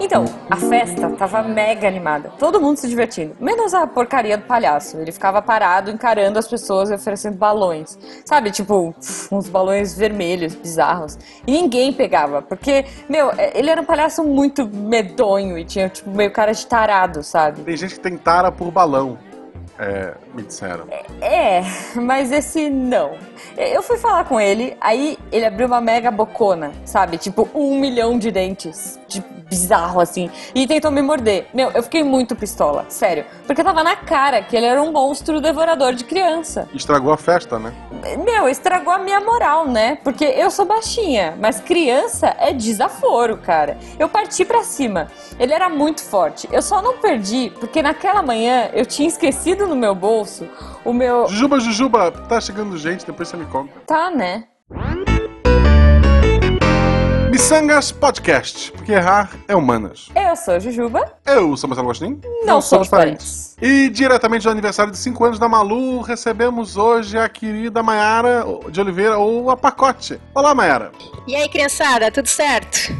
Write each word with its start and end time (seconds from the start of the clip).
Então, 0.00 0.24
a 0.48 0.56
festa 0.56 1.10
tava 1.10 1.42
mega 1.42 1.86
animada. 1.86 2.30
Todo 2.38 2.60
mundo 2.60 2.76
se 2.76 2.88
divertindo. 2.88 3.36
Menos 3.40 3.74
a 3.74 3.86
porcaria 3.86 4.36
do 4.36 4.44
palhaço. 4.44 4.98
Ele 4.98 5.12
ficava 5.12 5.42
parado 5.42 5.90
encarando 5.90 6.38
as 6.38 6.48
pessoas 6.48 6.90
e 6.90 6.94
oferecendo 6.94 7.36
balões. 7.36 7.98
Sabe, 8.24 8.50
tipo, 8.50 8.94
uns 9.30 9.48
balões 9.48 9.96
vermelhos, 9.96 10.54
bizarros. 10.54 11.18
E 11.46 11.52
ninguém 11.52 11.92
pegava. 11.92 12.42
Porque, 12.42 12.84
meu, 13.08 13.30
é, 13.36 13.58
ele 13.58 13.70
era 13.70 13.80
um 13.80 13.84
palhaço 13.84 14.24
muito 14.24 14.66
medonho 14.66 15.58
e 15.58 15.64
tinha, 15.64 15.88
tipo, 15.88 16.10
meio 16.10 16.30
cara 16.30 16.52
de 16.52 16.66
tarado, 16.66 17.22
sabe? 17.22 17.62
Tem 17.62 17.76
gente 17.76 17.94
que 17.94 18.00
tem 18.00 18.16
tara 18.16 18.50
por 18.50 18.70
balão. 18.70 19.18
É, 19.78 20.14
me 20.34 20.42
disseram. 20.42 20.86
É, 21.20 21.62
mas 21.94 22.32
esse 22.32 22.68
não. 22.68 23.12
Eu 23.56 23.82
fui 23.82 23.96
falar 23.98 24.24
com 24.24 24.40
ele, 24.40 24.76
aí 24.80 25.18
ele 25.30 25.44
abriu 25.44 25.66
uma 25.66 25.80
mega 25.80 26.10
bocona, 26.10 26.72
sabe? 26.84 27.18
Tipo, 27.18 27.48
um 27.54 27.78
milhão 27.78 28.18
de 28.18 28.30
dentes. 28.30 28.98
De 29.06 29.22
bizarro, 29.48 30.00
assim. 30.00 30.30
E 30.54 30.66
tentou 30.66 30.90
me 30.90 31.02
morder. 31.02 31.46
Meu, 31.54 31.70
eu 31.70 31.82
fiquei 31.82 32.02
muito 32.02 32.34
pistola, 32.34 32.86
sério. 32.88 33.24
Porque 33.46 33.62
tava 33.62 33.84
na 33.84 33.94
cara 33.94 34.42
que 34.42 34.56
ele 34.56 34.66
era 34.66 34.82
um 34.82 34.90
monstro 34.90 35.40
devorador 35.40 35.94
de 35.94 36.04
criança. 36.04 36.68
Estragou 36.74 37.12
a 37.12 37.16
festa, 37.16 37.58
né? 37.58 37.72
Meu, 38.24 38.48
estragou 38.48 38.92
a 38.92 38.98
minha 38.98 39.20
moral, 39.20 39.68
né? 39.68 39.98
Porque 40.02 40.24
eu 40.24 40.50
sou 40.50 40.64
baixinha, 40.64 41.36
mas 41.38 41.60
criança 41.60 42.34
é 42.38 42.52
desaforo, 42.52 43.36
cara. 43.36 43.78
Eu 43.98 44.08
parti 44.08 44.44
pra 44.44 44.64
cima. 44.64 45.08
Ele 45.38 45.52
era 45.52 45.68
muito 45.68 46.02
forte. 46.02 46.48
Eu 46.50 46.62
só 46.62 46.82
não 46.82 46.98
perdi 46.98 47.52
porque 47.60 47.82
naquela 47.82 48.22
manhã 48.22 48.70
eu 48.72 48.84
tinha 48.84 49.08
esquecido 49.08 49.66
no 49.66 49.76
meu 49.76 49.94
bolso 49.94 50.23
o 50.84 50.92
meu. 50.92 51.28
Jujuba, 51.28 51.60
Jujuba, 51.60 52.10
tá 52.10 52.40
chegando 52.40 52.76
gente, 52.76 53.06
depois 53.06 53.28
você 53.28 53.36
me 53.36 53.46
conta. 53.46 53.72
Tá, 53.86 54.10
né? 54.10 54.44
Missangas 57.30 57.90
Podcast, 57.90 58.70
porque 58.70 58.92
errar 58.92 59.28
é 59.48 59.56
humanas. 59.56 60.08
Eu 60.14 60.36
sou 60.36 60.54
a 60.54 60.58
Jujuba. 60.60 61.14
Eu 61.26 61.56
sou 61.56 61.68
Marcelo 61.68 61.88
Agostinho. 61.88 62.20
Não, 62.44 62.62
somos 62.62 62.86
parentes. 62.86 63.56
E 63.60 63.88
diretamente 63.88 64.44
do 64.44 64.50
aniversário 64.50 64.92
de 64.92 64.98
5 64.98 65.24
anos 65.24 65.38
da 65.40 65.48
Malu, 65.48 66.00
recebemos 66.00 66.76
hoje 66.76 67.18
a 67.18 67.28
querida 67.28 67.82
Maiara 67.82 68.44
de 68.70 68.80
Oliveira, 68.80 69.18
ou 69.18 69.50
a 69.50 69.56
Pacote. 69.56 70.20
Olá, 70.32 70.54
Maiara. 70.54 70.92
E 71.26 71.34
aí, 71.34 71.48
criançada, 71.48 72.08
tudo 72.12 72.28
certo? 72.28 72.94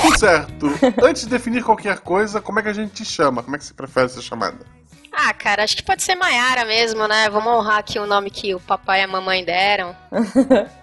Tudo 0.00 0.18
certo. 0.18 0.66
Antes 1.02 1.22
de 1.22 1.28
definir 1.30 1.64
qualquer 1.64 1.98
coisa, 1.98 2.40
como 2.40 2.60
é 2.60 2.62
que 2.62 2.68
a 2.68 2.72
gente 2.72 2.92
te 2.92 3.04
chama? 3.04 3.42
Como 3.42 3.56
é 3.56 3.58
que 3.58 3.64
você 3.64 3.74
prefere 3.74 4.08
ser 4.08 4.22
chamada? 4.22 4.77
Ah, 5.12 5.32
cara, 5.34 5.64
acho 5.64 5.76
que 5.76 5.82
pode 5.82 6.02
ser 6.02 6.14
Maiara 6.14 6.64
mesmo, 6.64 7.06
né? 7.08 7.28
Vamos 7.30 7.52
honrar 7.52 7.78
aqui 7.78 7.98
o 7.98 8.06
nome 8.06 8.30
que 8.30 8.54
o 8.54 8.60
papai 8.60 9.00
e 9.00 9.04
a 9.04 9.08
mamãe 9.08 9.44
deram. 9.44 9.94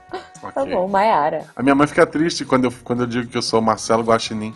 Tá 0.53 0.61
Ok. 0.61 0.73
bom, 0.73 0.87
Maiara. 0.87 1.45
A 1.55 1.63
minha 1.63 1.75
mãe 1.75 1.87
fica 1.87 2.05
triste 2.05 2.45
quando 2.45 2.65
eu, 2.65 2.73
quando 2.83 3.01
eu 3.03 3.07
digo 3.07 3.27
que 3.27 3.37
eu 3.37 3.41
sou 3.41 3.59
Marcelo 3.59 4.03
Guaxinim. 4.03 4.55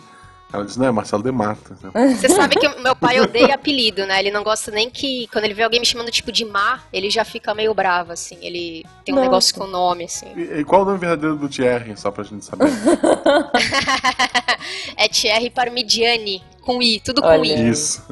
Ela 0.52 0.64
diz, 0.64 0.76
não, 0.76 0.86
é 0.86 0.90
Marcelo 0.90 1.22
de 1.22 1.30
Mata. 1.30 1.76
Você 2.16 2.28
sabe 2.28 2.56
que 2.56 2.68
meu 2.80 2.96
pai 2.96 3.20
odeia 3.20 3.54
apelido, 3.54 4.04
né? 4.06 4.18
Ele 4.18 4.30
não 4.30 4.42
gosta 4.42 4.70
nem 4.70 4.90
que. 4.90 5.28
Quando 5.32 5.44
ele 5.44 5.54
vê 5.54 5.62
alguém 5.62 5.80
me 5.80 5.86
chamando 5.86 6.10
tipo 6.10 6.32
de 6.32 6.44
Má, 6.44 6.80
ele 6.92 7.08
já 7.08 7.24
fica 7.24 7.54
meio 7.54 7.72
bravo, 7.72 8.12
assim. 8.12 8.36
Ele 8.42 8.84
tem 9.04 9.14
um 9.14 9.18
Nossa. 9.18 9.28
negócio 9.28 9.54
com 9.54 9.64
o 9.64 9.68
nome, 9.68 10.04
assim. 10.04 10.26
E, 10.36 10.60
e 10.60 10.64
qual 10.64 10.82
o 10.82 10.84
nome 10.84 10.98
verdadeiro 10.98 11.36
do 11.36 11.48
Thierry, 11.48 11.96
só 11.96 12.10
pra 12.10 12.24
gente 12.24 12.44
saber? 12.44 12.68
é 14.96 15.08
Thierry 15.08 15.50
Parmigiani, 15.50 16.42
com 16.62 16.82
I, 16.82 17.00
tudo 17.00 17.22
com 17.22 17.28
Olha. 17.28 17.44
I. 17.46 17.70
Isso. 17.70 18.04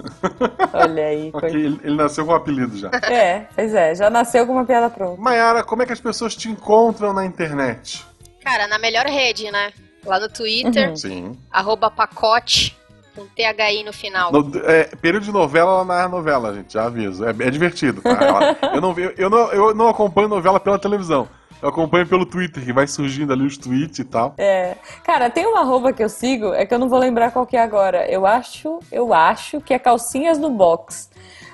Olha 0.72 1.06
aí. 1.06 1.30
Ok, 1.34 1.40
coisa- 1.40 1.56
ele, 1.56 1.80
ele 1.82 1.96
nasceu 1.96 2.24
com 2.24 2.32
um 2.32 2.36
apelido 2.36 2.76
já. 2.78 2.88
É, 3.10 3.46
pois 3.54 3.74
é, 3.74 3.94
já 3.94 4.08
nasceu 4.08 4.46
com 4.46 4.52
uma 4.52 4.64
piada 4.64 4.88
pronta. 4.88 5.20
Mayara, 5.20 5.62
como 5.64 5.82
é 5.82 5.86
que 5.86 5.92
as 5.92 6.00
pessoas 6.00 6.34
te 6.34 6.48
encontram 6.48 7.12
na 7.12 7.24
internet? 7.24 8.04
Cara, 8.42 8.66
na 8.66 8.78
melhor 8.78 9.06
rede, 9.06 9.50
né? 9.50 9.72
Lá 10.04 10.18
no 10.20 10.28
Twitter, 10.28 10.90
Uhum. 10.90 10.96
Sim. 10.96 11.38
arroba 11.50 11.90
pacote, 11.90 12.76
com 13.14 13.26
THI 13.26 13.82
no 13.84 13.92
final. 13.92 14.30
No- 14.32 14.50
é, 14.64 14.84
período 15.02 15.24
de 15.24 15.32
novela, 15.32 15.72
ela 15.72 15.84
narra 15.84 16.08
novela, 16.08 16.54
gente, 16.54 16.72
já 16.72 16.84
aviso. 16.84 17.24
É, 17.24 17.30
é 17.30 17.50
divertido, 17.50 18.00
tá? 18.00 18.56
Eu, 18.74 18.80
não, 18.80 18.92
vi- 18.94 19.12
eu, 19.18 19.28
não, 19.28 19.52
eu 19.52 19.74
não 19.74 19.88
acompanho 19.88 20.28
novela 20.28 20.60
pela 20.60 20.78
televisão. 20.78 21.28
Eu 21.60 21.70
acompanho 21.70 22.06
pelo 22.06 22.24
Twitter, 22.24 22.64
que 22.64 22.72
vai 22.72 22.86
surgindo 22.86 23.32
ali 23.32 23.44
os 23.44 23.58
tweets 23.58 23.98
e 23.98 24.04
tal. 24.04 24.32
É. 24.38 24.76
Cara, 25.02 25.28
tem 25.28 25.44
uma 25.44 25.58
arroba 25.62 25.92
que 25.92 26.02
eu 26.04 26.08
sigo, 26.08 26.54
é 26.54 26.64
que 26.64 26.72
eu 26.72 26.78
não 26.78 26.88
vou 26.88 27.00
lembrar 27.00 27.32
qual 27.32 27.44
que 27.44 27.56
é 27.56 27.60
agora. 27.60 28.06
Eu 28.08 28.24
acho, 28.24 28.78
eu 28.92 29.12
acho 29.12 29.60
que 29.60 29.74
é 29.74 29.78
Calcinhas 29.80 30.38
no 30.38 30.50
Box. 30.50 31.10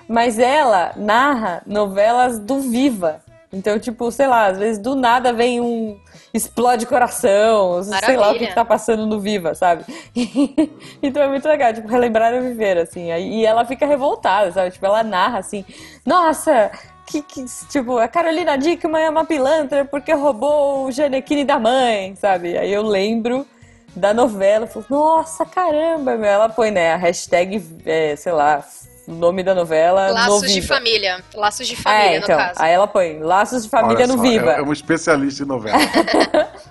Mas 0.06 0.38
ela 0.38 0.92
narra 0.96 1.62
novelas 1.66 2.38
do 2.38 2.60
Viva. 2.60 3.22
Então, 3.54 3.78
tipo, 3.78 4.10
sei 4.10 4.26
lá, 4.26 4.46
às 4.46 4.58
vezes 4.58 4.78
do 4.78 4.94
nada 4.94 5.32
vem 5.32 5.60
um 5.60 5.98
explode 6.32 6.86
coração, 6.86 7.82
sei 7.82 7.92
lá 7.92 7.98
o 7.98 8.00
que, 8.00 8.16
Maravilha. 8.16 8.48
que 8.48 8.54
tá 8.54 8.64
passando 8.64 9.06
no 9.06 9.20
Viva, 9.20 9.54
sabe? 9.54 9.84
então 11.02 11.22
é 11.22 11.28
muito 11.28 11.46
legal, 11.46 11.72
tipo, 11.72 11.86
relembrar 11.86 12.34
o 12.34 12.42
viver, 12.42 12.78
assim. 12.78 13.12
E 13.12 13.46
ela 13.46 13.64
fica 13.64 13.86
revoltada, 13.86 14.50
sabe? 14.50 14.72
Tipo, 14.72 14.86
ela 14.86 15.02
narra 15.02 15.38
assim, 15.38 15.64
nossa, 16.04 16.70
que, 17.06 17.22
que 17.22 17.44
tipo, 17.68 17.98
a 17.98 18.08
Carolina 18.08 18.56
Dickman 18.58 19.04
é 19.04 19.10
uma 19.10 19.24
pilantra 19.24 19.84
porque 19.84 20.12
roubou 20.12 20.86
o 20.86 20.92
Janequine 20.92 21.44
da 21.44 21.58
mãe, 21.58 22.16
sabe? 22.16 22.58
Aí 22.58 22.72
eu 22.72 22.82
lembro 22.82 23.46
da 23.94 24.12
novela, 24.12 24.64
eu 24.64 24.68
falo, 24.68 24.86
nossa, 24.90 25.44
caramba, 25.44 26.16
meu. 26.16 26.28
Ela 26.28 26.48
põe, 26.48 26.70
né, 26.70 26.94
a 26.94 26.96
hashtag, 26.96 27.62
é, 27.86 28.16
sei 28.16 28.32
lá, 28.32 28.64
nome 29.06 29.42
da 29.42 29.54
novela 29.54 30.08
no 30.08 30.14
Laços 30.14 30.42
de 30.52 30.60
Viva. 30.60 30.74
família. 30.74 31.20
Laços 31.34 31.66
de 31.66 31.76
família, 31.76 32.04
É, 32.10 32.16
então, 32.18 32.36
no 32.38 32.42
caso. 32.44 32.62
aí 32.62 32.72
ela 32.72 32.86
põe 32.86 33.18
Laços 33.20 33.64
de 33.64 33.68
Família 33.68 33.96
Olha 33.96 34.06
no 34.06 34.16
só, 34.16 34.22
Viva. 34.22 34.52
É, 34.52 34.58
é 34.58 34.62
um 34.62 34.72
especialista 34.72 35.42
em 35.42 35.46
novela. 35.46 35.76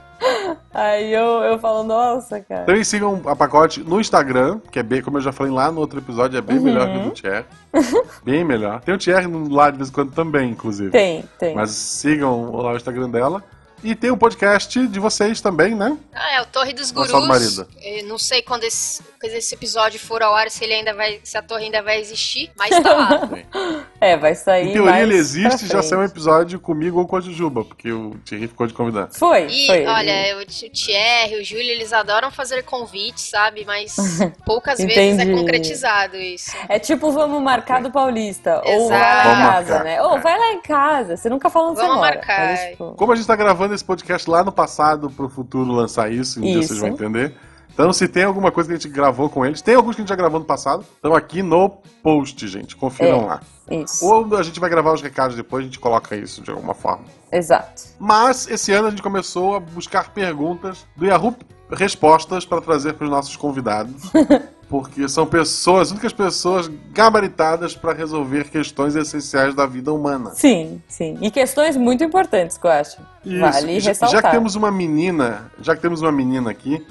Aí 0.73 1.13
eu, 1.13 1.41
eu 1.43 1.59
falo, 1.59 1.83
nossa, 1.83 2.39
cara. 2.39 2.63
Também 2.63 2.83
sigam 2.83 3.21
a 3.25 3.35
Pacote 3.35 3.81
no 3.83 3.99
Instagram, 3.99 4.59
que 4.71 4.79
é 4.79 4.83
bem, 4.83 5.01
como 5.01 5.17
eu 5.17 5.21
já 5.21 5.33
falei 5.33 5.51
lá 5.51 5.69
no 5.69 5.81
outro 5.81 5.99
episódio, 5.99 6.37
é 6.37 6.41
bem 6.41 6.57
Uhum. 6.57 6.63
melhor 6.63 6.87
que 6.89 6.97
o 6.97 7.01
do 7.01 7.11
Thierry. 7.11 7.45
bem 8.23 8.43
melhor. 8.45 8.79
Tem 8.81 8.95
o 8.95 8.97
Thierry 8.97 9.27
no- 9.27 9.53
lá 9.53 9.69
de 9.69 9.77
vez 9.77 9.89
em 9.89 9.91
quando 9.91 10.13
também, 10.13 10.49
inclusive. 10.51 10.91
Tem, 10.91 11.25
tem. 11.37 11.53
Mas 11.53 11.71
sigam 11.71 12.55
lá 12.55 12.71
o 12.71 12.75
Instagram 12.77 13.09
dela. 13.09 13.43
E 13.83 13.93
tem 13.95 14.09
o 14.11 14.17
podcast 14.17 14.87
de 14.87 14.99
vocês 14.99 15.41
também, 15.41 15.75
né? 15.75 15.97
Ah, 16.13 16.35
é 16.35 16.41
o 16.41 16.45
Torre 16.45 16.71
dos 16.73 16.89
Gurus. 16.91 17.11
Gonçalo 17.11 17.27
Marida. 17.27 17.67
Eu 17.81 18.05
não 18.07 18.17
sei 18.17 18.41
quando 18.41 18.63
esse, 18.63 19.03
quando 19.19 19.33
esse 19.33 19.53
episódio 19.53 19.99
for 19.99 20.23
ao 20.23 20.33
ar, 20.33 20.49
se 20.49 20.63
ele 20.63 20.73
ainda 20.73 20.93
vai, 20.93 21.19
se 21.23 21.37
a 21.37 21.41
torre 21.41 21.65
ainda 21.65 21.81
vai 21.81 21.99
existir, 21.99 22.49
mas 22.57 22.69
tá 22.81 22.93
lá. 22.93 23.29
É, 24.03 24.17
vai 24.17 24.35
sair. 24.35 24.67
Em 24.67 24.73
teoria 24.73 24.91
mais 24.91 25.03
ele 25.03 25.15
existe, 25.15 25.65
já 25.65 25.81
saiu 25.81 26.01
um 26.01 26.03
episódio 26.03 26.59
comigo 26.59 26.99
ou 26.99 27.07
com 27.07 27.15
a 27.15 27.21
Jujuba, 27.21 27.63
porque 27.63 27.89
o 27.89 28.11
Thierry 28.25 28.49
ficou 28.49 28.67
de 28.67 28.73
convidar. 28.73 29.07
Foi, 29.13 29.45
E 29.45 29.65
foi. 29.65 29.85
olha, 29.85 30.37
o 30.41 30.45
Thierry, 30.45 31.39
o 31.39 31.45
Júlio, 31.45 31.69
eles 31.71 31.93
adoram 31.93 32.29
fazer 32.29 32.63
convites, 32.63 33.29
sabe? 33.29 33.63
Mas 33.65 33.95
poucas 34.45 34.77
vezes 34.79 35.19
é 35.19 35.25
concretizado 35.31 36.17
isso. 36.17 36.51
É 36.67 36.79
tipo, 36.79 37.11
vamos 37.13 37.41
marcar 37.41 37.81
do 37.81 37.89
Paulista. 37.91 38.61
Ou 38.65 38.89
vai 38.89 38.97
Exato. 38.99 38.99
lá 38.99 39.23
em 39.23 39.23
Vamos 39.23 39.47
casa, 39.53 39.69
marcar, 39.75 39.83
né? 39.85 40.01
Ou 40.01 40.17
é. 40.17 40.19
vai 40.19 40.37
lá 40.39 40.51
em 40.51 40.61
casa. 40.61 41.15
Você 41.15 41.29
nunca 41.29 41.49
fala 41.49 41.69
onde 41.69 41.77
Vamos 41.79 41.93
você 41.93 41.99
mora. 42.01 42.15
marcar. 42.15 42.47
Mas, 42.49 42.59
tipo, 42.71 42.95
Como 42.97 43.11
a 43.13 43.15
gente 43.15 43.25
tá 43.27 43.35
gravando 43.37 43.72
esse 43.73 43.83
podcast 43.85 44.29
lá 44.29 44.43
no 44.43 44.51
passado 44.51 45.09
pro 45.09 45.29
futuro 45.29 45.71
lançar 45.71 46.11
isso, 46.11 46.39
um 46.39 46.43
dia 46.43 46.59
Isso. 46.59 46.69
vocês 46.69 46.79
vão 46.79 46.89
entender. 46.89 47.33
Então, 47.73 47.91
se 47.91 48.07
tem 48.07 48.23
alguma 48.23 48.51
coisa 48.51 48.69
que 48.69 48.75
a 48.75 48.77
gente 48.77 48.93
gravou 48.93 49.29
com 49.29 49.43
eles, 49.43 49.61
tem 49.61 49.73
alguns 49.73 49.95
que 49.95 50.01
a 50.01 50.03
gente 50.03 50.09
já 50.09 50.15
gravou 50.15 50.39
no 50.39 50.45
passado, 50.45 50.85
estão 50.95 51.15
aqui 51.15 51.41
no 51.41 51.69
post, 52.03 52.47
gente. 52.47 52.75
Confiram 52.75 53.21
É. 53.21 53.25
lá. 53.25 53.41
Isso. 53.71 54.05
Ou 54.05 54.37
a 54.37 54.43
gente 54.43 54.59
vai 54.59 54.69
gravar 54.69 54.93
os 54.93 55.01
recados 55.01 55.35
depois, 55.35 55.63
a 55.63 55.65
gente 55.65 55.79
coloca 55.79 56.15
isso 56.15 56.41
de 56.41 56.51
alguma 56.51 56.75
forma. 56.75 57.05
Exato. 57.31 57.81
Mas 57.99 58.47
esse 58.47 58.71
ano 58.71 58.87
a 58.87 58.89
gente 58.91 59.01
começou 59.01 59.55
a 59.55 59.59
buscar 59.59 60.09
perguntas 60.11 60.85
do 60.95 61.05
Yahoo 61.05 61.35
Respostas 61.71 62.45
para 62.45 62.61
trazer 62.61 62.93
para 62.93 63.05
os 63.05 63.09
nossos 63.09 63.35
convidados. 63.35 64.03
Porque 64.73 65.07
são 65.07 65.27
pessoas, 65.27 65.91
únicas 65.91 66.11
pessoas 66.11 66.67
gabaritadas 66.91 67.75
para 67.75 67.93
resolver 67.93 68.45
questões 68.45 68.95
essenciais 68.95 69.53
da 69.53 69.67
vida 69.67 69.93
humana. 69.93 70.31
Sim, 70.33 70.81
sim. 70.87 71.15
E 71.21 71.29
questões 71.29 71.77
muito 71.77 72.03
importantes 72.03 72.57
que 72.57 72.65
eu 72.65 72.71
acho. 72.71 72.97
Isso. 73.23 73.39
Vale 73.39 73.79
Já- 73.79 73.89
ressaltar. 73.91 74.19
Já 74.21 74.27
que 74.27 74.31
temos 74.35 74.55
uma 74.55 74.71
menina, 74.71 75.51
já 75.61 75.75
que 75.75 75.81
temos 75.83 76.01
uma 76.01 76.11
menina 76.11 76.49
aqui, 76.49 76.83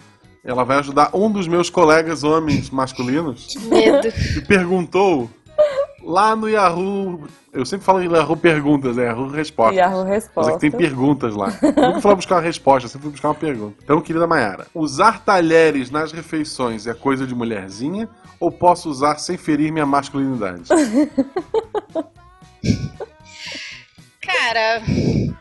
ela 0.45 0.63
vai 0.63 0.79
ajudar 0.79 1.11
um 1.13 1.29
dos 1.29 1.49
meus 1.49 1.69
colegas 1.69 2.23
homens 2.23 2.71
masculinos 2.71 3.57
Medo. 3.69 4.13
que 4.13 4.43
perguntou 4.43 5.29
lá 6.05 6.35
no 6.37 6.49
Yahoo. 6.49 7.29
Eu 7.53 7.67
sempre 7.67 7.85
falo 7.85 8.01
em 8.03 8.11
Yahoo 8.11 8.37
Perguntas, 8.37 8.97
é 8.99 9.05
Yahoo 9.05 9.29
Respostas. 9.29 9.77
Yahoo 9.77 10.05
Mas 10.35 10.49
é 10.49 10.53
que 10.53 10.59
tem 10.59 10.71
perguntas 10.71 11.35
lá. 11.35 11.49
Eu 11.63 11.69
nunca 11.89 12.01
fui 12.01 12.11
lá 12.11 12.17
buscar 12.17 12.37
uma 12.37 12.41
resposta, 12.41 12.87
eu 12.87 12.91
sempre 12.91 13.03
fui 13.03 13.13
buscar 13.13 13.29
uma 13.29 13.35
pergunta. 13.35 13.77
Então, 13.83 14.01
querida 14.01 14.27
Mayara, 14.27 14.67
usar 14.75 15.23
talheres 15.25 15.91
nas 15.91 16.13
refeições 16.13 16.87
é 16.87 16.95
coisa 16.95 17.27
de 17.27 17.35
mulherzinha 17.35 18.09
ou 18.41 18.51
posso 18.51 18.89
usar 18.91 19.19
sem 19.19 19.37
ferir 19.37 19.73
minha 19.73 19.87
masculinidade? 19.87 20.63
Cara, 24.21 24.83
eu 24.87 25.35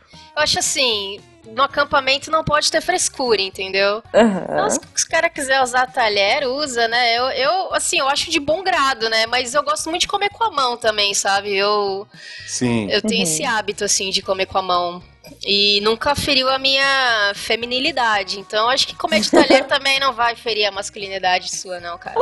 acho 0.43 0.59
assim, 0.59 1.19
no 1.47 1.63
acampamento 1.63 2.29
não 2.31 2.43
pode 2.43 2.71
ter 2.71 2.81
frescura, 2.81 3.41
entendeu? 3.41 4.03
Aham. 4.13 4.43
Então, 4.43 4.69
se 4.69 4.79
se 4.95 5.05
o 5.05 5.09
cara 5.09 5.29
quiser 5.29 5.61
usar 5.61 5.88
talher, 5.91 6.47
usa, 6.47 6.88
né? 6.88 7.17
Eu, 7.17 7.25
eu, 7.29 7.73
assim, 7.73 7.97
eu 7.99 8.07
acho 8.07 8.29
de 8.29 8.39
bom 8.39 8.63
grado, 8.63 9.09
né? 9.09 9.25
Mas 9.27 9.53
eu 9.53 9.63
gosto 9.63 9.89
muito 9.89 10.01
de 10.01 10.07
comer 10.07 10.29
com 10.29 10.43
a 10.43 10.51
mão 10.51 10.77
também, 10.77 11.13
sabe? 11.13 11.55
Eu, 11.55 12.07
Sim. 12.47 12.89
eu 12.91 13.01
tenho 13.01 13.17
Uhum. 13.17 13.23
esse 13.23 13.43
hábito, 13.43 13.83
assim, 13.83 14.09
de 14.09 14.21
comer 14.21 14.45
com 14.45 14.57
a 14.57 14.61
mão. 14.61 15.03
E 15.45 15.79
nunca 15.81 16.13
feriu 16.15 16.49
a 16.49 16.57
minha 16.57 17.31
feminilidade. 17.35 18.39
Então 18.39 18.67
acho 18.69 18.87
que 18.87 18.95
comer 18.95 19.19
de 19.21 19.31
talher 19.31 19.65
também 19.67 19.99
não 19.99 20.13
vai 20.13 20.35
ferir 20.35 20.65
a 20.65 20.71
masculinidade 20.71 21.55
sua, 21.55 21.79
não, 21.79 21.97
cara. 21.97 22.19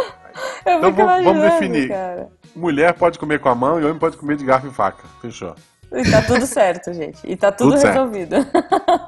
Eu 0.66 0.78
Então 0.78 0.94
vamos- 0.94 1.24
vamos 1.24 1.42
definir. 1.42 1.88
cara. 1.90 2.30
Mulher 2.56 2.94
pode 2.94 3.18
comer 3.18 3.40
com 3.40 3.50
a 3.50 3.56
mão 3.56 3.80
e 3.80 3.86
homem 3.86 3.98
pode 4.00 4.18
comer 4.18 4.36
de 4.38 4.44
garfo 4.46 4.68
e 4.68 4.72
faca. 4.74 5.04
Fechou. 5.22 5.56
E 5.92 6.10
tá 6.10 6.22
tudo 6.22 6.46
certo, 6.46 6.94
gente. 6.94 7.20
E 7.24 7.36
tá 7.36 7.52
tudo, 7.52 7.76
Tudo 7.76 7.88
resolvido. 7.88 8.36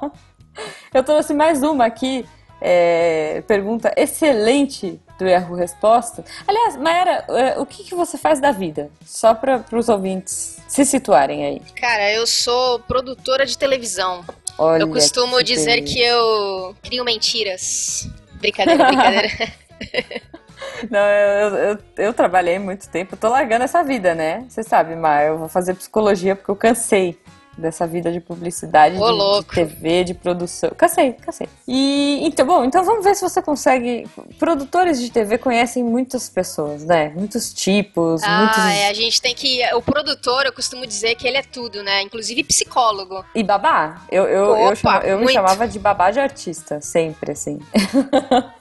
Eu 0.93 1.03
trouxe 1.03 1.33
mais 1.33 1.63
uma 1.63 1.85
aqui. 1.85 2.25
é, 2.61 3.41
pergunta 3.47 3.91
excelente 3.97 4.99
do 5.17 5.27
Yahoo 5.27 5.55
Resposta. 5.55 6.23
Aliás, 6.47 6.77
Maera, 6.77 7.25
é, 7.29 7.59
o 7.59 7.65
que, 7.65 7.83
que 7.83 7.95
você 7.95 8.17
faz 8.17 8.39
da 8.39 8.51
vida? 8.51 8.89
Só 9.05 9.33
para 9.33 9.63
os 9.73 9.89
ouvintes 9.89 10.57
se 10.67 10.85
situarem 10.85 11.45
aí. 11.45 11.61
Cara, 11.75 12.11
eu 12.11 12.25
sou 12.27 12.79
produtora 12.79 13.45
de 13.45 13.57
televisão. 13.57 14.23
Olha 14.57 14.81
eu 14.83 14.89
costumo 14.89 15.37
que 15.37 15.43
dizer 15.43 15.81
que 15.81 15.99
eu 15.99 16.75
crio 16.83 17.03
mentiras. 17.03 18.07
Brincadeira, 18.33 18.85
brincadeira. 18.85 19.29
Não, 20.89 20.99
eu, 20.99 21.55
eu, 21.55 21.77
eu 21.97 22.13
trabalhei 22.13 22.59
muito 22.59 22.87
tempo, 22.89 23.15
eu 23.15 23.19
tô 23.19 23.29
largando 23.29 23.63
essa 23.63 23.83
vida, 23.83 24.13
né? 24.15 24.45
Você 24.49 24.63
sabe, 24.63 24.95
Mar, 24.95 25.25
eu 25.25 25.37
vou 25.37 25.47
fazer 25.49 25.73
psicologia 25.75 26.35
porque 26.35 26.51
eu 26.51 26.55
cansei 26.55 27.17
dessa 27.57 27.85
vida 27.85 28.11
de 28.11 28.19
publicidade, 28.19 28.97
Ô, 28.97 29.39
de, 29.41 29.45
de. 29.47 29.53
TV, 29.53 30.03
de 30.03 30.13
produção. 30.13 30.71
Cansei, 30.75 31.13
cansei. 31.13 31.47
E 31.67 32.19
então, 32.25 32.45
bom, 32.45 32.63
então 32.63 32.83
vamos 32.83 33.03
ver 33.03 33.15
se 33.15 33.21
você 33.21 33.41
consegue. 33.41 34.07
Produtores 34.39 34.99
de 34.99 35.11
TV 35.11 35.37
conhecem 35.37 35.83
muitas 35.83 36.29
pessoas, 36.29 36.83
né? 36.85 37.09
Muitos 37.15 37.53
tipos, 37.53 38.21
muitos. 38.21 38.57
ah, 38.57 38.73
é, 38.73 38.87
a 38.87 38.93
gente 38.93 39.21
tem 39.21 39.35
que. 39.35 39.61
O 39.75 39.81
produtor, 39.81 40.45
eu 40.45 40.53
costumo 40.53 40.87
dizer 40.87 41.15
que 41.15 41.27
ele 41.27 41.37
é 41.37 41.43
tudo, 41.43 41.83
né? 41.83 42.01
Inclusive 42.01 42.43
psicólogo. 42.43 43.23
E 43.35 43.43
babá? 43.43 44.01
Eu, 44.09 44.23
eu, 44.23 44.45
eu, 44.55 44.65
Opa, 44.67 44.75
chama- 44.75 44.99
eu 45.05 45.19
me 45.19 45.31
chamava 45.31 45.67
de 45.67 45.77
babá 45.77 46.09
de 46.09 46.19
artista, 46.19 46.79
sempre 46.81 47.33
assim. 47.33 47.59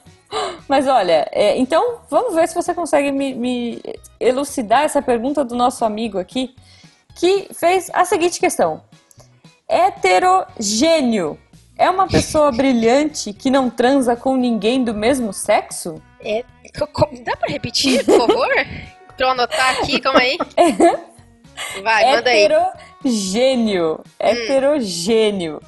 Mas 0.71 0.87
olha, 0.87 1.27
é, 1.33 1.57
então 1.57 1.99
vamos 2.09 2.33
ver 2.33 2.47
se 2.47 2.55
você 2.55 2.73
consegue 2.73 3.11
me, 3.11 3.33
me 3.35 3.81
elucidar 4.21 4.83
essa 4.83 5.01
pergunta 5.01 5.43
do 5.43 5.53
nosso 5.53 5.83
amigo 5.83 6.17
aqui, 6.17 6.55
que 7.13 7.49
fez 7.53 7.91
a 7.93 8.05
seguinte 8.05 8.39
questão: 8.39 8.81
Heterogênio 9.67 11.37
é 11.77 11.89
uma 11.89 12.07
pessoa 12.07 12.51
brilhante 12.55 13.33
que 13.33 13.49
não 13.51 13.69
transa 13.69 14.15
com 14.15 14.37
ninguém 14.37 14.81
do 14.81 14.93
mesmo 14.93 15.33
sexo? 15.33 16.01
Co- 16.93 17.09
Dá 17.21 17.35
pra 17.35 17.49
repetir, 17.49 18.05
por 18.05 18.17
favor? 18.19 18.47
pra 19.17 19.25
eu 19.25 19.29
anotar 19.31 19.71
aqui, 19.71 19.99
calma 19.99 20.21
aí. 20.21 20.37
Vai, 21.83 22.05
manda 22.15 22.29
aí. 22.29 22.45
Hum. 22.47 22.69
Heterogênio. 23.03 23.99
Heterogênio. 24.17 25.61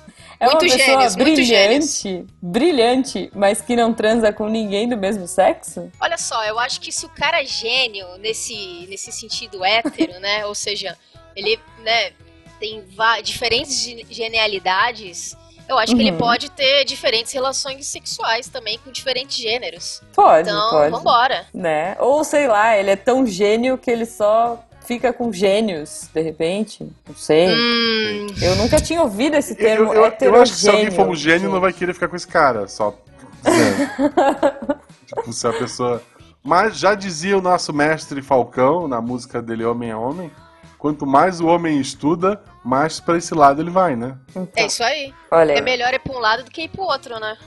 É 0.44 0.48
uma 0.48 0.60
Muito 0.60 0.72
pessoa 0.76 0.86
gênios, 0.98 1.16
muito 1.16 1.36
brilhante, 1.36 2.26
brilhante, 2.42 3.32
mas 3.34 3.62
que 3.62 3.76
não 3.76 3.94
transa 3.94 4.34
com 4.34 4.50
ninguém 4.50 4.90
do 4.90 4.98
mesmo 4.98 5.26
sexo? 5.28 5.90
Olha 6.02 6.18
só, 6.18 6.44
eu 6.46 6.60
acho 6.60 6.82
que 6.82 6.92
se 6.92 7.06
o 7.06 7.10
cara 7.10 7.42
é 7.42 7.46
gênio 7.46 8.06
nesse, 8.20 8.86
nesse 8.90 9.12
sentido 9.12 9.64
hétero, 9.64 10.20
né? 10.20 10.46
Ou 10.46 10.54
seja, 10.54 10.98
ele 11.36 11.58
né, 11.84 12.12
tem 12.60 12.84
diferentes 13.24 13.80
ge- 13.84 14.06
genialidades, 14.10 15.36
eu 15.68 15.78
acho 15.78 15.96
que 15.96 16.02
ele 16.02 16.12
Uhum. 16.12 16.18
pode 16.18 16.50
ter 16.52 16.84
diferentes 16.84 17.32
relações 17.32 17.88
sexuais 17.88 18.48
também 18.50 18.78
com 18.80 18.92
diferentes 18.92 19.38
gêneros. 19.38 20.02
Pode, 20.14 20.50
Então, 20.50 20.70
pode. 20.72 20.92
vambora. 20.92 21.48
Né? 21.54 21.96
Ou 22.00 22.24
sei 22.26 22.48
lá, 22.48 22.78
ele 22.78 22.92
é 22.92 22.96
tão 22.98 23.26
gênio 23.26 23.78
que 23.78 23.90
ele 23.90 24.06
só 24.06 24.62
fica 24.86 25.12
com 25.14 25.32
gênios, 25.32 26.10
de 26.14 26.22
repente. 26.22 26.88
Não 27.08 27.16
sei. 27.16 27.50
Hum, 27.50 28.28
Eu 28.42 28.56
nunca 28.56 28.80
tinha 28.82 29.02
ouvido 29.02 29.36
esse 29.36 29.56
termo 29.56 29.94
Eu, 29.94 30.06
eu, 30.06 30.14
eu 30.20 30.42
acho 30.42 30.54
que 30.54 30.60
se 30.60 30.70
alguém 30.70 30.92
for 30.92 31.08
um 31.08 31.16
gênio, 31.16 31.42
gente. 31.42 31.52
não 31.52 31.60
vai 31.62 31.74
querer 31.74 31.94
ficar 31.94 32.08
com 32.08 32.16
esse 32.16 32.28
cara. 32.28 32.68
Só 32.68 32.96
dizendo. 33.44 33.90
tipo, 35.08 35.34
se 35.34 35.48
a 35.48 35.54
pessoa. 35.54 36.02
Mas 36.44 36.78
já 36.78 36.94
dizia 36.94 37.38
o 37.38 37.42
nosso 37.42 37.72
mestre 37.74 38.22
Falcão, 38.22 38.88
na 38.88 39.00
música 39.02 39.42
dele 39.42 39.64
Homem 39.64 39.92
é 39.92 39.96
Homem, 39.96 40.30
quanto 40.78 41.06
mais 41.06 41.40
o 41.40 41.48
homem 41.48 41.80
estuda, 41.80 42.42
mais 42.66 43.00
pra 43.00 43.18
esse 43.18 43.34
lado 43.34 43.62
ele 43.62 43.70
vai, 43.70 43.96
né? 43.96 44.18
Então, 44.32 44.50
é 44.58 44.66
isso 44.66 44.84
aí. 44.84 45.14
olha, 45.32 45.54
É 45.54 45.62
melhor 45.62 45.94
ir 45.94 46.00
pra 46.00 46.14
um 46.14 46.20
lado 46.20 46.44
do 46.44 46.52
que 46.52 46.64
ir 46.64 46.68
pro 46.68 46.84
outro, 46.84 47.18
né? 47.20 47.38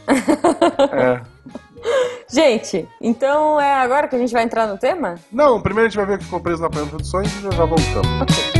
É. 0.93 1.21
gente, 2.29 2.89
então 3.01 3.61
é 3.61 3.75
agora 3.75 4.09
que 4.09 4.17
a 4.17 4.19
gente 4.19 4.33
vai 4.33 4.43
entrar 4.43 4.67
no 4.67 4.79
tema? 4.79 5.17
Não, 5.33 5.61
primeiro 5.61 5.87
a 5.87 5.91
gente 5.91 5.97
vai 5.97 6.07
ver 6.07 6.15
o 6.15 6.19
que 6.19 6.25
ficou 6.25 6.41
preso 6.41 6.63
na 6.63 6.71
Panela 6.71 6.89
Produções 6.89 7.33
e 7.37 7.43
já, 7.43 7.51
já 7.51 7.65
voltamos. 7.65 8.57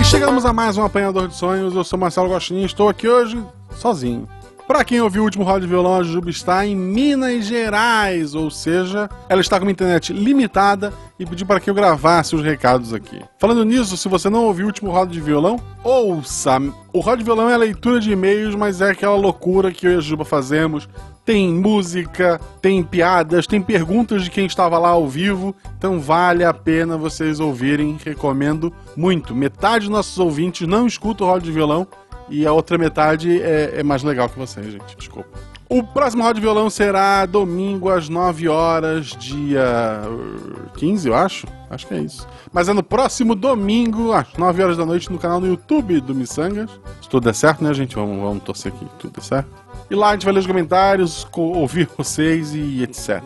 E 0.00 0.04
chegamos 0.04 0.44
a 0.44 0.52
mais 0.52 0.76
um 0.76 0.84
Apanhador 0.84 1.28
de 1.28 1.36
Sonhos. 1.36 1.74
Eu 1.74 1.84
sou 1.84 1.98
Marcelo 1.98 2.28
Gostinho 2.28 2.62
e 2.62 2.66
estou 2.66 2.88
aqui 2.88 3.08
hoje 3.08 3.42
sozinho. 3.72 4.28
Pra 4.70 4.84
quem 4.84 5.00
ouviu 5.00 5.22
o 5.22 5.24
último 5.24 5.42
Roda 5.42 5.62
de 5.62 5.66
Violão, 5.66 5.96
a 5.96 6.02
Jujuba 6.04 6.30
está 6.30 6.64
em 6.64 6.76
Minas 6.76 7.44
Gerais, 7.44 8.36
ou 8.36 8.52
seja, 8.52 9.10
ela 9.28 9.40
está 9.40 9.58
com 9.58 9.64
uma 9.64 9.72
internet 9.72 10.12
limitada 10.12 10.92
e 11.20 11.26
pediu 11.26 11.46
para 11.46 11.60
que 11.60 11.68
eu 11.68 11.74
gravasse 11.74 12.34
os 12.34 12.42
recados 12.42 12.94
aqui. 12.94 13.20
Falando 13.38 13.62
nisso, 13.62 13.94
se 13.94 14.08
você 14.08 14.30
não 14.30 14.46
ouviu 14.46 14.64
o 14.64 14.68
último 14.68 14.90
Roda 14.90 15.12
de 15.12 15.20
Violão, 15.20 15.60
ouça! 15.84 16.58
O 16.94 17.00
Roda 17.00 17.18
de 17.18 17.24
Violão 17.24 17.50
é 17.50 17.52
a 17.52 17.58
leitura 17.58 18.00
de 18.00 18.10
e-mails, 18.10 18.54
mas 18.54 18.80
é 18.80 18.90
aquela 18.90 19.16
loucura 19.16 19.70
que 19.70 19.86
eu 19.86 19.92
e 19.92 19.96
a 19.96 20.00
Juba 20.00 20.24
fazemos. 20.24 20.88
Tem 21.22 21.52
música, 21.52 22.40
tem 22.62 22.82
piadas, 22.82 23.46
tem 23.46 23.60
perguntas 23.60 24.24
de 24.24 24.30
quem 24.30 24.46
estava 24.46 24.78
lá 24.78 24.88
ao 24.88 25.06
vivo, 25.06 25.54
então 25.76 26.00
vale 26.00 26.42
a 26.42 26.54
pena 26.54 26.96
vocês 26.96 27.38
ouvirem, 27.38 27.98
recomendo 28.02 28.72
muito. 28.96 29.34
Metade 29.34 29.84
dos 29.84 29.94
nossos 29.94 30.18
ouvintes 30.18 30.66
não 30.66 30.86
escuta 30.86 31.22
o 31.22 31.26
Roda 31.26 31.42
de 31.42 31.52
Violão, 31.52 31.86
e 32.30 32.46
a 32.46 32.52
outra 32.52 32.78
metade 32.78 33.42
é, 33.42 33.80
é 33.80 33.82
mais 33.82 34.02
legal 34.02 34.28
que 34.28 34.38
vocês, 34.38 34.72
gente. 34.72 34.96
Desculpa. 34.96 35.28
O 35.72 35.84
próximo 35.84 36.22
Roda 36.24 36.34
de 36.34 36.40
Violão 36.40 36.68
será 36.68 37.24
domingo 37.26 37.88
às 37.90 38.08
9 38.08 38.48
horas, 38.48 39.06
dia 39.06 40.02
uh, 40.04 40.70
15, 40.76 41.06
eu 41.08 41.14
acho. 41.14 41.46
Acho 41.70 41.86
que 41.86 41.94
é 41.94 41.98
isso. 42.00 42.26
Mas 42.52 42.68
é 42.68 42.72
no 42.72 42.82
próximo 42.82 43.36
domingo, 43.36 44.12
às 44.12 44.26
9 44.36 44.62
horas 44.64 44.76
da 44.76 44.84
noite, 44.84 45.12
no 45.12 45.18
canal 45.18 45.38
no 45.40 45.46
YouTube 45.46 46.00
do 46.00 46.12
Missangas. 46.12 46.68
Se 47.00 47.08
tudo 47.08 47.22
der 47.24 47.34
certo, 47.36 47.62
né, 47.62 47.72
gente? 47.72 47.94
Vamos, 47.94 48.20
vamos 48.20 48.42
torcer 48.42 48.72
aqui 48.72 48.84
tudo 48.98 49.12
der 49.14 49.22
certo. 49.22 49.48
E 49.88 49.94
lá 49.94 50.08
a 50.08 50.12
gente 50.14 50.24
vai 50.24 50.34
ler 50.34 50.40
os 50.40 50.46
comentários, 50.48 51.22
co- 51.30 51.40
ouvir 51.52 51.88
vocês 51.96 52.52
e 52.52 52.82
etc. 52.82 53.22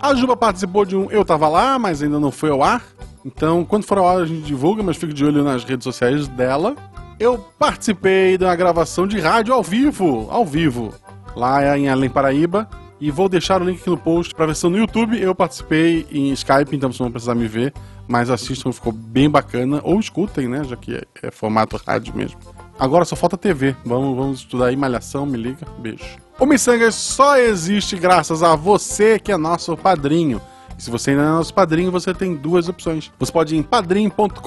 A 0.00 0.14
Juba 0.16 0.36
participou 0.36 0.84
de 0.84 0.96
um 0.96 1.08
Eu 1.12 1.24
Tava 1.24 1.46
Lá, 1.48 1.78
mas 1.78 2.02
ainda 2.02 2.18
não 2.18 2.32
foi 2.32 2.50
ao 2.50 2.60
ar. 2.64 2.82
Então, 3.24 3.64
quando 3.64 3.84
for 3.84 3.98
ao 3.98 4.08
ar, 4.08 4.16
a 4.22 4.26
gente 4.26 4.42
divulga, 4.42 4.82
mas 4.82 4.96
fique 4.96 5.12
de 5.12 5.24
olho 5.24 5.44
nas 5.44 5.62
redes 5.62 5.84
sociais 5.84 6.26
dela. 6.26 6.74
Eu 7.20 7.38
participei 7.56 8.36
da 8.36 8.54
gravação 8.56 9.06
de 9.06 9.20
rádio 9.20 9.54
ao 9.54 9.62
vivo, 9.62 10.26
ao 10.30 10.44
vivo, 10.44 10.92
lá 11.38 11.78
em 11.78 11.88
Além 11.88 12.10
Paraíba. 12.10 12.68
E 13.00 13.12
vou 13.12 13.28
deixar 13.28 13.62
o 13.62 13.64
link 13.64 13.80
aqui 13.80 13.88
no 13.88 13.96
post 13.96 14.34
para 14.34 14.46
versão 14.46 14.68
no 14.68 14.76
YouTube. 14.76 15.20
Eu 15.20 15.34
participei 15.34 16.04
em 16.10 16.32
Skype, 16.32 16.74
então 16.74 16.90
vocês 16.90 16.98
não 16.98 17.06
vão 17.06 17.12
precisar 17.12 17.34
me 17.34 17.46
ver. 17.46 17.72
Mas 18.08 18.28
assistam, 18.28 18.72
ficou 18.72 18.92
bem 18.92 19.30
bacana. 19.30 19.80
Ou 19.84 20.00
escutem, 20.00 20.48
né? 20.48 20.64
Já 20.64 20.76
que 20.76 20.96
é, 20.96 21.02
é 21.22 21.30
formato 21.30 21.80
rádio 21.86 22.14
mesmo. 22.16 22.40
Agora 22.78 23.04
só 23.04 23.14
falta 23.14 23.36
TV. 23.36 23.76
Vamos, 23.84 24.16
vamos 24.16 24.38
estudar 24.40 24.66
aí, 24.66 24.76
Malhação, 24.76 25.24
me 25.24 25.36
liga. 25.36 25.66
Beijo. 25.78 26.04
O 26.40 26.46
Missangas 26.46 26.94
só 26.94 27.36
existe 27.36 27.96
graças 27.96 28.42
a 28.42 28.56
você 28.56 29.18
que 29.18 29.30
é 29.30 29.36
nosso 29.36 29.76
padrinho. 29.76 30.40
E 30.76 30.82
se 30.82 30.90
você 30.90 31.10
ainda 31.10 31.24
não 31.24 31.30
é 31.30 31.34
nosso 31.34 31.54
padrinho, 31.54 31.90
você 31.90 32.14
tem 32.14 32.34
duas 32.34 32.68
opções. 32.68 33.12
Você 33.18 33.32
pode 33.32 33.54
ir 33.54 33.58
em 33.58 33.62
padrim.com.br 33.62 34.40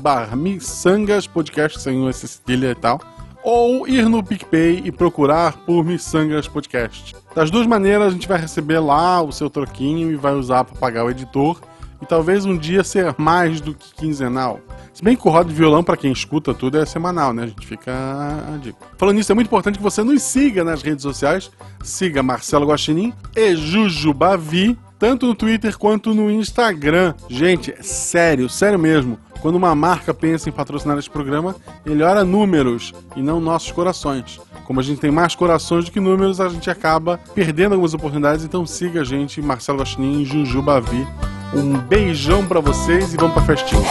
barra 0.00 0.36
Podcast, 1.32 1.80
sem 1.80 2.12
cedilha 2.12 2.70
e 2.70 2.74
tal. 2.74 3.00
Ou 3.48 3.86
ir 3.86 4.08
no 4.08 4.24
PicPay 4.24 4.82
e 4.84 4.90
procurar 4.90 5.58
por 5.58 5.84
Missangas 5.84 6.48
Podcast. 6.48 7.14
Das 7.32 7.48
duas 7.48 7.64
maneiras, 7.64 8.08
a 8.08 8.10
gente 8.10 8.26
vai 8.26 8.40
receber 8.40 8.80
lá 8.80 9.22
o 9.22 9.30
seu 9.30 9.48
troquinho 9.48 10.10
e 10.10 10.16
vai 10.16 10.34
usar 10.34 10.64
para 10.64 10.76
pagar 10.76 11.04
o 11.04 11.10
editor. 11.10 11.60
E 12.02 12.06
talvez 12.06 12.44
um 12.44 12.58
dia 12.58 12.82
ser 12.82 13.14
mais 13.16 13.60
do 13.60 13.72
que 13.72 13.94
quinzenal. 13.94 14.58
Se 14.96 15.04
bem 15.04 15.14
que 15.14 15.28
o 15.28 15.30
roda 15.30 15.50
de 15.50 15.54
violão, 15.54 15.84
para 15.84 15.94
quem 15.94 16.10
escuta 16.10 16.54
tudo, 16.54 16.78
é 16.78 16.86
semanal, 16.86 17.30
né? 17.30 17.42
A 17.42 17.46
gente 17.48 17.66
fica 17.66 17.92
a 17.92 18.56
dica. 18.56 18.78
Falando 18.96 19.16
nisso, 19.16 19.30
é 19.30 19.34
muito 19.34 19.46
importante 19.46 19.76
que 19.76 19.82
você 19.82 20.02
nos 20.02 20.22
siga 20.22 20.64
nas 20.64 20.80
redes 20.80 21.02
sociais. 21.02 21.50
Siga 21.84 22.22
Marcelo 22.22 22.66
Guaxinim 22.66 23.12
e 23.36 23.54
Jujubavi, 23.54 24.78
tanto 24.98 25.26
no 25.26 25.34
Twitter 25.34 25.76
quanto 25.76 26.14
no 26.14 26.30
Instagram. 26.30 27.12
Gente, 27.28 27.72
é 27.72 27.82
sério, 27.82 28.48
sério 28.48 28.78
mesmo. 28.78 29.18
Quando 29.42 29.56
uma 29.56 29.74
marca 29.74 30.14
pensa 30.14 30.48
em 30.48 30.52
patrocinar 30.52 30.96
esse 30.96 31.10
programa, 31.10 31.54
ele 31.84 32.02
olha 32.02 32.24
números 32.24 32.94
e 33.14 33.20
não 33.20 33.38
nossos 33.38 33.70
corações. 33.72 34.40
Como 34.64 34.80
a 34.80 34.82
gente 34.82 34.98
tem 34.98 35.10
mais 35.10 35.34
corações 35.34 35.84
do 35.84 35.90
que 35.90 36.00
números, 36.00 36.40
a 36.40 36.48
gente 36.48 36.70
acaba 36.70 37.20
perdendo 37.34 37.72
algumas 37.72 37.92
oportunidades. 37.92 38.46
Então 38.46 38.64
siga 38.64 39.02
a 39.02 39.04
gente, 39.04 39.42
Marcelo 39.42 39.78
Guaxinim 39.78 40.22
e 40.22 40.24
Jujubavi. 40.24 41.06
Um 41.54 41.76
beijão 41.76 42.46
pra 42.46 42.60
vocês 42.60 43.12
e 43.12 43.18
vamos 43.18 43.34
pra 43.34 43.42
festinha. 43.44 43.82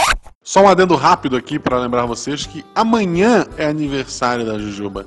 Só 0.46 0.62
um 0.62 0.68
adendo 0.68 0.94
rápido 0.94 1.36
aqui 1.36 1.58
para 1.58 1.76
lembrar 1.76 2.06
vocês 2.06 2.46
que 2.46 2.64
amanhã 2.72 3.44
é 3.58 3.66
aniversário 3.66 4.46
da 4.46 4.56
Jujuba. 4.56 5.04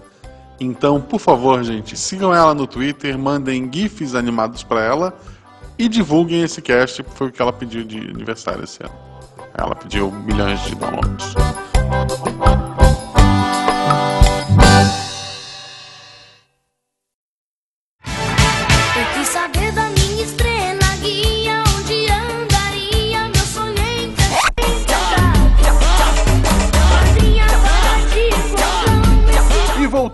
Então, 0.60 1.00
por 1.00 1.18
favor, 1.18 1.64
gente, 1.64 1.96
sigam 1.96 2.36
ela 2.36 2.54
no 2.54 2.68
Twitter, 2.68 3.18
mandem 3.18 3.70
GIFs 3.72 4.16
animados 4.16 4.64
para 4.64 4.84
ela 4.84 5.18
e 5.78 5.88
divulguem 5.88 6.42
esse 6.42 6.62
cast, 6.62 7.06
foi 7.16 7.28
o 7.28 7.32
que 7.32 7.42
ela 7.42 7.54
pediu 7.54 7.86
de 7.86 8.00
aniversário 8.00 8.66
esse 8.66 8.84
ano. 8.84 8.94
Ela 9.58 9.74
pediu 9.76 10.12
milhões 10.12 10.62
de 10.66 10.76
downloads. 10.76 11.34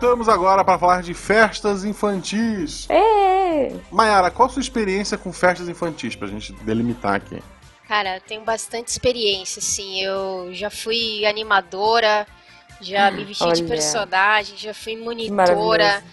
Voltamos 0.06 0.30
agora 0.30 0.64
para 0.64 0.78
falar 0.78 1.02
de 1.02 1.16
festas 1.16 1.84
infantis. 1.84 2.88
É. 2.90 3.72
Mayara, 3.92 4.30
qual 4.30 4.48
a 4.48 4.52
sua 4.52 4.62
experiência 4.62 5.18
com 5.18 5.34
festas 5.34 5.68
infantis, 5.68 6.16
pra 6.16 6.28
gente 6.28 6.54
delimitar 6.54 7.16
aqui? 7.16 7.42
Cara, 7.88 8.18
eu 8.18 8.22
tenho 8.22 8.42
bastante 8.42 8.90
experiência, 8.90 9.60
assim. 9.60 10.00
Eu 10.02 10.50
já 10.54 10.70
fui 10.70 11.26
animadora, 11.26 12.28
já 12.80 13.10
me 13.10 13.26
vesti 13.26 13.52
de 13.54 13.64
personagem, 13.64 14.56
já 14.58 14.76
fui 14.76 14.96
monitora, 14.96 16.04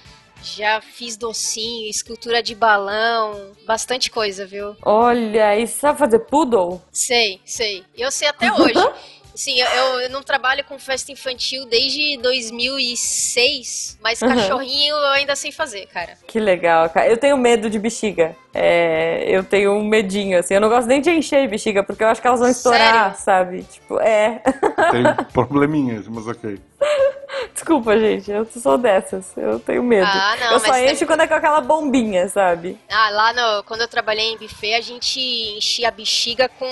já 0.43 0.81
fiz 0.81 1.19
docinho, 1.19 1.91
escultura 1.91 2.43
de 2.43 2.55
balão, 2.55 3.53
bastante 3.67 4.11
coisa, 4.11 4.47
viu? 4.47 4.75
Olha, 4.83 5.59
e 5.59 5.67
você 5.67 5.81
sabe 5.81 5.99
fazer 5.99 6.19
poodle? 6.21 6.81
Sei, 6.91 7.41
sei. 7.45 7.85
Eu 7.97 8.11
sei 8.11 8.29
até 8.29 8.51
hoje. 8.51 8.73
Sim, 9.35 9.59
eu, 9.61 10.01
eu- 10.01 10.11
não 10.11 10.23
trabalho 10.23 10.63
com 10.65 10.79
festa 10.79 11.11
infantil 11.11 11.65
desde 11.67 12.19
2006, 12.19 13.99
mas 14.03 14.21
Uhum. 14.21 14.29
cachorrinho 14.29 14.95
eu 14.97 15.07
ainda 15.13 15.35
sei 15.37 15.51
fazer, 15.53 15.87
cara. 15.87 16.19
Que 16.27 16.39
legal, 16.39 16.89
cara. 16.91 17.09
Eu 17.09 17.17
tenho 17.17 17.37
medo 17.37 17.71
de 17.71 17.79
bexiga. 17.79 18.37
É, 18.55 19.25
eu 19.27 19.43
tenho 19.43 19.73
um 19.73 19.85
medinho, 19.85 20.39
assim. 20.39 20.55
Eu 20.55 20.61
não 20.61 20.69
gosto 20.69 20.87
nem 20.87 21.01
de 21.01 21.11
encher 21.11 21.49
bexiga, 21.49 21.83
porque 21.83 22.05
eu 22.05 22.09
acho 22.09 22.21
que 22.21 22.27
elas 22.27 22.41
vão 22.41 22.49
estourar, 22.51 23.15
Sério? 23.17 23.19
sabe? 23.25 23.63
Tipo, 23.65 23.99
é. 24.01 24.43
Tem 24.91 25.03
probleminhas, 25.33 26.07
mas 26.09 26.27
ok. 26.27 26.59
Desculpa, 27.55 27.99
gente. 27.99 28.31
Eu 28.31 28.45
sou 28.45 28.77
dessas. 28.77 29.25
Eu 29.37 29.59
tenho 29.59 29.83
medo. 29.83 30.07
Ah, 30.07 30.37
não, 30.39 30.53
eu 30.53 30.61
só 30.61 30.77
encho 30.79 30.99
tem- 30.99 31.07
quando 31.07 31.21
é 31.23 31.27
com 31.27 31.35
aquela 31.35 31.61
bombinha, 31.63 32.29
sabe? 32.29 32.79
Ah, 32.91 33.09
lá 33.11 33.33
no, 33.33 33.63
quando 33.65 33.81
eu 33.81 33.89
trabalhei 33.89 34.33
em 34.33 34.37
buffet, 34.37 34.75
a 34.75 34.81
gente 34.83 35.19
enchia 35.57 35.89
a 35.89 35.91
bexiga 35.91 36.49
com. 36.49 36.69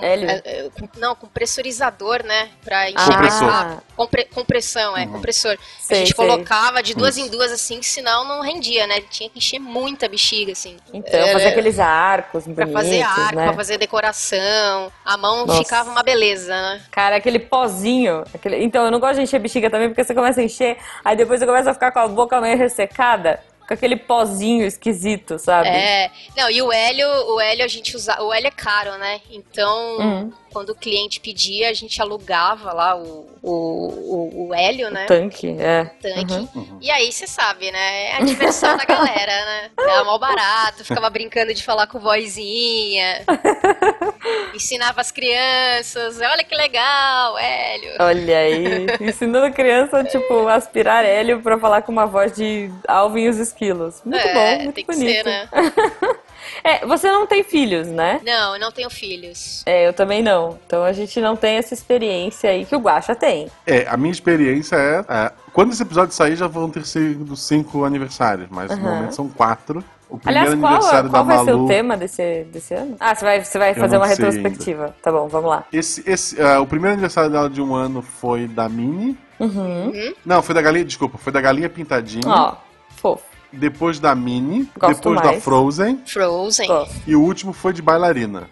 Com 0.00 0.04
Hélio? 0.04 0.28
é, 0.30 0.42
é, 0.44 0.70
com- 0.78 0.88
não, 0.98 1.14
com 1.14 1.26
pressurizador, 1.26 2.22
né? 2.24 2.48
Pra 2.64 2.90
encher 2.90 3.04
Compressor. 3.04 3.42
mais 3.46 3.54
rápido. 3.64 3.82
Compre- 3.96 4.24
compressão, 4.24 4.96
é, 4.96 5.06
compressor. 5.06 5.56
Sei, 5.80 5.96
a 5.96 6.00
gente 6.00 6.14
sei. 6.14 6.16
colocava 6.16 6.82
de 6.82 6.94
duas 6.94 7.16
em 7.16 7.28
duas, 7.28 7.52
assim, 7.52 7.80
senão 7.82 8.24
não 8.26 8.40
rendia, 8.42 8.86
né? 8.86 9.00
Tinha 9.08 9.30
que 9.30 9.38
encher 9.38 9.58
muita 9.58 10.08
bexiga, 10.08 10.52
assim. 10.52 10.76
Então, 10.92 11.20
Era- 11.20 11.32
fazer 11.32 11.48
aqueles 11.48 11.78
arcos 11.78 12.44
Pra 12.44 12.66
bonitos, 12.66 12.72
fazer 12.82 13.02
arco, 13.02 13.36
né? 13.36 13.44
pra 13.44 13.52
fazer 13.54 13.78
decoração. 13.78 14.92
A 15.04 15.16
mão 15.16 15.46
Nossa. 15.46 15.58
ficava 15.62 15.90
uma 15.90 16.02
beleza, 16.02 16.50
né? 16.52 16.80
Cara, 16.90 17.16
aquele 17.16 17.38
pozinho. 17.38 18.24
aquele- 18.34 18.62
Então, 18.64 18.84
eu 18.84 18.90
não 18.90 18.98
gosto 19.00 19.16
de 19.16 19.22
encher 19.22 19.38
bexiga 19.38 19.70
também, 19.70 19.88
porque 19.88 20.02
você 20.04 20.14
começa 20.14 20.40
a 20.40 20.44
encher, 20.44 20.76
aí 21.04 21.16
depois 21.16 21.38
você 21.40 21.46
começa 21.46 21.70
a 21.70 21.74
ficar 21.74 21.92
com 21.92 21.98
a 22.00 22.08
boca 22.08 22.40
meio 22.40 22.56
ressecada, 22.56 23.40
com 23.66 23.74
aquele 23.74 23.96
pozinho 23.96 24.64
esquisito, 24.64 25.38
sabe? 25.38 25.68
É. 25.68 26.10
Não, 26.36 26.50
e 26.50 26.60
o 26.62 26.72
hélio, 26.72 27.08
o 27.08 27.40
hélio 27.40 27.64
a 27.64 27.68
gente 27.68 27.96
usa. 27.96 28.20
O 28.22 28.32
hélio 28.32 28.48
é 28.48 28.50
caro, 28.50 28.96
né? 28.98 29.20
Então, 29.30 29.98
Hum. 30.00 30.32
Quando 30.54 30.70
o 30.70 30.74
cliente 30.76 31.18
pedia, 31.18 31.68
a 31.68 31.72
gente 31.72 32.00
alugava 32.00 32.72
lá 32.72 32.96
o, 32.96 33.26
o, 33.42 33.50
o, 33.50 34.46
o 34.46 34.54
hélio, 34.54 34.88
né? 34.88 35.04
Tanque, 35.06 35.56
é. 35.58 35.86
tanque. 36.00 36.48
Uhum. 36.54 36.78
E 36.80 36.92
aí, 36.92 37.10
você 37.10 37.26
sabe, 37.26 37.72
né? 37.72 38.10
É 38.10 38.16
a 38.18 38.20
diversão 38.20 38.76
da 38.76 38.84
galera, 38.84 39.32
né? 39.32 39.70
Era 39.76 40.04
mal 40.04 40.16
barato, 40.16 40.84
ficava 40.84 41.10
brincando 41.10 41.52
de 41.52 41.60
falar 41.60 41.88
com 41.88 41.98
vozinha. 41.98 43.24
Ensinava 44.54 45.00
as 45.00 45.10
crianças. 45.10 46.20
Olha 46.20 46.44
que 46.44 46.54
legal, 46.54 47.36
Hélio. 47.36 47.94
Olha 47.98 48.38
aí, 48.38 48.86
ensinando 49.00 49.46
a 49.46 49.50
criança, 49.50 50.04
tipo, 50.04 50.46
aspirar 50.46 51.04
hélio 51.04 51.42
pra 51.42 51.58
falar 51.58 51.82
com 51.82 51.90
uma 51.90 52.06
voz 52.06 52.32
de 52.32 52.70
Alvin 52.86 53.22
e 53.22 53.28
os 53.28 53.38
esquilos. 53.38 54.00
Muito 54.04 54.24
é, 54.24 54.34
bom, 54.34 54.62
muito 54.62 54.74
tem 54.76 54.84
que 54.84 54.92
bonito. 54.92 55.12
ser, 55.12 55.24
né? 55.24 55.48
É, 56.62 56.86
você 56.86 57.10
não 57.10 57.26
tem 57.26 57.42
filhos, 57.42 57.88
né? 57.88 58.20
Não, 58.24 58.54
eu 58.54 58.60
não 58.60 58.72
tenho 58.72 58.90
filhos. 58.90 59.62
É, 59.66 59.86
eu 59.86 59.92
também 59.92 60.22
não. 60.22 60.58
Então 60.66 60.82
a 60.82 60.92
gente 60.92 61.20
não 61.20 61.36
tem 61.36 61.56
essa 61.56 61.74
experiência 61.74 62.50
aí 62.50 62.64
que 62.64 62.74
o 62.74 62.80
Guaxa 62.80 63.14
tem. 63.14 63.48
É, 63.66 63.86
a 63.88 63.96
minha 63.96 64.12
experiência 64.12 64.76
é, 64.76 65.04
é, 65.08 65.32
Quando 65.52 65.72
esse 65.72 65.82
episódio 65.82 66.14
sair, 66.14 66.36
já 66.36 66.46
vão 66.46 66.70
ter 66.70 66.84
sido 66.86 67.36
cinco 67.36 67.84
aniversários, 67.84 68.48
mas 68.50 68.70
no 68.70 68.76
Aham. 68.76 68.94
momento 68.94 69.14
são 69.14 69.28
quatro. 69.28 69.84
O 70.08 70.18
primeiro 70.18 70.52
Aliás, 70.52 70.60
qual, 70.60 70.72
aniversário 70.72 71.10
qual 71.10 71.24
da 71.24 71.34
vai 71.34 71.44
ser 71.44 71.54
o 71.54 71.66
tema 71.66 71.96
desse, 71.96 72.44
desse 72.44 72.74
ano? 72.74 72.96
Ah, 73.00 73.14
você 73.14 73.24
vai, 73.24 73.44
você 73.44 73.58
vai 73.58 73.74
fazer 73.74 73.96
uma 73.96 74.06
retrospectiva. 74.06 74.94
Tá 75.02 75.10
bom, 75.10 75.26
vamos 75.26 75.50
lá. 75.50 75.64
Esse, 75.72 76.08
esse, 76.08 76.40
ah, 76.40 76.60
o 76.60 76.66
primeiro 76.66 76.92
aniversário 76.92 77.30
dela 77.30 77.50
de 77.50 77.60
um 77.60 77.74
ano 77.74 78.00
foi 78.00 78.46
da 78.46 78.68
Minnie. 78.68 79.18
Uhum. 79.40 80.14
Não, 80.24 80.40
foi 80.42 80.54
da 80.54 80.62
galinha, 80.62 80.84
desculpa, 80.84 81.18
foi 81.18 81.32
da 81.32 81.40
galinha 81.40 81.68
pintadinha. 81.68 82.22
Ó, 82.26 82.54
fofo. 82.96 83.33
Depois 83.58 83.98
da 83.98 84.14
Minnie. 84.14 84.68
Gosto 84.78 84.96
depois 84.96 85.20
da 85.22 85.28
mais. 85.32 85.44
Frozen. 85.44 86.02
Frozen. 86.06 86.66
Gosto. 86.66 86.94
E 87.06 87.14
o 87.16 87.20
último 87.22 87.52
foi 87.52 87.72
de 87.72 87.82
bailarina. 87.82 88.48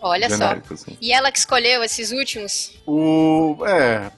Olha 0.00 0.28
só. 0.28 0.36
genérico, 0.36 0.74
assim. 0.74 0.96
E 1.00 1.12
ela 1.12 1.30
que 1.30 1.38
escolheu 1.38 1.82
esses 1.84 2.10
últimos? 2.12 2.72
O. 2.86 3.56
É. 3.66 4.10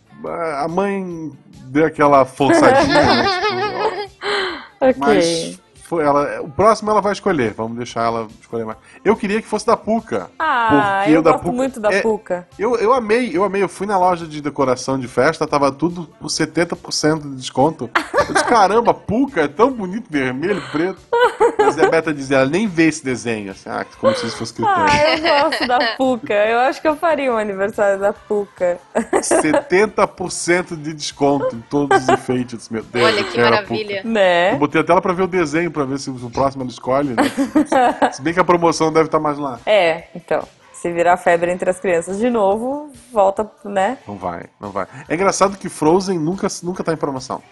A 0.63 0.67
mãe 0.69 1.31
deu 1.67 1.85
aquela 1.87 2.25
forçadinha, 2.25 3.23
né? 3.23 4.09
Ok. 4.81 4.95
Mas 4.99 5.61
foi 5.85 6.05
ela. 6.05 6.41
O 6.43 6.49
próximo 6.49 6.91
ela 6.91 7.01
vai 7.01 7.13
escolher. 7.13 7.53
Vamos 7.53 7.77
deixar 7.77 8.05
ela 8.05 8.27
escolher 8.41 8.65
mais. 8.65 8.79
Eu 9.05 9.15
queria 9.15 9.41
que 9.41 9.47
fosse 9.49 9.67
da 9.67 9.77
Puca. 9.77 10.31
Ah, 10.39 11.03
porque 11.05 11.17
eu 11.17 11.23
gosto 11.23 11.39
Puca 11.41 11.53
muito 11.53 11.81
da 11.81 11.93
é- 11.93 12.01
Puca. 12.01 12.49
Eu, 12.59 12.77
eu 12.77 12.93
amei, 12.93 13.31
eu 13.37 13.45
amei. 13.45 13.63
Eu 13.63 13.69
fui 13.69 13.87
na 13.87 13.99
loja 13.99 14.27
de 14.27 14.41
decoração 14.41 14.99
de 14.99 15.07
festa, 15.07 15.47
tava 15.47 15.71
tudo 15.71 16.09
por 16.19 16.29
70% 16.29 17.23
de 17.23 17.37
desconto. 17.37 17.91
Eu 18.27 18.33
disse, 18.33 18.45
caramba, 18.47 18.95
Puca 18.95 19.43
é 19.43 19.49
tão 19.49 19.71
bonito, 19.71 20.07
vermelho, 20.11 20.63
preto. 20.73 21.01
Mas 21.59 21.79
a 21.79 21.89
Beta 21.89 22.13
dizia, 22.13 22.39
ela 22.39 22.47
nem 22.51 22.67
vê 22.67 22.89
esse 22.89 23.05
desenho. 23.05 23.51
Assim, 23.53 23.69
ah, 23.69 23.85
como 24.01 24.15
se 24.17 24.27
isso 24.27 24.37
fosse 24.39 24.55
critério. 24.55 24.85
Ah, 24.89 25.17
eu 25.17 25.43
gosto 25.51 25.67
da 25.67 25.79
Puca. 25.97 26.35
Eu 26.35 26.59
acho 26.61 26.81
que 26.81 26.89
eu 26.89 26.97
faria 26.97 27.33
um 27.33 27.37
aniversário 27.37 27.99
da 28.01 28.13
Puca. 28.13 28.79
70% 28.95 30.77
de 30.77 30.93
desconto 30.95 31.55
em 31.57 31.61
todos 31.61 32.03
os 32.03 32.09
enfeites. 32.09 32.69
Meu 32.69 32.83
Deus, 32.83 33.05
Olha 33.05 33.21
eu 33.21 33.25
que 33.31 33.41
a 33.41 33.45
maravilha. 33.45 34.03
Né? 34.05 34.53
Eu 34.53 34.59
botei 34.59 34.81
até 34.81 34.93
ela 34.93 35.01
pra 35.03 35.13
ver 35.13 35.23
o 35.23 35.27
desenho, 35.27 35.71
pra 35.71 35.84
ver 35.87 35.99
se 35.99 36.11
o 36.11 36.31
próximo 36.31 36.63
ela 36.63 36.71
escolhe. 36.71 37.15
Né? 37.15 37.23
Se 38.13 38.23
bem 38.23 38.35
que 38.35 38.41
a 38.41 38.45
promoção 38.45 38.93
deve 38.93 39.07
estar 39.07 39.21
mais 39.21 39.39
lá. 39.39 39.61
É, 39.67 40.05
então. 40.15 40.47
Se 40.73 40.93
virar 40.93 41.17
febre 41.17 41.51
entre 41.51 41.71
as 41.71 41.81
crianças 41.81 42.19
de 42.19 42.29
novo, 42.29 42.93
volta, 43.13 43.51
né? 43.65 43.97
Não 44.07 44.17
vai, 44.17 44.45
não 44.61 44.71
vai. 44.71 44.87
É 45.09 45.15
engraçado 45.15 45.57
que 45.57 45.69
Frozen 45.69 46.19
nunca, 46.19 46.47
nunca 46.63 46.85
tá 46.85 46.93
em 46.93 46.97
promoção. 46.97 47.43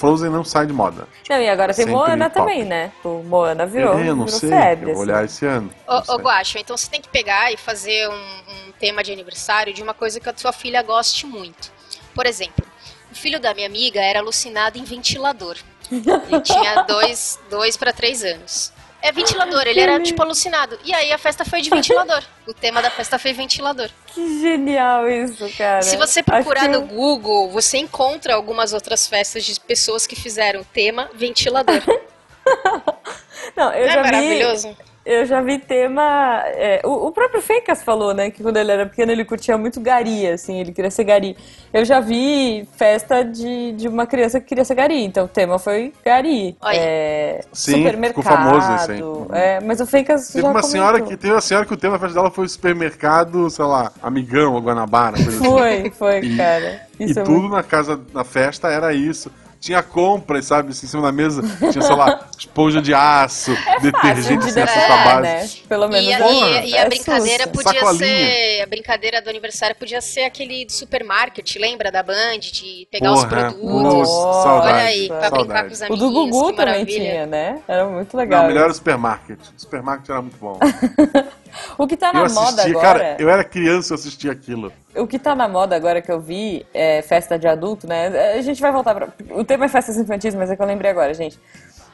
Frozen 0.00 0.30
não 0.30 0.42
sai 0.42 0.66
de 0.66 0.72
moda. 0.72 1.06
Não, 1.28 1.36
e 1.36 1.48
agora 1.48 1.74
tem 1.74 1.84
Moana 1.84 2.30
top. 2.30 2.40
também, 2.40 2.64
né? 2.64 2.90
O 3.04 3.22
Moana 3.22 3.66
virou, 3.66 3.98
eu 4.00 4.16
não 4.16 4.24
virou 4.24 4.40
sei, 4.40 4.48
febre. 4.48 4.90
eu 4.90 4.94
vou 4.94 5.02
assim. 5.02 5.12
olhar 5.12 5.24
esse 5.26 5.46
ano. 5.46 5.70
Ô. 5.86 6.16
Guacho, 6.16 6.58
então 6.58 6.74
você 6.74 6.90
tem 6.90 7.02
que 7.02 7.08
pegar 7.10 7.52
e 7.52 7.58
fazer 7.58 8.08
um, 8.08 8.12
um 8.14 8.72
tema 8.80 9.04
de 9.04 9.12
aniversário 9.12 9.74
de 9.74 9.82
uma 9.82 9.92
coisa 9.92 10.18
que 10.18 10.28
a 10.28 10.34
sua 10.34 10.52
filha 10.52 10.82
goste 10.82 11.26
muito. 11.26 11.70
Por 12.14 12.24
exemplo, 12.24 12.64
o 13.12 13.14
filho 13.14 13.38
da 13.38 13.52
minha 13.52 13.66
amiga 13.66 14.00
era 14.00 14.20
alucinado 14.20 14.78
em 14.78 14.84
ventilador. 14.84 15.58
Ele 15.90 16.40
tinha 16.42 16.82
dois, 16.82 17.38
dois 17.50 17.76
para 17.76 17.92
três 17.92 18.24
anos. 18.24 18.72
É 19.02 19.10
ventilador, 19.10 19.66
ele 19.66 19.80
era 19.80 19.98
tipo 20.02 20.22
alucinado. 20.22 20.78
E 20.84 20.92
aí 20.92 21.10
a 21.10 21.16
festa 21.16 21.42
foi 21.42 21.62
de 21.62 21.70
ventilador. 21.70 22.22
O 22.46 22.52
tema 22.52 22.82
da 22.82 22.90
festa 22.90 23.18
foi 23.18 23.32
ventilador. 23.32 23.88
Que 24.06 24.40
genial 24.40 25.08
isso, 25.08 25.48
cara. 25.56 25.80
Se 25.80 25.96
você 25.96 26.20
Acho 26.20 26.24
procurar 26.24 26.62
que 26.62 26.68
no 26.68 26.82
Google, 26.82 27.48
você 27.48 27.78
encontra 27.78 28.34
algumas 28.34 28.74
outras 28.74 29.06
festas 29.06 29.44
de 29.44 29.58
pessoas 29.58 30.06
que 30.06 30.14
fizeram 30.14 30.60
o 30.60 30.64
tema 30.64 31.08
ventilador. 31.14 31.80
Não, 33.56 33.72
eu 33.72 33.86
Não 33.86 34.04
é 34.04 34.12
já 34.12 34.68
vi. 34.68 34.76
Eu 35.04 35.24
já 35.24 35.40
vi 35.40 35.58
tema. 35.58 36.42
é, 36.46 36.82
o, 36.84 37.06
o 37.06 37.12
próprio 37.12 37.40
Fencas 37.40 37.82
falou, 37.82 38.12
né? 38.12 38.30
Que 38.30 38.42
quando 38.42 38.58
ele 38.58 38.70
era 38.70 38.84
pequeno 38.86 39.10
ele 39.10 39.24
curtia 39.24 39.56
muito 39.56 39.80
gari, 39.80 40.26
assim, 40.26 40.58
ele 40.60 40.72
queria 40.72 40.90
ser 40.90 41.04
gari. 41.04 41.36
Eu 41.72 41.84
já 41.84 42.00
vi 42.00 42.68
festa 42.76 43.24
de, 43.24 43.72
de 43.72 43.88
uma 43.88 44.06
criança 44.06 44.38
que 44.40 44.46
queria 44.46 44.64
ser 44.64 44.74
gari, 44.74 45.02
então 45.04 45.24
o 45.24 45.28
tema 45.28 45.58
foi 45.58 45.92
gari. 46.04 46.54
É, 46.72 47.40
Sim, 47.52 47.78
supermercado. 47.78 48.22
ficou 48.22 48.36
famoso 48.36 48.74
isso 48.74 48.92
aí. 48.92 49.02
É, 49.40 49.60
mas 49.60 49.80
o 49.80 49.86
Fencas 49.86 50.28
Teve 50.28 50.42
já 50.42 50.50
uma 50.50 50.62
senhora 50.62 50.92
comentou. 50.98 51.08
que 51.10 51.16
teve 51.16 51.32
uma 51.34 51.40
senhora 51.40 51.66
que 51.66 51.74
o 51.74 51.76
tema 51.78 51.94
da 51.94 52.00
festa 52.00 52.14
dela 52.14 52.30
foi 52.30 52.46
supermercado, 52.48 53.48
sei 53.50 53.64
lá, 53.64 53.92
amigão 54.02 54.54
ou 54.54 54.60
Guanabara, 54.60 55.14
coisa 55.16 55.30
assim. 55.30 55.44
Foi, 55.44 55.90
foi, 55.90 56.18
E- 56.20 56.36
cara. 56.36 56.80
E 57.00 57.04
Isso 57.06 57.20
é 57.20 57.22
tudo 57.22 57.40
muito... 57.40 57.54
na 57.54 57.62
casa, 57.62 57.98
na 58.12 58.24
festa 58.24 58.68
era 58.68 58.92
isso. 58.92 59.32
Tinha 59.60 59.82
compras, 59.82 60.46
sabe, 60.46 60.70
assim, 60.70 60.86
em 60.86 60.88
cima 60.88 61.02
da 61.02 61.12
mesa. 61.12 61.42
Tinha, 61.70 61.82
sei 61.82 61.94
lá, 61.94 62.26
esponja 62.38 62.80
de 62.80 62.94
aço, 62.94 63.54
Fácil 63.54 63.80
detergente 63.82 64.46
de 64.46 64.52
sem 64.52 64.62
essa 64.62 64.74
decorar, 64.80 65.04
base. 65.04 65.22
né? 65.22 65.48
Pelo 65.68 65.88
menos 65.88 66.08
E, 66.08 66.14
a- 66.14 66.18
Porra, 66.18 66.48
e- 66.64 66.70
e 66.70 66.76
a 66.78 66.80
é 66.80 66.88
brincadeira 66.88 67.44
susto. 67.44 67.62
podia 67.64 67.80
Sacolinha. 67.80 67.98
ser. 68.26 68.62
A 68.62 68.66
brincadeira 68.66 69.20
do 69.22 69.28
aniversário 69.30 69.76
podia 69.76 70.00
ser 70.00 70.22
aquele 70.22 70.64
do 70.64 70.72
supermarket, 70.72 71.56
lembra 71.56 71.92
da 71.92 72.02
Band? 72.02 72.38
De 72.40 72.88
pegar 72.90 73.12
os 73.12 73.20
Porra, 73.24 73.36
produtos. 73.52 73.82
nossa, 74.08 74.42
saudade. 74.42 74.72
Olha 74.72 74.82
aí, 74.84 75.08
pra 75.08 75.30
brincar 75.30 75.36
saudade. 75.36 75.68
com 75.68 75.74
os 75.74 75.80
O 75.80 75.84
amiguinhos. 75.84 76.12
do 76.12 76.30
Gugu 76.30 76.52
também 76.52 76.72
maravilha. 76.74 77.10
tinha, 77.10 77.26
né? 77.26 77.58
Era 77.68 77.86
muito 77.86 78.16
legal. 78.16 78.40
Não, 78.42 78.48
melhor 78.48 78.62
era 78.62 78.72
o 78.72 78.74
supermarket. 78.74 79.38
O 79.40 79.60
supermarket 79.60 80.08
era 80.08 80.22
muito 80.22 80.36
bom. 80.38 80.58
O 81.78 81.86
que 81.86 81.96
tá 81.96 82.12
na 82.12 82.20
Eu 82.24 82.30
moda 82.32 82.62
agora. 82.64 82.80
cara, 82.80 83.16
eu 83.18 83.28
era 83.28 83.44
criança 83.44 83.92
e 83.92 83.96
assistia 83.96 84.32
aquilo. 84.32 84.72
O 84.96 85.06
que 85.06 85.18
tá 85.18 85.34
na 85.34 85.48
moda 85.48 85.74
agora 85.76 86.00
que 86.02 86.10
eu 86.10 86.20
vi 86.20 86.66
é 86.74 87.02
festa 87.02 87.38
de 87.38 87.46
adulto, 87.46 87.86
né? 87.86 88.34
A 88.36 88.42
gente 88.42 88.60
vai 88.60 88.72
voltar 88.72 88.94
pra. 88.94 89.08
O 89.30 89.44
tema 89.44 89.64
é 89.64 89.68
festas 89.68 89.96
infantis, 89.96 90.34
mas 90.34 90.50
é 90.50 90.56
que 90.56 90.62
eu 90.62 90.66
lembrei 90.66 90.90
agora, 90.90 91.12
gente. 91.14 91.38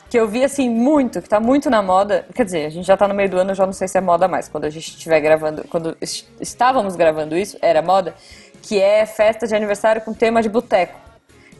Que 0.09 0.19
eu 0.19 0.29
vi 0.29 0.45
assim 0.45 0.71
muito, 0.71 1.21
que 1.21 1.29
tá 1.29 1.41
muito 1.41 1.69
na 1.69 1.83
moda. 1.83 2.25
Quer 2.35 2.45
dizer, 2.45 2.67
a 2.67 2.71
gente 2.71 2.87
já 2.87 2.97
tá 2.97 3.09
no 3.09 3.15
meio 3.15 3.29
do 3.29 3.39
ano, 3.39 3.51
eu 3.51 3.55
já 3.57 3.67
não 3.67 3.73
sei 3.73 3.89
se 3.89 3.99
é 3.99 4.01
moda 4.01 4.29
mais. 4.29 4.49
Quando 4.49 4.65
a 4.65 4.71
gente 4.71 4.89
estiver 4.89 5.21
gravando. 5.21 5.65
Quando 5.69 5.97
est- 6.01 6.27
estávamos 6.41 6.95
gravando 6.97 7.37
isso, 7.37 7.59
era 7.61 7.83
moda. 7.83 8.15
Que 8.63 8.81
é 8.81 9.05
festa 9.05 9.47
de 9.47 9.55
aniversário 9.55 10.01
com 10.03 10.13
tema 10.15 10.41
de 10.43 10.49
boteco. 10.49 11.06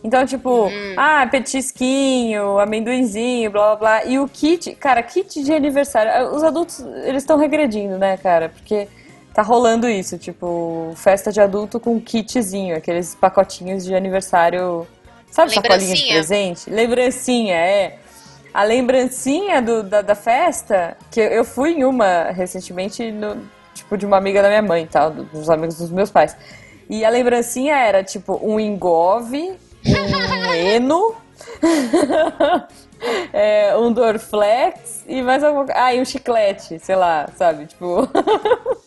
Então, 0.05 0.25
tipo, 0.25 0.69
ah, 0.97 1.27
petisquinho, 1.29 2.59
amendoinzinho, 2.59 3.51
blá 3.51 3.75
blá 3.75 4.01
blá. 4.01 4.05
E 4.05 4.19
o 4.19 4.29
kit, 4.29 4.75
cara, 4.77 5.03
kit 5.03 5.43
de 5.43 5.53
aniversário. 5.53 6.31
Os 6.35 6.43
adultos, 6.45 6.81
eles 7.05 7.23
estão 7.23 7.37
regredindo, 7.37 7.99
né, 7.99 8.17
cara? 8.17 8.49
Porque 8.51 8.89
tá 9.35 9.43
rolando 9.43 9.89
isso, 9.89 10.17
tipo, 10.17 10.93
festa 10.97 11.33
de 11.33 11.41
adulto 11.41 11.79
com 11.81 12.01
kitzinho, 12.01 12.77
aqueles 12.77 13.15
pacotinhos 13.15 13.85
de 13.85 13.95
aniversário. 13.95 14.87
Sabe 15.31 15.51
sacolinha 15.63 15.95
de 15.95 16.03
presente? 16.13 16.71
Lembrancinha, 16.71 17.55
é. 17.57 17.99
A 18.55 18.63
lembrancinha 18.63 19.61
do- 19.61 19.83
da, 19.83 20.01
da 20.01 20.15
festa, 20.15 20.97
que 21.11 21.21
eu- 21.21 21.45
fui 21.45 21.73
em 21.73 21.85
uma 21.85 22.31
recentemente, 22.31 23.11
no, 23.13 23.37
tipo, 23.75 23.99
de 23.99 24.07
uma 24.07 24.17
amiga 24.17 24.41
da 24.41 24.49
minha 24.49 24.63
mãe 24.63 24.87
tal, 24.87 25.11
dos 25.11 25.51
amigos 25.51 25.77
dos 25.77 25.91
meus 25.91 26.11
pais. 26.11 26.35
E 26.89 27.05
a 27.05 27.11
lembrancinha 27.11 27.77
era, 27.77 28.03
tipo, 28.03 28.41
um 28.43 28.59
engove, 28.59 29.53
um 29.87 30.53
eno, 30.55 31.15
é, 33.33 33.77
um 33.77 33.93
Dorflex 33.93 35.05
e 35.07 35.23
mais 35.23 35.43
alguma 35.45 35.65
coisa. 35.65 35.81
Ah, 35.81 35.95
e 35.95 36.01
um 36.01 36.05
chiclete, 36.05 36.79
sei 36.79 36.97
lá, 36.97 37.29
sabe? 37.37 37.67
Tipo. 37.67 38.09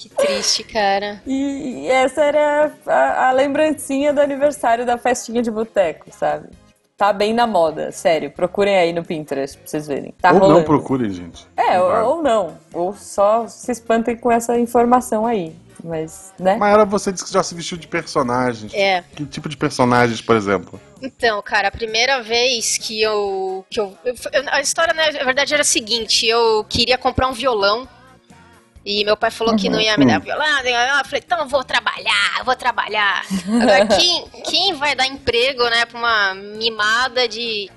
Que 0.00 0.08
triste, 0.08 0.64
cara. 0.64 1.20
E, 1.26 1.82
e 1.84 1.88
essa 1.88 2.22
era 2.22 2.72
a, 2.86 3.28
a 3.28 3.32
lembrancinha 3.32 4.14
do 4.14 4.20
aniversário 4.22 4.86
da 4.86 4.96
festinha 4.96 5.42
de 5.42 5.50
boteco, 5.50 6.06
sabe? 6.10 6.48
Tá 6.96 7.12
bem 7.12 7.34
na 7.34 7.46
moda, 7.46 7.92
sério. 7.92 8.30
Procurem 8.30 8.78
aí 8.78 8.94
no 8.94 9.04
Pinterest 9.04 9.58
pra 9.58 9.66
vocês 9.66 9.86
verem. 9.86 10.14
Tá 10.20 10.32
Ou 10.32 10.38
rolando. 10.38 10.58
não 10.60 10.64
procurem, 10.64 11.10
gente. 11.10 11.46
É, 11.54 11.78
ou, 11.78 12.16
ou 12.16 12.22
não. 12.22 12.56
Ou 12.72 12.94
só 12.94 13.46
se 13.46 13.70
espantem 13.72 14.16
com 14.16 14.32
essa 14.32 14.58
informação 14.58 15.26
aí. 15.26 15.54
Mas, 15.84 16.32
né? 16.38 16.56
Mas 16.56 16.88
você 16.88 17.12
disse 17.12 17.24
que 17.24 17.32
já 17.32 17.42
se 17.42 17.54
vestiu 17.54 17.76
de 17.76 17.86
personagens. 17.88 18.72
É. 18.74 19.02
Que 19.14 19.24
tipo 19.26 19.48
de 19.48 19.56
personagens, 19.56 20.20
por 20.20 20.36
exemplo? 20.36 20.80
Então, 21.02 21.40
cara, 21.42 21.68
a 21.68 21.70
primeira 21.70 22.22
vez 22.22 22.76
que 22.78 23.00
eu. 23.00 23.64
Que 23.70 23.80
eu, 23.80 23.96
eu- 24.04 24.14
a 24.50 24.60
história, 24.60 24.92
né, 24.94 25.10
na 25.12 25.24
verdade, 25.24 25.52
era 25.54 25.62
a 25.62 25.64
seguinte: 25.64 26.26
eu 26.26 26.64
queria 26.68 26.98
comprar 26.98 27.28
um 27.28 27.32
violão. 27.32 27.88
E 28.84 29.04
meu 29.04 29.14
pai 29.16 29.30
falou 29.30 29.54
que 29.56 29.68
não 29.68 29.78
ia 29.78 29.94
me 29.98 30.06
dar 30.06 30.20
violão. 30.20 30.46
Eu 30.60 31.04
falei, 31.04 31.22
então 31.24 31.38
eu 31.40 31.46
vou 31.46 31.62
trabalhar, 31.62 32.38
eu 32.38 32.44
vou 32.46 32.56
trabalhar. 32.56 33.22
Agora, 33.46 33.86
quem, 33.88 34.24
quem 34.48 34.72
vai 34.74 34.96
dar 34.96 35.06
emprego, 35.06 35.62
né, 35.68 35.84
pra 35.84 35.98
uma 35.98 36.34
mimada 36.34 37.28
de 37.28 37.70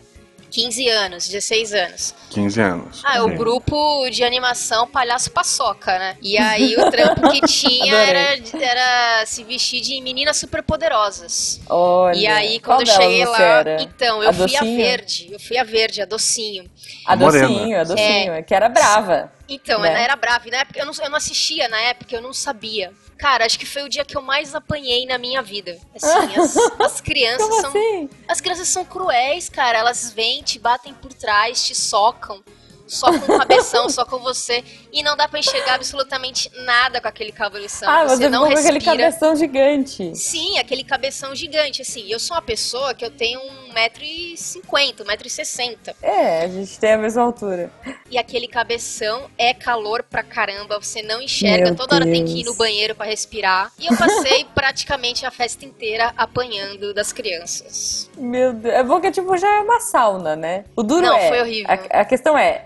15 0.53 0.87
anos, 0.87 1.27
16 1.27 1.73
anos? 1.73 2.15
15 2.29 2.61
anos. 2.61 3.01
Ah, 3.03 3.17
é 3.17 3.21
o 3.23 3.29
Sim. 3.29 3.35
grupo 3.35 4.07
de 4.11 4.23
animação 4.23 4.87
Palhaço 4.87 5.31
Paçoca, 5.31 5.97
né? 5.97 6.15
E 6.21 6.37
aí 6.37 6.75
o 6.77 6.91
trampo 6.91 7.27
que 7.31 7.41
tinha 7.47 7.95
era, 7.95 8.39
era 8.61 9.25
se 9.25 9.43
vestir 9.43 9.81
de 9.81 9.99
meninas 9.99 10.37
superpoderosas. 10.37 11.59
Olha. 11.67 12.15
E 12.15 12.27
aí, 12.27 12.59
qual 12.59 12.77
quando 12.77 12.87
eu 12.87 12.93
cheguei 12.93 13.25
lá, 13.25 13.41
era? 13.41 13.81
então, 13.81 14.21
eu 14.21 14.29
A 14.29 14.33
fui 14.33 14.43
docinho? 14.43 14.61
a 14.61 14.75
verde. 14.77 15.29
Eu 15.31 15.39
fui 15.39 15.57
a 15.57 15.63
verde, 15.63 16.01
a 16.03 16.05
docinho. 16.05 16.69
A 17.07 17.15
docinho, 17.15 17.79
a 17.81 17.83
docinho. 17.83 18.43
Que 18.45 18.53
era 18.53 18.69
brava. 18.69 19.31
Então, 19.53 19.79
Né? 19.81 19.89
ela 19.89 19.99
era 19.99 20.15
brava. 20.15 20.49
Na 20.49 20.57
época 20.57 20.79
eu 20.79 20.85
não, 20.85 20.93
eu 21.01 21.09
não 21.09 21.17
assistia, 21.17 21.67
na 21.67 21.79
época 21.81 22.15
eu 22.15 22.21
não 22.21 22.33
sabia. 22.33 22.91
Cara, 23.17 23.45
acho 23.45 23.57
que 23.59 23.65
foi 23.65 23.83
o 23.83 23.89
dia 23.89 24.03
que 24.03 24.17
eu 24.17 24.21
mais 24.21 24.53
apanhei 24.55 25.05
na 25.05 25.17
minha 25.17 25.41
vida. 25.41 25.77
Assim, 25.95 26.35
as, 26.39 26.57
as 26.81 27.01
crianças 27.01 27.47
Como 27.47 27.61
são. 27.61 27.69
assim? 27.69 28.09
As 28.27 28.41
crianças 28.41 28.67
são 28.67 28.83
cruéis, 28.83 29.47
cara. 29.49 29.77
Elas 29.77 30.11
vêm, 30.11 30.41
te 30.43 30.59
batem 30.59 30.93
por 30.93 31.13
trás, 31.13 31.63
te 31.65 31.73
socam. 31.75 32.43
Socam 32.85 33.35
o 33.35 33.39
cabeção, 33.39 33.87
socam 33.89 34.19
você. 34.19 34.61
E 34.91 35.01
não 35.01 35.15
dá 35.15 35.25
pra 35.27 35.39
enxergar 35.39 35.75
absolutamente 35.75 36.51
nada 36.65 36.99
com 36.99 37.07
aquele 37.07 37.31
cabeção. 37.31 37.89
Ah, 37.89 38.03
você 38.03 38.17
você 38.17 38.29
não 38.29 38.41
com 38.45 38.51
aquele 38.51 38.73
respira. 38.73 38.97
cabeção 38.97 39.35
gigante. 39.37 40.15
Sim, 40.15 40.57
aquele 40.59 40.83
cabeção 40.83 41.33
gigante, 41.33 41.81
assim. 41.81 42.05
Eu 42.11 42.19
sou 42.19 42.35
uma 42.35 42.41
pessoa 42.41 42.93
que 42.93 43.05
eu 43.05 43.09
tenho 43.11 43.39
1,50m, 43.73 45.03
1,60m. 45.03 45.95
É, 46.01 46.43
a 46.43 46.47
gente 46.47 46.79
tem 46.79 46.93
a 46.93 46.97
mesma 46.97 47.23
altura. 47.23 47.71
E 48.09 48.17
aquele 48.17 48.47
cabeção 48.47 49.29
é 49.37 49.53
calor 49.53 50.03
pra 50.03 50.23
caramba, 50.23 50.79
você 50.79 51.01
não 51.01 51.21
enxerga, 51.21 51.65
Meu 51.65 51.75
toda 51.75 51.95
hora 51.95 52.05
tem 52.05 52.23
que 52.25 52.31
ir 52.31 52.43
Deus. 52.43 52.45
no 52.47 52.53
banheiro 52.55 52.95
pra 52.95 53.05
respirar. 53.05 53.71
E 53.79 53.87
eu 53.87 53.97
passei 53.97 54.45
praticamente 54.53 55.25
a 55.25 55.31
festa 55.31 55.65
inteira 55.65 56.13
apanhando 56.17 56.93
das 56.93 57.11
crianças. 57.11 58.09
Meu 58.17 58.53
Deus. 58.53 58.73
É 58.75 58.83
bom 58.83 59.01
que 59.01 59.11
tipo, 59.11 59.35
já 59.37 59.47
é 59.47 59.61
uma 59.61 59.79
sauna, 59.79 60.35
né? 60.35 60.65
O 60.75 60.83
duro 60.83 61.01
Não, 61.05 61.17
é. 61.17 61.27
foi 61.29 61.41
horrível. 61.41 61.71
A, 61.71 62.01
a 62.01 62.05
questão 62.05 62.37
é, 62.37 62.65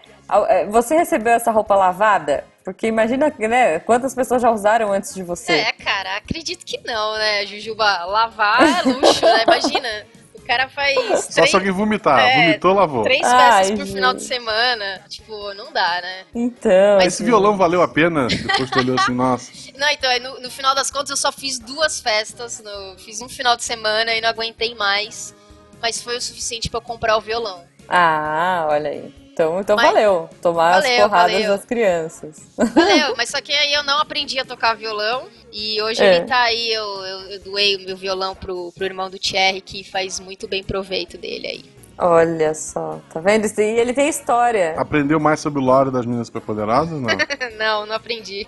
é, 0.50 0.66
você 0.66 0.96
recebeu 0.98 1.34
essa 1.34 1.52
roupa 1.52 1.76
lavada? 1.76 2.44
Porque 2.64 2.86
imagina, 2.86 3.34
né? 3.40 3.80
Quantas 3.80 4.14
pessoas 4.14 4.42
já 4.42 4.52
usaram 4.52 4.92
antes 4.92 5.16
de 5.16 5.24
você? 5.24 5.54
É, 5.54 5.72
cara, 5.72 6.18
acredito 6.18 6.66
que 6.66 6.78
não, 6.86 7.14
né, 7.18 7.46
Jujuba? 7.46 8.04
Lavar 8.04 8.62
é 8.62 8.82
luxo, 8.90 9.26
né? 9.26 9.44
Imagina. 9.48 10.06
O 10.48 10.50
cara 10.50 10.70
faz 10.70 10.96
Só 11.26 11.32
três, 11.34 11.50
se 11.50 11.56
alguém 11.58 11.72
vomitar. 11.74 12.20
É, 12.20 12.46
Vomitou, 12.46 12.74
lavou. 12.74 13.04
três 13.04 13.22
Ai, 13.22 13.32
festas 13.66 13.78
por 13.78 13.86
gente. 13.86 13.96
final 13.96 14.14
de 14.14 14.24
semana. 14.24 15.02
Tipo, 15.10 15.54
não 15.56 15.74
dá, 15.74 16.00
né? 16.02 16.24
Então. 16.34 17.02
Esse 17.02 17.22
violão 17.22 17.58
valeu 17.58 17.82
a 17.82 17.88
pena? 17.88 18.28
Depois 18.28 18.72
tu 18.72 18.80
olhou 18.80 18.96
assim, 18.98 19.12
nossa. 19.14 19.52
Não, 19.78 19.90
então, 19.90 20.10
aí 20.10 20.22
no, 20.22 20.40
no 20.40 20.50
final 20.50 20.74
das 20.74 20.90
contas 20.90 21.10
eu 21.10 21.18
só 21.18 21.34
fiz 21.34 21.60
duas 21.60 22.00
festas. 22.00 22.62
no- 22.64 22.98
fiz 22.98 23.22
um 23.22 23.28
final 23.28 23.58
de 23.58 23.66
semana 23.66 24.14
e 24.14 24.22
não 24.22 24.30
aguentei 24.30 24.74
mais. 24.74 25.36
Mas 25.82 26.02
foi 26.02 26.16
o 26.16 26.22
suficiente 26.22 26.70
pra 26.70 26.78
eu 26.78 26.82
comprar 26.82 27.18
o 27.18 27.22
violão. 27.22 27.66
Ah, 27.90 28.68
olha 28.70 28.90
aí. 28.90 29.14
Então, 29.34 29.60
então 29.60 29.76
Mas- 29.76 29.86
valeu. 29.86 30.30
Tomar 30.42 30.78
as 30.78 30.84
Valeu, 30.86 31.02
porradas 31.10 31.32
valeu. 31.34 31.50
das 31.50 31.66
crianças. 31.66 32.38
Valeu, 32.58 33.14
mas 33.20 33.30
só 33.30 33.40
que 33.42 33.52
aí 33.54 33.74
eu 33.74 33.84
não 33.84 34.00
aprendi 34.00 34.40
a 34.40 34.46
tocar 34.46 34.74
violão. 34.76 35.28
E 35.52 35.82
hoje 35.82 36.04
É. 36.04 36.18
ele 36.18 36.26
tá 36.26 36.42
aí, 36.44 36.72
eu, 36.74 36.84
eu, 36.84 37.20
eu 37.32 37.40
doei 37.40 37.76
o 37.78 37.80
meu 37.86 37.96
violão 37.98 38.36
pro, 38.36 38.72
pro 38.74 38.86
irmão 38.86 39.10
do 39.10 39.18
Thierry, 39.18 39.62
que 39.62 39.84
faz 39.84 40.20
muito 40.20 40.48
bem 40.48 40.64
proveito 40.64 41.18
dele 41.18 41.48
aí. 41.48 41.66
Olha 42.00 42.54
só, 42.54 43.00
tá 43.12 43.20
vendo? 43.20 43.46
Isso- 43.46 43.60
E 43.60 43.80
ele 43.80 43.92
tem 43.94 44.08
história. 44.08 44.76
Aprendeu 44.78 45.20
mais 45.20 45.40
sobre 45.40 45.60
o 45.60 45.64
lore 45.64 45.90
das 45.90 46.06
meninas 46.06 46.28
superpoderosas? 46.28 46.92
Não. 47.00 47.08
não, 47.58 47.86
não 47.88 47.96
aprendi. 47.96 48.46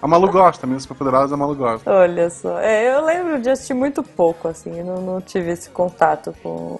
A 0.00 0.06
Malu 0.06 0.30
gosta, 0.30 0.66
meninas 0.66 0.84
superpoderosas 0.84 1.32
a 1.32 1.36
Malu 1.36 1.54
gosta. 1.54 1.90
Olha 1.90 2.30
só. 2.30 2.58
É, 2.60 2.94
eu 2.94 3.04
lembro 3.04 3.40
de 3.42 3.50
assistir 3.50 3.74
muito 3.74 4.02
pouco, 4.02 4.48
assim. 4.48 4.78
Eu 4.78 4.84
não, 4.86 5.00
não 5.02 5.20
tive 5.20 5.50
esse 5.50 5.68
contato 5.68 6.34
com. 6.42 6.78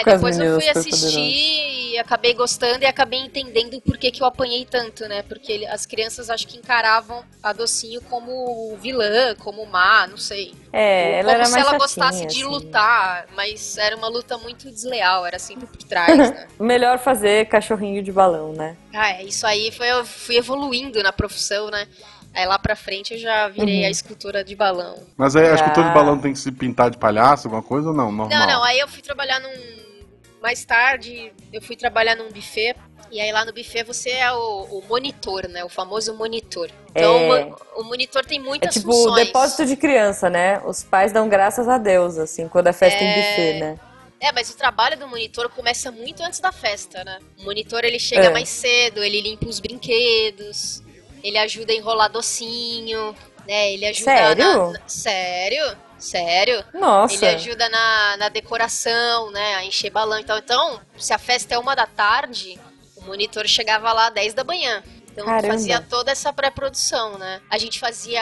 É, 0.00 0.04
depois 0.04 0.38
eu 0.38 0.60
fui 0.60 0.68
assistir 0.68 1.92
e 1.92 1.98
acabei 1.98 2.34
gostando 2.34 2.82
e 2.82 2.86
acabei 2.86 3.20
entendendo 3.20 3.80
por 3.80 3.96
que, 3.96 4.10
que 4.10 4.22
eu 4.22 4.26
apanhei 4.26 4.64
tanto, 4.64 5.06
né? 5.08 5.22
Porque 5.22 5.50
ele- 5.52 5.66
as 5.66 5.86
crianças 5.86 6.28
acho 6.30 6.46
que 6.46 6.58
encaravam 6.58 7.24
a 7.42 7.52
docinho 7.52 8.00
como 8.02 8.76
vilã, 8.80 9.34
como 9.36 9.64
má, 9.66 10.06
não 10.06 10.16
sei. 10.18 10.54
É, 10.72 11.20
ela 11.20 11.22
como 11.22 11.34
era 11.36 11.44
se 11.46 11.52
mais 11.52 11.62
ela 11.66 11.72
chatinha, 11.72 11.78
gostasse 11.78 12.26
de 12.26 12.42
assim. 12.42 12.44
lutar, 12.44 13.26
mas 13.34 13.78
era 13.78 13.96
uma 13.96 14.08
luta 14.08 14.36
muito 14.38 14.70
desleal, 14.70 15.24
era 15.24 15.38
sempre 15.38 15.66
por 15.66 15.82
trás, 15.84 16.16
né? 16.18 16.46
Melhor 16.60 16.98
fazer 16.98 17.46
cachorrinho 17.48 18.02
de 18.02 18.12
balão, 18.12 18.52
né? 18.52 18.76
Ah, 18.92 19.12
é, 19.12 19.22
isso 19.24 19.46
aí 19.46 19.70
foi, 19.72 19.90
eu 19.90 20.04
fui 20.04 20.36
evoluindo 20.36 21.02
na 21.02 21.12
profissão, 21.12 21.70
né? 21.70 21.86
Aí 22.34 22.44
lá 22.44 22.58
pra 22.58 22.76
frente 22.76 23.14
eu 23.14 23.18
já 23.18 23.48
virei 23.48 23.80
Uhum. 23.80 23.86
a 23.86 23.90
escultora 23.90 24.44
de 24.44 24.54
balão. 24.54 25.02
Mas 25.16 25.34
aí 25.34 25.48
a 25.48 25.54
escultura 25.54 25.86
Ah. 25.86 25.88
de 25.88 25.94
balão 25.94 26.18
tem 26.18 26.34
que 26.34 26.38
se 26.38 26.52
pintar 26.52 26.90
de 26.90 26.98
palhaço, 26.98 27.46
alguma 27.46 27.62
coisa 27.62 27.88
ou 27.88 27.94
não? 27.94 28.12
Normal. 28.12 28.28
Não, 28.28 28.46
não, 28.46 28.62
aí 28.62 28.78
eu 28.78 28.86
fui 28.86 29.00
trabalhar 29.00 29.40
num. 29.40 29.85
Mais 30.46 30.64
tarde, 30.64 31.32
eu 31.52 31.60
fui 31.60 31.74
trabalhar 31.74 32.14
num 32.14 32.28
buffet. 32.30 32.76
E 33.10 33.20
aí 33.20 33.32
lá 33.32 33.44
no 33.44 33.52
buffet 33.52 33.82
você 33.82 34.10
é 34.10 34.30
o, 34.32 34.62
o 34.78 34.84
monitor, 34.88 35.48
né? 35.48 35.64
O 35.64 35.68
famoso 35.68 36.14
monitor. 36.14 36.70
Então 36.90 37.16
É. 37.34 37.44
o 37.76 37.80
o 37.80 37.84
monitor 37.84 38.24
tem 38.24 38.38
É 38.38 38.42
muitas 38.42 38.74
tipo 38.74 38.92
funções. 38.92 39.26
depósito 39.26 39.66
de 39.66 39.74
criança, 39.74 40.30
né? 40.30 40.60
Os 40.64 40.84
pais 40.84 41.10
dão 41.12 41.28
graças 41.28 41.68
a 41.68 41.78
Deus, 41.78 42.16
assim, 42.16 42.46
quando 42.46 42.68
é 42.68 42.72
festa 42.72 43.02
em 43.02 43.08
É. 43.08 43.14
buffet, 43.16 43.58
né? 43.58 43.80
É, 44.20 44.30
mas 44.30 44.48
o 44.48 44.56
trabalho 44.56 44.96
do 44.96 45.08
monitor 45.08 45.48
começa 45.48 45.90
muito 45.90 46.22
antes 46.22 46.38
da 46.38 46.52
festa, 46.52 47.02
né? 47.02 47.18
O 47.40 47.42
monitor 47.42 47.82
ele 47.84 47.98
chega 47.98 48.26
É. 48.26 48.30
mais 48.30 48.48
cedo, 48.48 49.02
ele 49.02 49.20
limpa 49.20 49.48
os 49.48 49.58
brinquedos, 49.58 50.80
ele 51.22 51.38
ajuda 51.38 51.72
a 51.72 51.76
enrolar 51.76 52.10
docinho. 52.10 53.14
né? 53.46 53.72
Ele 53.72 53.86
ajuda 53.86 54.04
Sério? 54.16 54.72
na- 54.72 54.80
sério? 54.88 55.76
Sério? 55.98 56.64
Nossa. 56.74 57.14
Ele 57.14 57.26
ajuda 57.36 57.68
na, 57.68 58.16
na 58.18 58.28
decoração, 58.28 59.30
né? 59.30 59.54
A 59.54 59.64
encher 59.64 59.90
balão. 59.90 60.18
Então, 60.18 60.36
então, 60.38 60.80
se 60.98 61.12
a 61.12 61.18
festa 61.18 61.54
é 61.54 61.58
uma 61.58 61.74
da 61.74 61.86
tarde, 61.86 62.58
o 62.96 63.02
monitor 63.04 63.46
chegava 63.46 63.92
lá 63.92 64.08
às 64.08 64.14
10 64.14 64.34
da 64.34 64.44
manhã. 64.44 64.82
Então 65.10 65.24
Caramba. 65.24 65.54
fazia 65.54 65.80
toda 65.80 66.10
essa 66.12 66.30
pré-produção, 66.32 67.16
né? 67.18 67.40
A 67.48 67.56
gente 67.56 67.80
fazia 67.80 68.20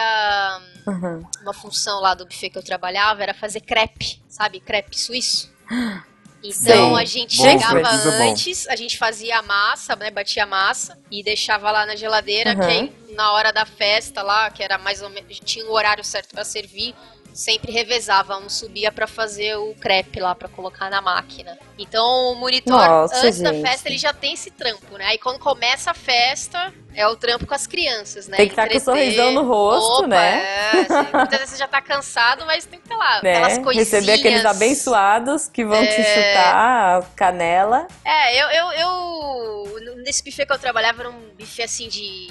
Uhum. 0.87 1.27
uma 1.43 1.53
função 1.53 2.01
lá 2.01 2.15
do 2.15 2.25
buffet 2.27 2.51
que 2.51 2.59
eu 2.59 2.63
trabalhava, 2.63 3.23
era 3.23 3.35
fazer 3.35 3.61
crepe, 3.61 4.23
sabe? 4.29 4.61
Crepe 4.61 4.97
suíço. 4.99 5.53
Então 6.47 6.95
Sei. 6.95 7.03
a 7.03 7.05
gente 7.07 7.39
Bom, 7.39 7.43
chegava 7.45 7.89
antes, 7.89 8.69
a 8.69 8.77
gente 8.77 8.99
fazia 8.99 9.39
a 9.39 9.43
massa, 9.43 9.97
né? 9.97 10.11
Batia 10.11 10.43
a 10.43 10.47
massa 10.47 10.99
e 11.11 11.23
deixava 11.23 11.71
lá 11.71 11.87
na 11.87 11.97
geladeira, 11.97 12.51
Uhum. 12.51 12.57
que 12.61 12.65
aí 12.67 12.93
na 13.15 13.33
hora 13.33 13.51
da 13.51 13.65
festa 13.65 14.23
lá, 14.23 14.51
que 14.51 14.63
era 14.63 14.77
mais 14.77 15.01
ou 15.01 15.09
menos. 15.09 15.41
Tinha 15.41 15.65
o 15.65 15.73
horário 15.73 16.05
certo 16.05 16.29
pra 16.35 16.45
servir, 16.45 16.95
sempre 17.35 17.71
revezava. 17.73 18.39
Um 18.39 18.49
subia 18.49 18.91
pra 18.93 19.07
fazer 19.07 19.57
o 19.57 19.75
crepe 19.75 20.21
lá, 20.21 20.35
pra 20.35 20.49
colocar 20.49 20.89
na 20.89 21.03
máquina. 21.03 21.59
Então 21.79 22.33
o 22.33 22.35
monitor, 22.37 22.73
Nossa, 22.73 23.17
antes 23.27 23.41
da 23.41 23.53
gente. 23.53 23.67
festa, 23.69 23.89
ele 23.89 23.99
já 23.99 24.13
tem 24.13 24.33
esse 24.35 24.51
trampo, 24.51 24.97
né? 24.97 25.05
Aí 25.07 25.19
quando 25.19 25.39
começa 25.41 25.91
a 25.91 25.95
festa, 25.95 26.73
é 26.95 27.07
o 27.09 27.17
trampo 27.17 27.45
com 27.47 27.55
as 27.55 27.67
crianças, 27.67 28.29
né? 28.29 28.37
Tem 28.37 28.47
que 28.47 28.53
estar 28.53 28.69
com 28.69 28.73
o 28.75 28.77
Entreter. 28.77 28.95
sorrisão 28.95 29.33
no 29.33 29.43
rosto, 29.43 29.99
Opa, 29.99 30.07
né? 30.07 30.43
É, 30.45 30.85
você- 30.85 31.17
muitas 31.17 31.39
vezes 31.41 31.51
você 31.51 31.57
já 31.57 31.67
tá 31.69 31.83
cansado, 31.83 32.47
mas 32.47 32.65
tem 32.65 32.79
que 32.81 32.89
ter 32.89 32.95
lá 32.95 33.17
aquelas 33.19 33.59
né? 33.59 33.65
coisinhas. 33.65 33.91
Receber 33.91 34.13
aqueles 34.13 34.45
abençoados 34.45 35.49
que 35.49 35.65
vão 35.65 35.85
te 35.85 36.01
É. 36.01 36.05
chutar 36.15 36.55
a 36.99 37.03
canela. 37.17 37.89
É, 38.05 38.41
eu, 38.41 38.49
eu, 38.49 38.73
eu. 38.73 39.95
Nesse 40.05 40.23
buffet 40.23 40.47
que 40.47 40.53
eu 40.53 40.59
trabalhava 40.59 41.03
era 41.03 41.11
um 41.11 41.31
buffet 41.37 41.65
assim 41.65 41.89
de. 41.89 42.29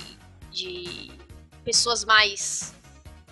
de 0.51 1.11
pessoas 1.65 2.03
mais 2.05 2.73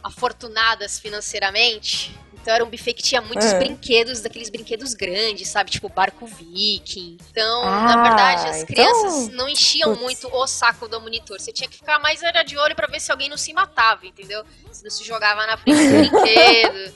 afortunadas 0.04 1.00
financeiramente. 1.00 2.18
Então 2.34 2.54
era 2.56 2.64
um 2.66 2.70
buffet 2.70 2.94
que 2.96 3.04
tinha 3.04 3.22
muitos 3.22 3.46
É. 3.54 3.60
brinquedos, 3.60 4.20
daqueles 4.22 4.50
brinquedos 4.50 4.96
grandes, 4.96 5.48
sabe? 5.48 5.70
Tipo 5.70 5.88
barco 5.90 6.26
viking. 6.26 7.18
Então, 7.30 7.62
Ah, 7.64 7.96
na 7.96 8.02
verdade, 8.04 8.48
as 8.50 8.56
então- 8.64 8.66
crianças 8.68 9.28
não 9.30 9.48
enchiam 9.48 9.96
muito 9.96 10.28
o 10.28 10.48
saco 10.48 10.88
do 10.88 11.00
monitor. 11.00 11.40
Você 11.40 11.52
tinha 11.52 11.70
que 11.70 11.76
ficar 11.78 12.00
mais 12.00 12.24
era 12.24 12.42
de 12.42 12.58
olho 12.58 12.76
pra 12.76 12.88
ver 12.88 13.00
se 13.00 13.12
alguém 13.12 13.30
não 13.30 13.38
se 13.38 13.54
matava, 13.54 14.08
entendeu? 14.08 14.44
Se 14.72 14.84
não 14.84 14.90
se 14.90 15.04
jogava 15.04 15.46
na 15.46 15.56
frente 15.58 15.78
do 15.78 15.92
brinquedo. 16.10 16.94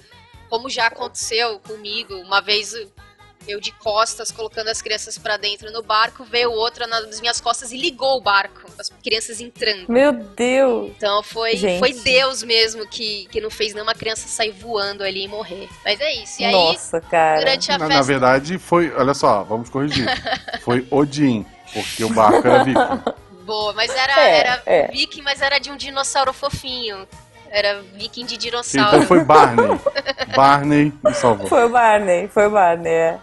Como 0.50 0.68
já 0.70 0.88
aconteceu 0.88 1.60
comigo. 1.60 2.15
Uma 2.15 2.41
vez 2.41 2.74
eu 3.47 3.60
de 3.60 3.71
costas, 3.71 4.31
colocando 4.31 4.69
as 4.69 4.81
crianças 4.81 5.17
pra 5.17 5.38
dentro 5.38 5.71
no 5.71 5.81
barco, 5.84 6.23
veio 6.23 6.51
outra 6.51 6.88
nas 6.88 7.19
minhas 7.21 7.39
costas 7.41 7.71
e 7.71 7.77
ligou 7.77 8.17
o 8.17 8.21
barco, 8.21 8.62
as 8.79 8.89
crianças 9.03 9.39
entrando. 9.41 9.86
Meu 9.89 10.12
Deus! 10.13 10.91
Então 10.97 11.21
foi, 11.23 11.55
Gente. 11.55 11.79
foi 11.79 11.93
Deus 11.93 12.43
mesmo 12.43 12.86
que, 12.88 13.27
que 13.31 13.39
não 13.41 13.49
fez 13.49 13.73
nenhuma 13.73 13.93
criança 13.93 14.27
sair 14.27 14.51
voando 14.51 15.03
ali 15.03 15.23
e 15.23 15.27
morrer. 15.27 15.69
Mas 15.84 15.99
é 15.99 16.13
isso. 16.13 16.41
E 16.41 16.45
aí, 16.45 16.51
Nossa, 16.51 16.99
cara. 17.01 17.39
durante 17.39 17.71
a 17.71 17.77
Na, 17.77 17.86
festa. 17.88 17.99
na 18.01 18.05
verdade, 18.05 18.58
foi. 18.58 18.91
Olha 18.95 19.13
só, 19.13 19.43
vamos 19.43 19.69
corrigir. 19.69 20.05
Foi 20.62 20.86
Odin, 20.91 21.45
porque 21.73 22.03
o 22.03 22.10
barco 22.10 22.47
era 22.47 22.63
viking. 22.65 23.15
Boa, 23.45 23.73
mas 23.73 23.91
era, 23.95 24.19
É, 24.27 24.38
era 24.39 24.63
é. 24.65 24.88
viking, 24.88 25.21
mas 25.21 25.39
era 25.41 25.60
de 25.60 25.69
um 25.69 25.77
dinossauro 25.77 26.34
fofinho. 26.34 27.08
Era 27.56 27.82
viking 27.94 28.26
de 28.26 28.36
Então 28.36 28.62
dinossauro. 28.62 29.02
foi 29.04 29.24
Barney. 29.24 29.80
Barney 30.36 30.94
me 31.02 31.13
salvou. 31.13 31.48
Foi 31.48 31.63
o 31.63 31.70
Barney, 31.70 32.28
foi 32.28 32.48
o 32.48 32.50
Barney, 32.50 32.91
é. 32.91 33.20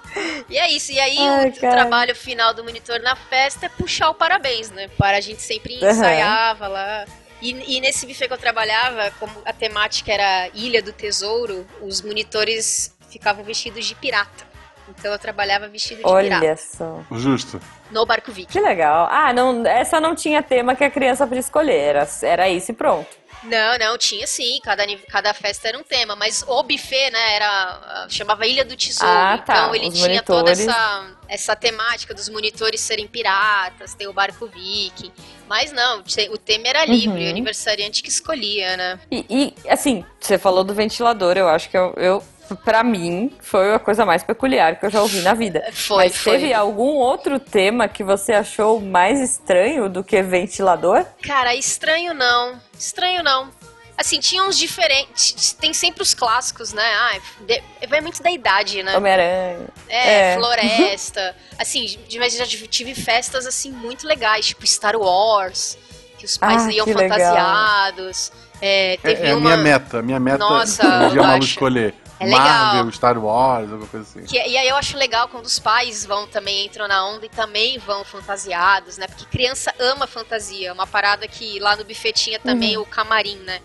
E 0.49 0.57
é 0.57 0.71
isso. 0.71 0.91
E 0.91 0.99
aí 0.99 1.19
Ai, 1.19 1.49
o, 1.51 1.53
trabalho 1.53 2.17
final 2.17 2.55
do 2.55 2.65
monitor 2.65 2.99
na 3.03 3.15
festa 3.15 3.67
é 3.67 3.69
puxar 3.69 4.09
o 4.09 4.15
parabéns, 4.15 4.71
né? 4.71 4.89
Para 4.97 5.19
a 5.19 5.21
gente 5.21 5.43
sempre 5.43 5.75
ensaiava 5.75 6.67
lá. 6.67 7.05
E, 7.43 7.77
e 7.77 7.81
nesse 7.83 8.07
buffet 8.07 8.27
que 8.27 8.33
eu 8.33 8.39
trabalhava, 8.39 9.13
como 9.21 9.33
a 9.45 9.53
temática 9.53 10.11
era 10.11 10.49
Ilha 10.55 10.81
do 10.81 10.95
Tesouro, 10.95 11.67
os 11.83 12.01
monitores 12.01 12.97
ficavam 13.11 13.45
vestidos 13.45 13.85
de 13.85 13.95
pirata. 13.95 14.51
Então 14.89 15.13
eu 15.13 15.19
trabalhava 15.19 15.69
vestido 15.69 15.99
de 15.99 16.03
pirata. 16.05 16.45
Olha 16.45 16.57
só. 16.57 17.03
Justo. 17.13 17.61
No 17.91 18.07
barco 18.07 18.33
viking. 18.33 18.51
Que 18.51 18.61
legal. 18.61 19.09
Ah, 19.11 19.31
não, 19.33 19.67
essa 19.67 20.01
não 20.01 20.15
tinha 20.15 20.43
tema 20.43 20.75
que 20.75 20.85
a 20.85 20.91
criança 20.91 21.27
podia 21.27 21.41
escolher. 21.41 21.79
Era, 21.79 22.09
era 22.23 22.49
isso 22.49 22.71
e 22.71 22.75
pronto. 22.75 23.22
Não, 23.45 23.79
não, 23.79 23.99
tinha 23.99 24.27
sim, 24.27 24.61
cada, 24.63 24.85
cada 25.09 25.35
festa 25.35 25.69
era 25.69 25.79
um 25.79 25.83
tema, 25.83 26.15
mas 26.15 26.45
o 26.47 26.63
buffet, 26.63 27.11
né, 27.11 27.35
era, 27.35 28.07
chamava 28.09 28.47
Ilha 28.47 28.65
do 28.65 28.77
Tesouro, 28.77 29.11
Ah, 29.13 29.39
tá, 29.39 29.55
então 29.55 29.75
ele 29.75 29.89
os 29.89 29.95
tinha 29.95 30.23
toda 30.23 30.51
monitores. 30.51 30.61
essa, 30.69 31.07
essa 31.29 31.57
temática 31.57 32.15
dos 32.15 32.29
monitores 32.29 32.81
serem 32.81 33.07
piratas, 33.09 33.95
tem 33.95 34.07
o 34.07 34.13
barco 34.13 34.47
viking, 34.47 35.13
mas 35.49 35.73
não, 35.73 36.03
o 36.31 36.39
tema 36.39 36.69
era 36.69 36.85
livre, 36.85 37.21
Uhum. 37.21 37.27
o 37.27 37.31
aniversariante 37.31 38.03
que 38.03 38.09
escolhia, 38.09 38.77
né. 38.77 39.01
E, 39.11 39.27
e, 39.29 39.55
assim, 39.69 40.05
você 40.21 40.39
falou 40.39 40.63
do 40.65 40.73
ventilador, 40.75 41.37
eu 41.37 41.49
acho 41.49 41.69
que 41.69 41.77
eu, 41.77 41.93
eu, 41.97 42.25
pra 42.65 42.83
mim, 42.85 43.35
foi 43.41 43.75
a 43.75 43.79
coisa 43.79 44.05
mais 44.05 44.23
peculiar 44.23 44.79
que 44.79 44.87
eu 44.87 44.91
já 44.91 45.01
ouvi 45.03 45.21
na 45.21 45.35
vida. 45.35 45.65
Foi, 45.73 46.05
Mas 46.05 46.17
foi. 46.17 46.33
teve 46.39 46.53
algum 46.55 46.95
outro 46.97 47.39
tema 47.41 47.89
que 47.89 48.05
você 48.05 48.33
achou 48.33 48.81
mais 48.81 49.21
estranho 49.21 49.89
do 49.89 50.05
que 50.05 50.21
ventilador? 50.23 51.05
Cara, 51.23 51.55
estranho 51.55 52.13
não, 52.15 52.61
estranho 52.79 53.23
não. 53.23 53.51
Assim, 53.97 54.19
tinha 54.19 54.43
uns 54.43 54.57
diferentes, 54.59 55.53
tem 55.53 55.73
sempre 55.73 56.03
os 56.03 56.15
clássicos, 56.15 56.73
né, 56.73 56.83
ah, 56.83 57.19
de- 57.47 57.63
vai 57.87 58.01
muito 58.01 58.23
da 58.23 58.31
idade, 58.31 58.83
né. 58.83 58.97
Homem-Aranha. 58.97 59.59
É, 59.89 60.33
É. 60.33 60.35
floresta. 60.41 61.37
assim, 61.59 61.99
de- 62.09 62.19
mas 62.19 62.33
já 62.37 62.47
tive 62.47 62.95
festas 62.95 63.47
assim 63.47 63.71
muito 63.71 64.07
legais, 64.07 64.47
tipo 64.47 64.67
Star 64.67 64.97
Wars, 64.97 65.79
que 66.19 66.25
os 66.25 66.37
pais 66.37 66.67
Ah, 66.67 66.73
iam 66.73 66.85
que 66.87 66.95
legal. 66.95 67.19
fantasiados. 67.19 68.33
É, 68.61 68.95
É, 68.95 68.97
teve 68.97 69.27
é 69.27 69.31
a 69.33 69.37
uma. 69.37 69.41
minha 69.51 69.57
meta. 69.57 69.99
A 69.99 70.03
minha 70.03 70.21
meta 70.21 70.39
Nossa, 70.39 70.87
um 70.87 71.15
Malu 71.17 71.23
acho. 71.23 71.39
escolher. 71.49 71.95
É 72.23 72.27
legal. 72.27 72.41
Marvel, 72.75 72.93
Star 72.93 73.19
Wars, 73.19 73.71
alguma 73.71 73.89
coisa 73.89 74.07
assim. 74.09 74.25
que- 74.27 74.37
e 74.37 74.57
aí 74.57 74.69
eu 74.69 74.77
acho 74.77 74.97
legal 74.97 75.29
quando 75.29 75.47
os 75.47 75.59
pais 75.59 76.05
vão 76.05 76.27
também, 76.27 76.67
entram 76.67 76.87
na 76.89 77.05
onda 77.07 77.27
e 77.27 77.29
também 77.29 77.79
vão 77.79 78.05
fantasiados, 78.05 78.99
né? 78.99 79.07
Porque 79.07 79.25
criança 79.27 79.75
ama 79.79 80.07
fantasia. 80.07 80.69
É 80.69 80.73
uma 80.73 80.87
parada 80.87 81.27
que 81.29 81.59
lá 81.61 81.77
no 81.77 81.85
buffet 81.85 82.13
tinha 82.13 82.39
também 82.39 82.77
o 82.79 82.85
camarim, 82.87 83.37
né? 83.39 83.61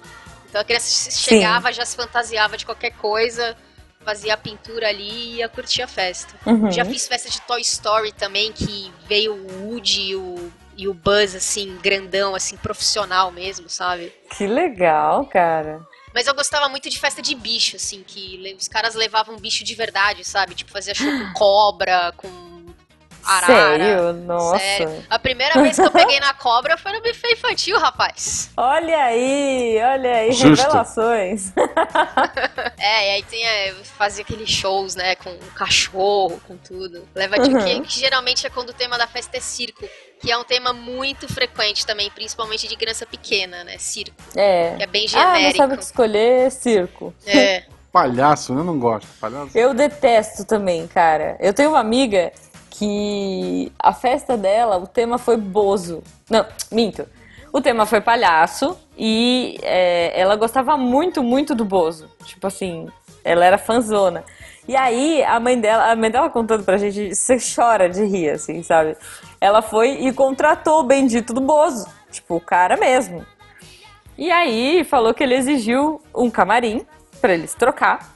Então 0.49 0.61
a 0.61 0.63
criança 0.63 1.11
chegava, 1.11 1.71
já 1.73 1.85
se 1.85 1.95
fantasiava 1.95 2.57
de 2.57 2.65
qualquer 2.65 2.91
coisa, 2.91 3.55
fazia 4.03 4.33
a 4.33 4.37
pintura 4.37 4.87
ali 4.87 5.09
e 5.09 5.35
ia 5.37 5.49
curtir 5.49 5.81
a 5.81 5.87
festa. 5.87 6.33
Uhum. 6.45 6.71
Já 6.71 6.85
fiz 6.85 7.07
festa 7.07 7.29
de 7.29 7.41
Toy 7.41 7.59
Story 7.61 8.11
também, 8.13 8.51
que 8.53 8.91
veio 9.07 9.33
o 9.33 9.67
Woody 9.69 10.01
e 10.11 10.15
o, 10.15 10.51
e 10.77 10.87
o 10.87 10.93
Buzz, 10.93 11.35
assim, 11.35 11.77
grandão, 11.83 12.33
assim, 12.33 12.55
profissional 12.55 13.31
mesmo, 13.31 13.67
sabe? 13.69 14.13
Que 14.37 14.47
legal, 14.47 15.25
cara. 15.25 15.81
Mas 16.17 16.25
eu 16.25 16.33
gostava 16.33 16.67
muito 16.67 16.89
de 16.89 16.97
festa 16.97 17.21
de 17.21 17.35
bicho, 17.35 17.75
assim, 17.75 18.01
que 18.01 18.55
os 18.59 18.67
caras 18.67 18.95
levavam 18.95 19.37
bicho 19.37 19.63
de 19.63 19.75
verdade, 19.75 20.23
sabe? 20.23 20.55
Tipo, 20.55 20.71
fazia 20.71 20.95
show 20.95 21.05
com 21.05 21.33
cobra, 21.37 22.11
com 22.17 22.27
arara. 23.23 23.45
Sério? 23.45 24.13
Nossa. 24.13 24.57
Sério. 24.57 25.05
A 25.11 25.19
primeira 25.19 25.61
vez 25.61 25.75
que 25.75 25.83
eu 25.83 25.91
peguei 25.91 26.19
na 26.19 26.33
cobra 26.33 26.75
foi 26.75 26.91
no 26.93 27.01
buffet 27.03 27.33
infantil, 27.33 27.77
rapaz. 27.77 28.49
Olha 28.57 28.97
aí, 28.97 29.77
olha 29.79 30.15
aí, 30.15 30.31
Justo. 30.31 30.63
revelações. 30.63 31.53
É, 32.79 33.09
e 33.09 33.11
aí 33.15 33.23
tem, 33.23 33.45
é, 33.45 33.73
fazia 33.83 34.23
aqueles 34.23 34.49
shows, 34.49 34.95
né, 34.95 35.15
com 35.15 35.29
o 35.29 35.51
cachorro, 35.53 36.39
com 36.47 36.55
tudo. 36.57 37.07
Leva 37.13 37.37
de 37.39 37.49
Uhum. 37.49 37.83
Que 37.83 37.99
geralmente 37.99 38.45
é 38.45 38.49
quando 38.49 38.69
o 38.69 38.73
tema 38.73 38.97
da 38.97 39.07
festa 39.07 39.37
é 39.37 39.39
circo, 39.39 39.87
que 40.19 40.31
é 40.31 40.37
um 40.37 40.43
tema 40.43 40.73
muito 40.73 41.31
frequente 41.31 41.85
também, 41.85 42.09
principalmente 42.11 42.67
de 42.67 42.75
criança 42.75 43.05
pequena, 43.05 43.63
né, 43.63 43.77
circo, 43.77 44.15
É. 44.35 44.75
que 44.77 44.83
é 44.83 44.87
bem 44.87 45.05
Ah, 45.13 45.23
não 45.25 45.35
genérico. 45.35 45.57
sabe 45.57 45.73
o 45.73 45.77
que 45.77 45.83
escolher? 45.83 46.51
Circo. 46.51 47.13
É. 47.25 47.63
Palhaço, 47.91 48.53
né? 48.53 48.61
eu 48.61 48.65
não 48.65 48.77
gosto. 48.79 49.07
Palhaço. 49.19 49.57
Eu 49.57 49.73
detesto 49.73 50.45
também, 50.45 50.85
cara. 50.87 51.35
Eu 51.39 51.53
tenho 51.53 51.69
uma 51.69 51.79
amiga 51.79 52.31
que 52.69 53.71
a 53.79 53.93
festa 53.93 54.37
dela, 54.37 54.77
o 54.77 54.85
tema 54.85 55.17
foi 55.17 55.37
Bozo. 55.37 56.03
Não, 56.29 56.45
minto. 56.71 57.07
O 57.51 57.59
tema 57.61 57.85
foi 57.87 58.01
palhaço 58.01 58.77
e 58.95 59.57
é, 59.63 60.11
ela 60.19 60.35
gostava 60.35 60.77
muito, 60.77 61.23
muito 61.23 61.55
do 61.55 61.65
Bozo. 61.65 62.07
Tipo 62.25 62.45
assim, 62.45 62.87
ela 63.23 63.43
era 63.45 63.57
fanzona. 63.57 64.23
E 64.67 64.75
aí, 64.75 65.23
a 65.23 65.39
mãe 65.39 65.59
dela, 65.59 65.91
a 65.91 65.95
mãe 65.95 66.11
dela 66.11 66.29
contando 66.29 66.63
pra 66.63 66.77
gente, 66.77 67.15
você 67.15 67.37
chora 67.39 67.89
de 67.89 68.03
rir, 68.05 68.29
assim, 68.31 68.61
sabe? 68.61 68.95
Ela 69.39 69.61
foi 69.61 69.91
e 70.01 70.11
contratou 70.11 70.79
o 70.79 70.83
bendito 70.83 71.33
do 71.33 71.41
Bozo. 71.41 71.87
Tipo, 72.11 72.35
o 72.35 72.41
cara 72.41 72.77
mesmo. 72.77 73.25
E 74.17 74.31
aí 74.31 74.83
falou 74.83 75.13
que 75.13 75.23
ele 75.23 75.35
exigiu 75.35 76.01
um 76.15 76.29
camarim 76.29 76.85
pra 77.21 77.33
eles 77.33 77.53
trocar. 77.53 78.15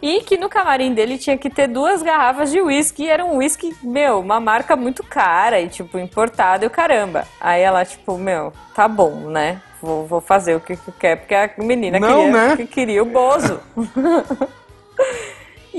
E 0.00 0.20
que 0.20 0.36
no 0.36 0.48
camarim 0.48 0.94
dele 0.94 1.18
tinha 1.18 1.36
que 1.36 1.50
ter 1.50 1.66
duas 1.66 2.02
garrafas 2.02 2.50
de 2.50 2.60
uísque. 2.60 3.04
E 3.04 3.08
era 3.08 3.24
um 3.24 3.38
uísque, 3.38 3.74
meu, 3.82 4.20
uma 4.20 4.38
marca 4.38 4.76
muito 4.76 5.02
cara 5.02 5.60
e, 5.60 5.68
tipo, 5.68 5.98
importado 5.98 6.64
e 6.64 6.66
o 6.66 6.70
caramba. 6.70 7.26
Aí 7.40 7.62
ela, 7.62 7.84
tipo, 7.84 8.16
meu, 8.16 8.52
tá 8.74 8.86
bom, 8.86 9.30
né? 9.30 9.60
Vou, 9.80 10.06
vou 10.06 10.20
fazer 10.20 10.54
o 10.54 10.60
que 10.60 10.76
que 10.76 10.92
quer, 10.92 11.16
porque 11.16 11.34
a 11.34 11.50
menina 11.58 11.98
Não, 11.98 12.08
queria, 12.08 12.32
né? 12.32 12.56
que 12.56 12.66
queria 12.66 13.02
o 13.02 13.06
Bozo. 13.06 13.60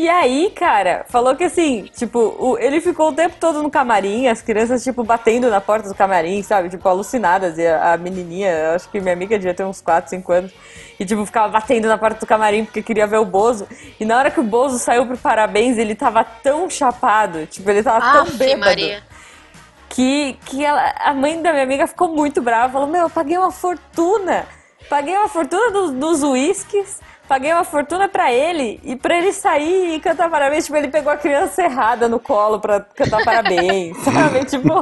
E 0.02 0.08
aí, 0.08 0.50
cara, 0.52 1.04
falou 1.10 1.36
que 1.36 1.44
assim, 1.44 1.84
tipo, 1.94 2.20
o- 2.40 2.58
ele 2.58 2.80
ficou 2.80 3.10
o 3.10 3.14
tempo 3.14 3.36
todo 3.38 3.62
no 3.62 3.70
camarim, 3.70 4.28
as 4.30 4.42
crianças, 4.42 4.82
tipo, 4.82 5.04
batendo 5.04 5.50
na 5.50 5.60
porta 5.60 5.90
do 5.90 5.94
camarim, 5.94 6.42
sabe? 6.42 6.70
Tipo, 6.70 6.88
alucinadas. 6.88 7.58
E 7.58 7.68
a, 7.68 7.92
a 7.92 7.98
menininha, 7.98 8.76
acho 8.76 8.88
que 8.90 9.02
minha 9.02 9.12
amiga 9.12 9.38
devia 9.38 9.54
ter 9.54 9.66
uns 9.66 9.82
4, 9.82 10.10
5 10.10 10.32
anos, 10.32 10.54
e, 10.98 11.06
tipo, 11.06 11.26
ficava 11.26 11.50
batendo 11.50 11.90
na 11.90 11.98
porta 11.98 12.22
do 12.22 12.26
camarim 12.26 12.64
porque 12.64 12.82
queria 12.82 13.06
ver 13.06 13.18
o 13.18 13.26
Bozo. 13.26 13.68
E 14.00 14.06
na 14.06 14.18
hora 14.18 14.32
que 14.32 14.40
o 14.40 14.44
Bozo 14.44 14.80
saiu 14.80 15.06
pro 15.06 15.18
parabéns, 15.18 15.78
ele 15.78 15.94
tava 15.96 16.24
tão 16.24 16.70
chapado, 16.70 17.46
tipo, 17.48 17.70
ele 17.70 17.84
tava 17.84 18.00
tão 18.14 18.22
Aff, 18.22 18.38
bêbado 18.38 18.60
Maria. 18.62 19.04
que, 19.90 20.38
que 20.46 20.64
ela, 20.64 20.94
a 20.98 21.14
mãe 21.14 21.42
da 21.42 21.52
minha 21.52 21.64
amiga 21.64 21.86
ficou 21.88 22.08
muito 22.08 22.42
brava. 22.42 22.72
Falou: 22.72 22.88
Meu, 22.88 23.02
eu 23.02 23.10
paguei 23.10 23.38
uma 23.38 23.52
fortuna. 23.52 24.46
Paguei 24.90 25.18
uma 25.18 25.28
fortuna 25.28 25.72
dos, 25.72 25.92
dos 25.92 26.24
uísques. 26.24 27.02
Paguei 27.30 27.54
uma 27.54 27.64
fortuna 27.64 28.10
pra 28.10 28.34
ele. 28.34 28.80
E 28.84 28.96
pra 28.96 29.16
ele 29.18 29.32
sair 29.32 29.96
e 29.96 30.00
cantar 30.00 30.30
parabéns. 30.30 30.66
Tipo, 30.66 30.78
ele 30.78 30.88
pegou 30.88 31.14
a 31.14 31.16
criança 31.18 31.62
errada 31.62 32.10
no 32.10 32.20
colo 32.20 32.60
pra 32.60 32.80
cantar 32.82 33.24
parabéns. 33.24 33.96
sabe? 34.04 34.44
Tipo. 34.46 34.82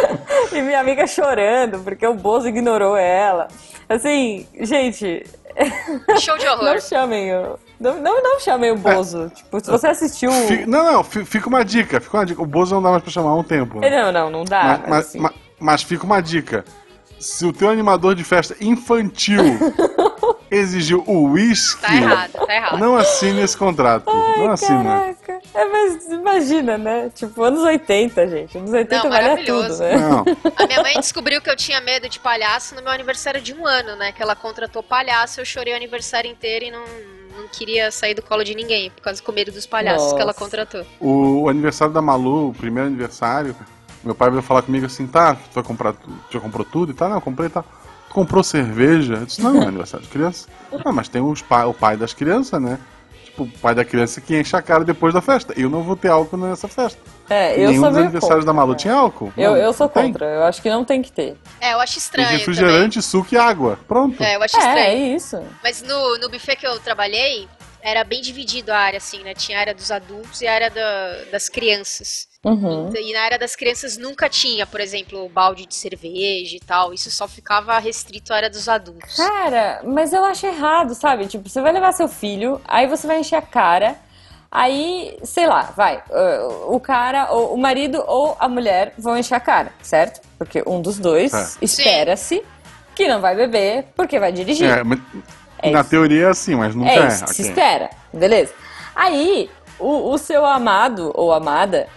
e 0.56 0.62
minha 0.62 0.80
amiga 0.80 1.06
chorando 1.06 1.80
porque 1.80 2.06
o 2.06 2.14
Bozo 2.14 2.48
ignorou 2.48 2.96
ela. 2.96 3.46
Assim, 3.88 4.46
gente. 4.60 5.24
Show 6.18 6.38
de 6.38 6.46
Não 6.46 6.52
horror. 6.54 6.80
chamem 6.80 7.34
o. 7.36 7.58
Não, 7.78 8.00
não, 8.00 8.22
não 8.22 8.40
chamem 8.40 8.70
o 8.70 8.76
Bozo. 8.78 9.30
Tipo, 9.34 9.60
se 9.60 9.70
você 9.70 9.88
assistiu. 9.88 10.30
Não, 10.66 10.90
não, 10.92 11.04
fi- 11.04 11.24
fica 11.26 11.46
uma 11.48 11.62
dica, 11.64 12.00
fica 12.00 12.16
uma 12.16 12.24
dica. 12.24 12.40
O 12.42 12.46
Bozo 12.46 12.74
não 12.74 12.80
dá 12.82 12.90
mais 12.90 13.02
pra 13.02 13.12
chamar 13.12 13.30
há 13.30 13.34
um 13.36 13.42
tempo. 13.42 13.80
né? 13.80 13.90
Não, 13.90 14.10
não, 14.12 14.30
não 14.30 14.44
dá. 14.44 14.62
mas, 14.64 14.78
mas, 14.80 14.88
mas- 14.88 15.06
assim. 15.06 15.18
mas- 15.18 15.32
mas 15.60 15.82
fica 15.82 16.04
uma 16.06 16.22
dica. 16.22 16.64
Se 17.20 17.44
o 17.44 17.52
teu 17.52 17.68
animador 17.68 18.14
de 18.14 18.24
festa 18.24 18.56
infantil 18.60 19.42
exigiu 20.50 21.02
o 21.06 21.30
uísque, 21.30 21.80
Tá 21.80 21.94
errado, 21.94 22.32
tá 22.32 22.54
errado. 22.54 22.78
não 22.78 22.96
assine 22.96 23.40
esse 23.40 23.56
contrato. 23.56 24.06
não 24.06 24.50
assina. 24.50 24.82
Caraca. 24.84 25.40
É, 25.54 25.64
mas 25.66 26.06
imagina, 26.06 26.78
né? 26.78 27.10
Tipo, 27.14 27.42
anos 27.42 27.60
80, 27.62 28.26
gente. 28.28 28.56
Anos 28.58 28.72
80 28.72 29.02
Não, 29.04 29.10
maravilhoso. 29.10 29.68
tudo, 29.68 29.78
né? 29.80 29.96
Não. 29.96 30.24
A 30.56 30.66
minha 30.66 30.82
mãe 30.82 30.94
descobriu 30.94 31.40
que 31.40 31.50
eu 31.50 31.56
tinha 31.56 31.80
medo 31.80 32.08
de 32.08 32.18
palhaço 32.18 32.74
no 32.74 32.82
meu 32.82 32.90
aniversário 32.92 33.40
de 33.40 33.52
um 33.54 33.66
ano, 33.66 33.96
né? 33.96 34.12
Que 34.12 34.22
ela 34.22 34.34
contratou 34.34 34.82
palhaço, 34.82 35.40
eu 35.40 35.44
chorei 35.44 35.72
o 35.72 35.76
aniversário 35.76 36.30
inteiro 36.30 36.64
e 36.66 36.70
não, 36.70 36.84
não 37.36 37.48
queria 37.48 37.90
sair 37.90 38.14
do 38.14 38.22
colo 38.22 38.42
de 38.44 38.54
ninguém, 38.54 38.90
por 38.90 39.02
causa 39.02 39.22
do 39.22 39.32
medo 39.32 39.52
dos 39.52 39.66
palhaços 39.66 40.04
Nossa. 40.04 40.16
que 40.16 40.22
ela 40.22 40.34
contratou. 40.34 40.86
O, 41.00 41.42
o 41.42 41.48
aniversário 41.48 41.92
da 41.92 42.00
Malu, 42.02 42.48
o 42.50 42.54
primeiro 42.54 42.88
aniversário, 42.88 43.54
meu 44.02 44.14
pai 44.14 44.30
veio 44.30 44.42
falar 44.42 44.62
comigo 44.62 44.86
assim, 44.86 45.06
tá, 45.06 45.34
tu 45.34 45.54
vai 45.54 45.62
comprar 45.64 45.92
tudo, 45.92 46.16
já 46.30 46.40
comprou 46.40 46.64
tudo 46.64 46.92
e 46.92 46.94
tal? 46.94 47.08
Não, 47.08 47.16
eu 47.16 47.20
comprei 47.20 47.46
e 47.48 47.50
tal. 47.50 47.64
Comprou 48.12 48.42
cerveja? 48.42 49.14
Eu 49.14 49.26
disse, 49.26 49.42
não, 49.42 49.62
é 49.62 49.66
aniversário 49.66 50.04
de 50.06 50.12
criança. 50.12 50.48
Não, 50.84 50.92
mas 50.92 51.08
tem 51.08 51.20
os 51.22 51.42
pai, 51.42 51.64
o 51.64 51.74
pai 51.74 51.96
das 51.96 52.12
crianças, 52.12 52.60
né? 52.60 52.78
Tipo, 53.24 53.44
o 53.44 53.48
pai 53.48 53.74
da 53.74 53.84
criança 53.84 54.20
que 54.20 54.38
enche 54.38 54.54
a 54.54 54.60
cara 54.60 54.84
depois 54.84 55.14
da 55.14 55.22
festa. 55.22 55.54
Eu 55.56 55.70
não 55.70 55.82
vou 55.82 55.96
ter 55.96 56.08
álcool 56.08 56.36
nessa 56.36 56.68
festa. 56.68 57.00
É, 57.30 57.54
eu 57.54 57.68
Nenhum 57.70 57.80
sou 57.80 57.88
dos 57.90 57.98
aniversários 57.98 58.38
contra, 58.40 58.46
da 58.46 58.52
Malu 58.52 58.72
né? 58.72 58.78
tinha 58.78 58.94
álcool. 58.94 59.32
Eu, 59.36 59.52
Não, 59.52 59.56
eu 59.56 59.72
sou 59.72 59.86
não 59.86 59.94
tem. 59.94 60.12
contra. 60.12 60.26
Eu 60.26 60.42
acho 60.44 60.60
que 60.60 60.68
não 60.68 60.84
tem 60.84 61.00
que 61.00 61.10
ter. 61.10 61.36
É, 61.58 61.72
eu 61.72 61.80
acho 61.80 61.94
Tem 61.94 61.98
estranho 62.02 62.28
refrigerante, 62.28 63.00
suco 63.00 63.34
e 63.34 63.38
água. 63.38 63.78
Pronto. 63.88 64.16
também. 64.18 64.32
É, 64.32 64.36
eu 64.36 64.42
acho 64.42 64.56
É, 64.58 64.60
é 64.60 64.66
estranho. 64.68 65.16
isso. 65.16 65.42
Mas 65.62 65.82
no, 65.82 66.18
no 66.18 66.28
buffet 66.28 66.56
que 66.56 66.66
eu 66.66 66.78
trabalhei, 66.80 67.48
era 67.82 68.04
bem 68.04 68.20
dividido 68.22 68.72
a 68.72 68.76
área, 68.78 68.96
assim, 68.98 69.22
né? 69.22 69.34
Tinha 69.34 69.58
a 69.58 69.60
área 69.60 69.74
dos 69.74 69.90
adultos 69.90 70.40
e 70.40 70.46
a 70.46 70.54
área 70.54 70.70
da- 70.70 71.24
das 71.30 71.48
crianças. 71.48 72.28
Uhum. 72.44 72.90
E 72.96 73.12
na 73.12 73.22
área 73.22 73.38
das 73.38 73.54
crianças 73.54 73.96
nunca 73.96 74.28
tinha, 74.28 74.66
por 74.66 74.80
exemplo, 74.80 75.28
balde 75.28 75.66
de 75.66 75.74
cerveja 75.74 76.56
e 76.56 76.60
tal. 76.60 76.92
Isso 76.94 77.10
só 77.10 77.28
ficava 77.28 77.78
restrito 77.78 78.32
à 78.32 78.36
área 78.36 78.50
dos 78.50 78.68
adultos. 78.68 79.16
Cara, 79.16 79.80
mas 79.84 80.12
eu 80.12 80.24
acho 80.24 80.46
errado, 80.46 80.94
sabe? 80.94 81.26
Tipo, 81.26 81.48
você 81.48 81.60
vai 81.60 81.72
levar 81.72 81.92
seu 81.92 82.08
filho, 82.08 82.60
aí 82.66 82.86
você 82.86 83.06
vai 83.06 83.20
encher 83.20 83.36
a 83.36 83.42
cara, 83.42 83.96
aí, 84.50 85.16
sei 85.24 85.46
lá, 85.46 85.72
vai, 85.76 86.02
uh, 86.10 86.74
o 86.74 86.80
cara, 86.80 87.30
ou 87.32 87.54
o 87.54 87.56
marido 87.58 88.02
ou 88.06 88.36
a 88.38 88.48
mulher 88.48 88.92
vão 88.98 89.16
encher 89.16 89.34
a 89.36 89.40
cara, 89.40 89.72
certo? 89.82 90.20
Porque 90.38 90.62
um 90.66 90.80
dos 90.82 90.98
dois 90.98 91.32
É. 91.32 91.46
espera-se 91.64 92.42
que 92.94 93.08
não 93.08 93.20
vai 93.20 93.34
beber 93.36 93.84
porque 93.96 94.18
vai 94.18 94.32
dirigir. 94.32 94.68
É, 94.68 94.82
mas 94.82 94.98
É 95.62 95.70
na 95.70 95.80
isso. 95.80 95.90
teoria 95.90 96.26
é 96.26 96.28
assim, 96.30 96.54
mas 96.56 96.74
nunca 96.74 96.90
É 96.90 96.98
é. 96.98 97.06
isso 97.08 97.24
que 97.24 97.34
se 97.34 97.42
ok. 97.42 97.50
espera, 97.52 97.90
beleza? 98.12 98.52
Aí, 98.94 99.48
o, 99.78 100.10
o 100.12 100.18
seu 100.18 100.44
amado 100.44 101.10
ou 101.14 101.32
amada 101.32 101.88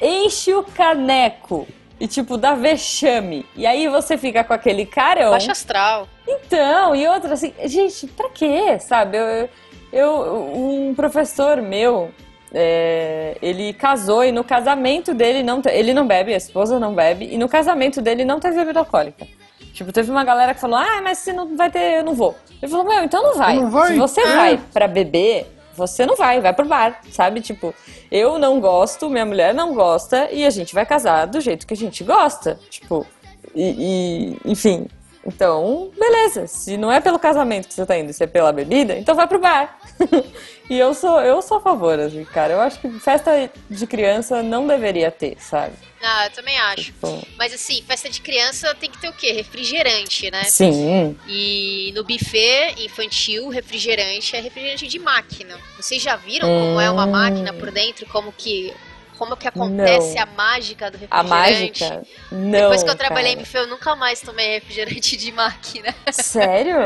enche 0.00 0.52
o 0.54 0.64
caneco 0.64 1.66
e, 2.00 2.08
tipo, 2.08 2.36
dá 2.36 2.54
vexame. 2.54 3.46
E 3.54 3.64
aí 3.66 3.86
você 3.88 4.18
fica 4.18 4.42
com 4.42 4.52
aquele 4.52 4.84
carão. 4.84 5.30
Baixa 5.30 5.52
astral. 5.52 6.08
Então, 6.26 6.96
e 6.96 7.06
outra 7.06 7.34
assim, 7.34 7.52
gente, 7.66 8.06
pra 8.08 8.28
quê? 8.30 8.78
Sabe? 8.80 9.16
Eu, 9.16 9.48
eu- 9.92 10.52
um 10.54 10.94
professor 10.96 11.62
meu, 11.62 12.10
é, 12.52 13.36
ele 13.40 13.72
casou 13.72 14.24
e 14.24 14.32
no 14.32 14.42
casamento 14.42 15.14
dele 15.14 15.42
não 15.42 15.62
ele 15.70 15.94
não 15.94 16.06
bebe, 16.06 16.34
a 16.34 16.36
esposa 16.36 16.78
não 16.80 16.94
bebe, 16.94 17.28
e 17.32 17.38
no 17.38 17.48
casamento 17.48 18.00
dele 18.02 18.24
não 18.24 18.40
teve 18.40 18.56
bebida 18.58 18.80
alcoólica. 18.80 19.26
Tipo, 19.72 19.92
teve 19.92 20.10
uma 20.10 20.24
galera 20.24 20.54
que 20.54 20.60
falou: 20.60 20.76
Ah, 20.76 21.00
mas 21.02 21.18
se 21.18 21.32
não 21.32 21.56
vai 21.56 21.70
ter, 21.70 21.98
eu 21.98 22.04
não 22.04 22.14
vou. 22.14 22.36
Ele 22.60 22.70
falou: 22.70 22.86
Meu, 22.86 23.02
então 23.02 23.22
não 23.22 23.34
vai. 23.34 23.56
Não 23.56 23.70
vai, 23.70 23.92
Se 23.92 23.98
você 23.98 24.20
é. 24.20 24.36
vai 24.36 24.60
pra 24.72 24.86
beber, 24.86 25.46
você 25.74 26.04
não 26.04 26.16
vai, 26.16 26.40
vai 26.40 26.52
pro 26.52 26.66
bar, 26.66 27.00
sabe? 27.10 27.40
Tipo, 27.40 27.74
eu 28.10 28.38
não 28.38 28.60
gosto, 28.60 29.08
minha 29.08 29.24
mulher 29.24 29.54
não 29.54 29.74
gosta, 29.74 30.28
e 30.30 30.44
a 30.44 30.50
gente 30.50 30.74
vai 30.74 30.84
casar 30.84 31.26
do 31.26 31.40
jeito 31.40 31.66
que 31.66 31.74
a 31.74 31.76
gente 31.76 32.04
gosta. 32.04 32.58
Tipo, 32.70 33.06
e, 33.54 34.36
e, 34.44 34.50
enfim. 34.50 34.86
Então, 35.24 35.90
beleza. 35.98 36.46
Se 36.46 36.76
não 36.76 36.90
é 36.90 37.00
pelo 37.00 37.18
casamento 37.18 37.68
que 37.68 37.74
você 37.74 37.86
tá 37.86 37.96
indo, 37.96 38.12
se 38.12 38.24
é 38.24 38.26
pela 38.26 38.52
bebida, 38.52 38.96
então 38.98 39.14
vai 39.14 39.26
pro 39.28 39.38
bar. 39.38 39.78
e 40.68 40.76
eu 40.78 40.92
sou, 40.94 41.20
eu 41.20 41.40
sou 41.40 41.58
a 41.58 41.60
favor, 41.60 41.98
assim, 42.00 42.24
cara. 42.24 42.52
Eu 42.54 42.60
acho 42.60 42.80
que 42.80 42.90
festa 42.98 43.50
de 43.70 43.86
criança 43.86 44.42
não 44.42 44.66
deveria 44.66 45.10
ter, 45.10 45.36
sabe? 45.40 45.74
Ah, 46.04 46.26
eu 46.26 46.30
também 46.32 46.58
acho. 46.58 46.86
Tipo, 46.86 47.24
Mas 47.38 47.54
assim, 47.54 47.80
festa 47.86 48.10
de 48.10 48.20
criança 48.20 48.74
tem 48.74 48.90
que 48.90 48.98
ter 49.00 49.08
o 49.08 49.12
quê? 49.12 49.30
Refrigerante, 49.32 50.28
né? 50.32 50.42
sim. 50.42 51.16
E 51.28 51.92
no 51.94 52.02
buffet 52.02 52.74
infantil, 52.84 53.48
refrigerante 53.48 54.34
é 54.34 54.40
refrigerante 54.40 54.88
de 54.88 54.98
máquina. 54.98 55.56
Vocês 55.76 56.02
já 56.02 56.16
viram 56.16 56.48
como 56.48 56.80
é 56.80 56.90
uma 56.90 57.06
Hum. 57.06 57.10
máquina 57.12 57.52
por 57.52 57.70
dentro? 57.70 58.04
Como 58.06 58.32
que, 58.32 58.74
como 59.18 59.36
que 59.36 59.46
acontece 59.46 60.14
Não. 60.16 60.22
a 60.22 60.26
mágica 60.26 60.90
do 60.90 60.98
A 61.10 61.22
refrigerante? 61.22 61.84
mágica. 61.84 62.06
Não. 62.30 62.50
Depois 62.50 62.82
que 62.82 62.90
eu 62.90 62.96
trabalhei 62.96 63.34
em 63.34 63.44
eu 63.54 63.66
nunca 63.66 63.94
mais 63.94 64.20
tomei 64.20 64.54
refrigerante 64.54 65.16
de 65.16 65.30
máquina. 65.32 65.94
Sério? 66.10 66.76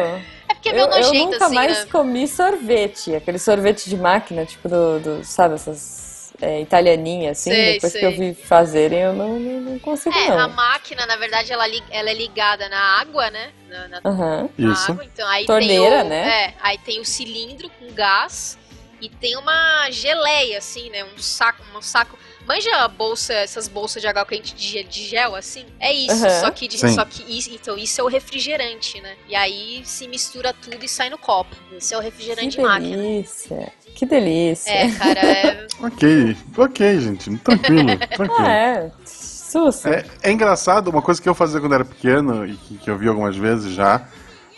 É 0.49 0.55
porque 0.55 0.69
é 0.69 0.73
meio 0.73 0.85
eu, 0.87 0.91
eu 0.91 0.97
nojento, 1.03 1.25
nunca 1.33 1.45
assim, 1.47 1.55
mais 1.55 1.79
né? 1.79 1.91
comi 1.91 2.29
sorvete. 2.29 3.15
Aquele 3.15 3.39
sorvete 3.39 3.89
de 3.89 3.97
máquina, 3.97 4.45
tipo 4.45 4.69
do, 4.69 5.01
do- 5.01 5.25
sabe, 5.25 5.55
essas 5.55 6.33
é, 6.41 6.61
italianinhas, 6.61 7.39
assim. 7.39 7.51
Sei, 7.51 7.75
Depois 7.75 7.93
sei. 7.93 8.01
que 8.01 8.07
eu 8.07 8.13
vi 8.13 8.35
fazerem, 8.35 9.01
eu 9.01 9.13
não, 9.13 9.39
não, 9.39 9.61
não 9.61 9.79
consigo, 9.79 10.17
É, 10.17 10.29
não. 10.29 10.41
a 10.41 10.49
máquina, 10.49 11.07
na 11.07 11.17
verdade, 11.17 11.53
ela, 11.53 11.65
ela 11.91 12.11
é 12.11 12.15
ligada 12.15 12.69
na 12.69 13.01
água, 13.01 13.31
né? 13.31 13.53
Na, 13.69 13.89
na- 13.89 14.01
Aham. 14.05 14.49
na 14.59 14.73
Isso. 14.73 14.93
água. 14.93 15.05
Então, 15.05 15.29
aí 15.29 15.47
Torneira, 15.47 15.99
tem 15.99 16.07
o, 16.07 16.09
né? 16.09 16.45
É, 16.45 16.55
aí 16.61 16.79
tem 16.79 17.01
o 17.01 17.05
cilindro 17.05 17.71
com 17.71 17.93
gás 17.93 18.59
e 19.01 19.09
tem 19.09 19.37
uma 19.37 19.91
geleia, 19.91 20.59
assim, 20.59 20.91
né? 20.91 21.05
Um 21.05 21.19
saco, 21.19 21.63
um 21.77 21.83
saco. 21.83 22.19
Manja 22.47 22.71
a 22.77 22.87
bolsa, 22.89 23.33
essas 23.33 23.67
bolsas 23.67 24.01
de 24.01 24.07
água 24.07 24.25
quente 24.25 24.55
de 24.55 24.65
gel, 24.69 24.85
de 24.85 25.03
gel, 25.05 25.35
assim? 25.35 25.65
É 25.81 25.93
isso, 25.93 26.25
Aham. 26.25 26.41
só 26.41 26.51
que, 26.53 26.69
de- 26.69 26.79
só 26.79 27.05
que 27.05 27.25
isso, 27.39 27.51
então 27.53 27.77
isso 27.77 28.01
é 28.01 28.05
o 28.05 28.07
refrigerante, 28.07 29.01
né? 29.01 29.17
E 29.29 29.35
aí 29.35 29.83
se 29.85 30.07
mistura 30.07 30.53
tudo 30.55 30.85
e 30.85 30.89
sai 30.89 31.11
no 31.11 31.19
copo. 31.19 31.57
Esse 31.73 31.93
é 31.93 31.99
o 31.99 32.01
refrigerante 32.01 32.57
Que 32.57 32.63
máquina. 32.63 32.97
delícia. 32.97 33.73
Que 33.97 34.07
delícia. 34.07 34.71
É, 34.71 34.91
cara, 34.93 35.21
é... 35.21 35.67
Ok, 35.83 36.37
ok, 36.57 37.01
gente. 37.01 37.37
Tranquilo, 37.39 37.99
tranquilo. 38.15 38.47
Ah, 38.47 38.53
é. 38.53 38.93
Sussa. 39.05 39.91
É, 39.91 40.05
é 40.23 40.31
engraçado, 40.33 40.89
uma 40.89 41.03
coisa 41.03 41.21
que 41.21 41.29
eu 41.29 41.35
fazia 41.35 41.61
quando 41.61 41.75
era 41.75 41.85
pequeno 41.85 42.47
e 42.47 42.57
que, 42.57 42.79
que 42.79 42.91
eu 42.91 42.97
vi 42.97 43.09
algumas 43.09 43.37
vezes 43.37 43.75
já. 43.75 44.07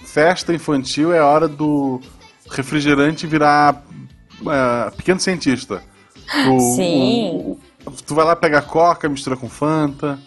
Festa 0.05 0.53
infantil 0.53 1.13
é 1.13 1.19
a 1.21 1.27
hora 1.27 1.49
do 1.49 2.01
refrigerante 2.51 3.27
virar 3.27 3.83
é, 4.47 4.91
pequeno 4.91 5.21
cientista. 5.21 5.83
O- 6.51 6.61
Sim. 6.77 7.57
o- 7.87 7.91
tu 8.07 8.15
vai 8.15 8.25
lá 8.25 8.37
pegar 8.37 8.63
coca, 8.63 9.09
mistura 9.09 9.37
com 9.37 9.49
Fanta, 9.49 10.19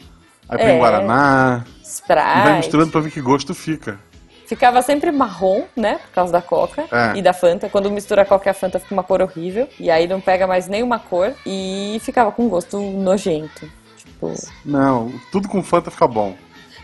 aí 0.50 0.58
põe 0.58 0.68
É. 0.68 0.78
Guaraná, 0.80 1.64
e 1.66 1.72
vai 1.72 1.84
Sprite. 1.84 2.58
misturando 2.58 2.92
pra 2.92 3.02
ver 3.02 3.12
que 3.12 3.22
gosto 3.22 3.54
fica. 3.54 4.00
Ficava 4.48 4.82
sempre 4.82 5.12
marrom, 5.12 5.64
né? 5.78 5.96
Por 6.08 6.12
causa 6.14 6.34
da 6.34 6.42
coca 6.42 6.84
É. 6.92 7.18
e 7.18 7.22
da 7.22 7.32
Fanta. 7.32 7.70
Quando 7.70 7.90
mistura 7.90 8.24
a 8.24 8.26
coca 8.26 8.50
e 8.50 8.52
a 8.52 8.54
Fanta 8.54 8.80
fica 8.80 8.94
uma 8.94 9.04
cor 9.04 9.22
horrível. 9.22 9.66
E 9.80 9.90
aí 9.90 10.08
não 10.08 10.20
pega 10.20 10.46
mais 10.46 10.68
nenhuma 10.68 11.00
cor. 11.00 11.34
E 11.46 11.98
ficava 12.02 12.34
com 12.34 12.50
gosto 12.50 12.78
nojento. 12.78 13.70
Tipo. 13.96 14.34
Não, 14.66 15.10
tudo 15.32 15.48
com 15.48 15.64
Fanta 15.64 15.90
fica 15.90 16.06
bom. 16.06 16.36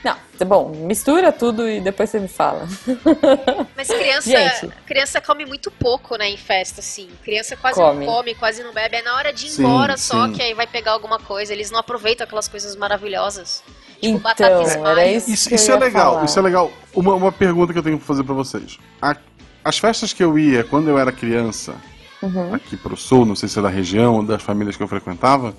Não, 0.04 0.16
tá 0.38 0.46
bom, 0.46 0.70
mistura 0.86 1.32
tudo 1.32 1.68
e 1.68 1.82
depois 1.82 2.10
você 2.10 2.20
me 2.20 2.28
fala. 2.28 2.68
Mas 3.76 3.88
criança, 3.88 4.30
Gente. 4.30 4.72
criança 4.86 5.20
come 5.20 5.46
muito 5.46 5.72
pouco, 5.72 6.16
né, 6.18 6.30
em 6.30 6.38
festa, 6.38 6.80
assim. 6.82 7.10
Criança 7.24 7.58
quase 7.58 7.80
Come. 7.80 8.06
não 8.06 8.14
come, 8.14 8.36
quase 8.36 8.64
não 8.64 8.74
bebe. 8.74 8.98
É 8.98 9.02
na 9.02 9.16
hora 9.16 9.34
de 9.34 9.48
ir 9.48 9.50
Sim, 9.50 9.64
embora 9.64 9.98
só 9.98 10.28
sim. 10.28 10.34
que 10.34 10.42
aí 10.42 10.54
vai 10.54 10.68
pegar 10.68 10.92
alguma 10.92 11.20
coisa. 11.20 11.52
Eles 11.52 11.72
não 11.72 11.80
aproveitam 11.80 12.24
aquelas 12.26 12.48
coisas 12.48 12.76
maravilhosas. 12.76 13.64
Tipo, 14.00 14.06
Então, 14.08 14.20
batata 14.20 14.80
era 14.90 15.08
isso. 15.08 15.32
Isso, 15.32 15.50
eu 15.50 15.56
isso 15.56 15.72
é 15.72 15.78
legal, 15.80 16.14
falar. 16.14 16.26
isso 16.26 16.40
é 16.40 16.42
legal. 16.42 16.72
Uma, 16.94 17.16
uma 17.16 17.32
pergunta 17.32 17.74
que 17.74 17.80
eu 17.80 17.84
tenho 17.84 17.98
que 18.00 18.06
fazer 18.06 18.24
pra 18.24 18.36
vocês. 18.36 18.78
A- 19.02 19.18
as 19.64 19.78
festas 19.80 20.14
que 20.14 20.24
eu 20.24 20.38
ia 20.38 20.64
quando 20.64 20.90
eu 20.90 20.98
era 20.98 21.12
criança, 21.12 21.76
Uhum. 22.22 22.54
aqui 22.54 22.78
pro 22.78 22.96
sul, 22.96 23.26
não 23.26 23.36
sei 23.36 23.50
se 23.50 23.60
é 23.60 23.62
da 23.62 23.70
região, 23.70 24.24
das 24.24 24.42
famílias 24.42 24.78
que 24.78 24.84
eu 24.84 24.88
frequentava, 24.88 25.54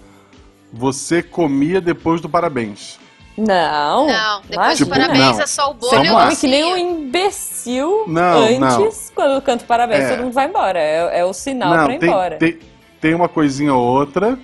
você 0.72 1.22
comia 1.22 1.80
depois 1.80 2.20
do 2.20 2.28
parabéns. 2.28 2.98
Não. 3.38 4.06
Não, 4.06 4.40
depois 4.48 4.78
Tipo, 4.78 4.90
parabéns 4.90 5.36
não. 5.36 5.40
é 5.42 5.46
só 5.46 5.70
o 5.70 5.74
bolo 5.74 5.90
Você 5.92 5.96
e 6.06 6.10
o 6.10 6.14
come 6.14 6.36
que 6.36 6.46
nem 6.48 6.64
um 6.64 6.76
imbecil 6.76 8.04
Não, 8.06 8.38
antes, 8.42 9.12
quando 9.14 9.32
eu 9.34 9.42
canto 9.42 9.64
parabéns, 9.64 10.04
É. 10.04 10.08
todo 10.10 10.24
mundo 10.24 10.32
vai 10.34 10.46
embora. 10.48 10.78
É, 10.78 11.20
é 11.20 11.24
o 11.24 11.32
sinal 11.32 11.84
pra 11.84 11.94
ir 11.94 11.98
tem, 11.98 12.08
embora. 12.08 12.36
tem, 12.36 12.58
tem 13.00 13.14
uma 13.14 13.28
coisinha 13.28 13.72
ou 13.74 13.82
outra, 13.82 14.38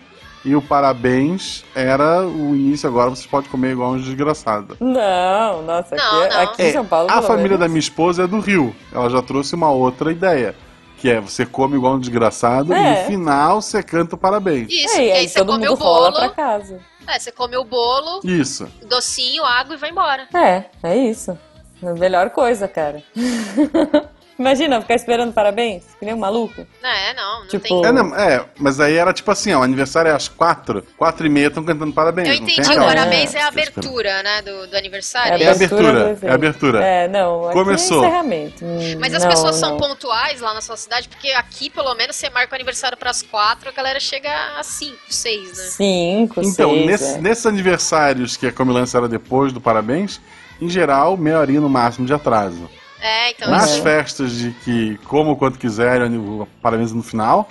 e 0.45 0.55
o 0.55 0.63
parabéns 0.63 1.65
era 1.75 2.23
o 2.27 2.55
início, 2.55 2.89
agora 2.89 3.11
você 3.11 3.27
pode 3.27 3.49
comer 3.49 3.73
igual 3.73 3.93
um 3.93 3.99
desgraçado. 3.99 4.77
Não, 4.81 5.63
nossa, 5.63 5.97
Não, 5.97 6.23
aqui, 6.23 6.35
não. 6.35 6.43
aqui 6.43 6.63
em 6.63 6.73
São 6.73 6.85
Paulo. 6.85 7.11
É, 7.11 7.15
a 7.15 7.23
família 7.23 7.57
da 7.57 7.65
menos. 7.65 7.73
minha 7.73 7.81
esposa 7.81 8.25
é 8.25 8.27
do 8.27 8.39
Rio. 8.41 8.75
Ela 8.93 9.09
já 9.11 9.23
trouxe 9.23 9.55
uma 9.55 9.71
outra 9.71 10.13
ideia. 10.13 10.55
Que 10.99 11.11
é 11.11 11.21
você 11.21 11.45
come 11.45 11.77
igual 11.77 11.95
um 11.95 11.99
desgraçado 11.99 12.73
e 12.73 12.77
É. 12.77 13.01
no 13.03 13.07
final 13.09 13.61
você 13.61 13.83
canta 13.83 14.15
o 14.15 14.19
parabéns. 14.19 14.69
Isso, 14.73 14.97
É, 14.97 15.03
e 15.03 15.09
e 15.09 15.13
aí 15.13 15.19
aí 15.19 15.29
você 15.29 15.39
todo 15.39 15.49
come 15.53 15.67
mundo 15.69 15.79
o 15.79 15.83
rola 15.83 16.11
bolo, 16.11 16.19
pra 16.19 16.29
casa. 16.31 16.79
É, 17.07 17.19
você 17.19 17.31
come 17.33 17.57
o 17.57 17.65
bolo, 17.65 18.21
Isso. 18.25 18.69
docinho, 18.87 19.45
água 19.45 19.75
e 19.75 19.79
vai 19.79 19.91
embora. 19.91 20.29
É, 20.35 20.65
é 20.83 20.97
isso. 20.97 21.39
A 21.83 21.93
melhor 21.95 22.31
coisa, 22.31 22.67
cara. 22.67 23.03
Imagina, 24.39 24.81
ficar 24.81 24.95
esperando 24.97 25.33
parabéns, 25.33 25.85
que 25.99 26.05
nem 26.05 26.13
um 26.15 26.19
maluco. 26.19 26.67
É, 26.83 27.15
não, 27.15 27.41
não 27.43 27.47
Tipo, 27.49 27.63
tem... 27.83 27.87
É, 27.87 27.93
não, 27.93 28.15
é, 28.17 28.45
mas 28.59 28.81
aí 28.81 28.97
era 28.97 29.13
tipo 29.13 29.31
assim, 29.31 29.53
ó, 29.55 29.61
o 29.61 29.63
aniversário 29.63 30.11
é 30.11 30.15
às 30.15 30.27
quatro, 30.29 30.85
quatro 30.97 31.25
e 31.25 31.31
meia 31.31 31.47
estão 31.47 31.63
cantando 31.65 31.93
parabéns. 31.93 32.29
Eu 32.29 32.35
não 32.41 32.47
tem 32.47 32.55
entendi, 32.55 32.69
aquela- 32.73 32.87
parabéns 32.87 33.33
é 33.35 33.41
a 33.43 33.53
Fica 33.53 33.61
esperando. 33.63 33.79
abertura, 33.87 34.23
né, 34.25 34.43
do, 34.43 34.67
do 34.67 34.77
aniversário. 34.77 35.35
É 35.35 35.37
isso? 35.41 35.51
abertura, 35.51 35.99
é 36.09 36.11
evento. 36.11 36.33
abertura. 36.33 36.85
É, 36.85 37.09
não, 37.09 37.45
aqui 37.47 37.53
Começou. 37.59 38.03
é 38.05 38.09
encerramento. 38.09 38.65
Hum, 38.65 38.97
Mas 38.99 39.15
as 39.15 39.23
não, 39.23 39.31
pessoas 39.31 39.57
são 39.57 39.71
não. 39.71 39.77
pontuais 39.79 40.41
lá 40.41 40.53
na 40.53 40.61
sua 40.61 40.77
cidade, 40.77 41.09
porque 41.09 41.31
aqui, 41.31 41.71
pelo 41.71 41.95
menos, 41.95 42.17
você 42.17 42.29
marca 42.29 42.53
o 42.53 42.55
aniversário 42.57 42.99
pras 42.99 43.23
quatro, 43.23 43.69
a 43.69 43.73
galera 43.73 44.01
chega 44.01 44.31
às 44.59 44.67
cinco, 44.67 44.99
seis, 45.09 45.57
né? 45.57 45.65
Cinco, 45.65 46.41
Então, 46.43 46.71
seis, 46.71 46.87
nesse- 46.87 47.15
é. 47.15 47.21
nesses 47.21 47.47
aniversários 47.47 48.37
que 48.37 48.47
a 48.49 48.53
comilança 48.53 48.99
era 48.99 49.09
depois 49.09 49.53
do 49.53 49.61
parabéns, 49.61 50.21
em 50.61 50.69
geral, 50.69 51.17
meia 51.17 51.39
horinha 51.39 51.61
no 51.61 51.69
máximo 51.69 52.05
de 52.07 52.13
atraso. 52.13 52.69
É, 53.07 53.31
então 53.33 53.51
Nas 53.51 53.71
isso. 53.73 53.83
festas 53.83 54.33
de 54.33 54.51
que 54.65 54.97
como 55.05 55.33
o 55.33 55.37
quanto 55.37 55.59
quiserem, 55.59 56.17
o 56.17 56.49
parabéns 56.63 56.91
no 56.91 57.03
final, 57.03 57.47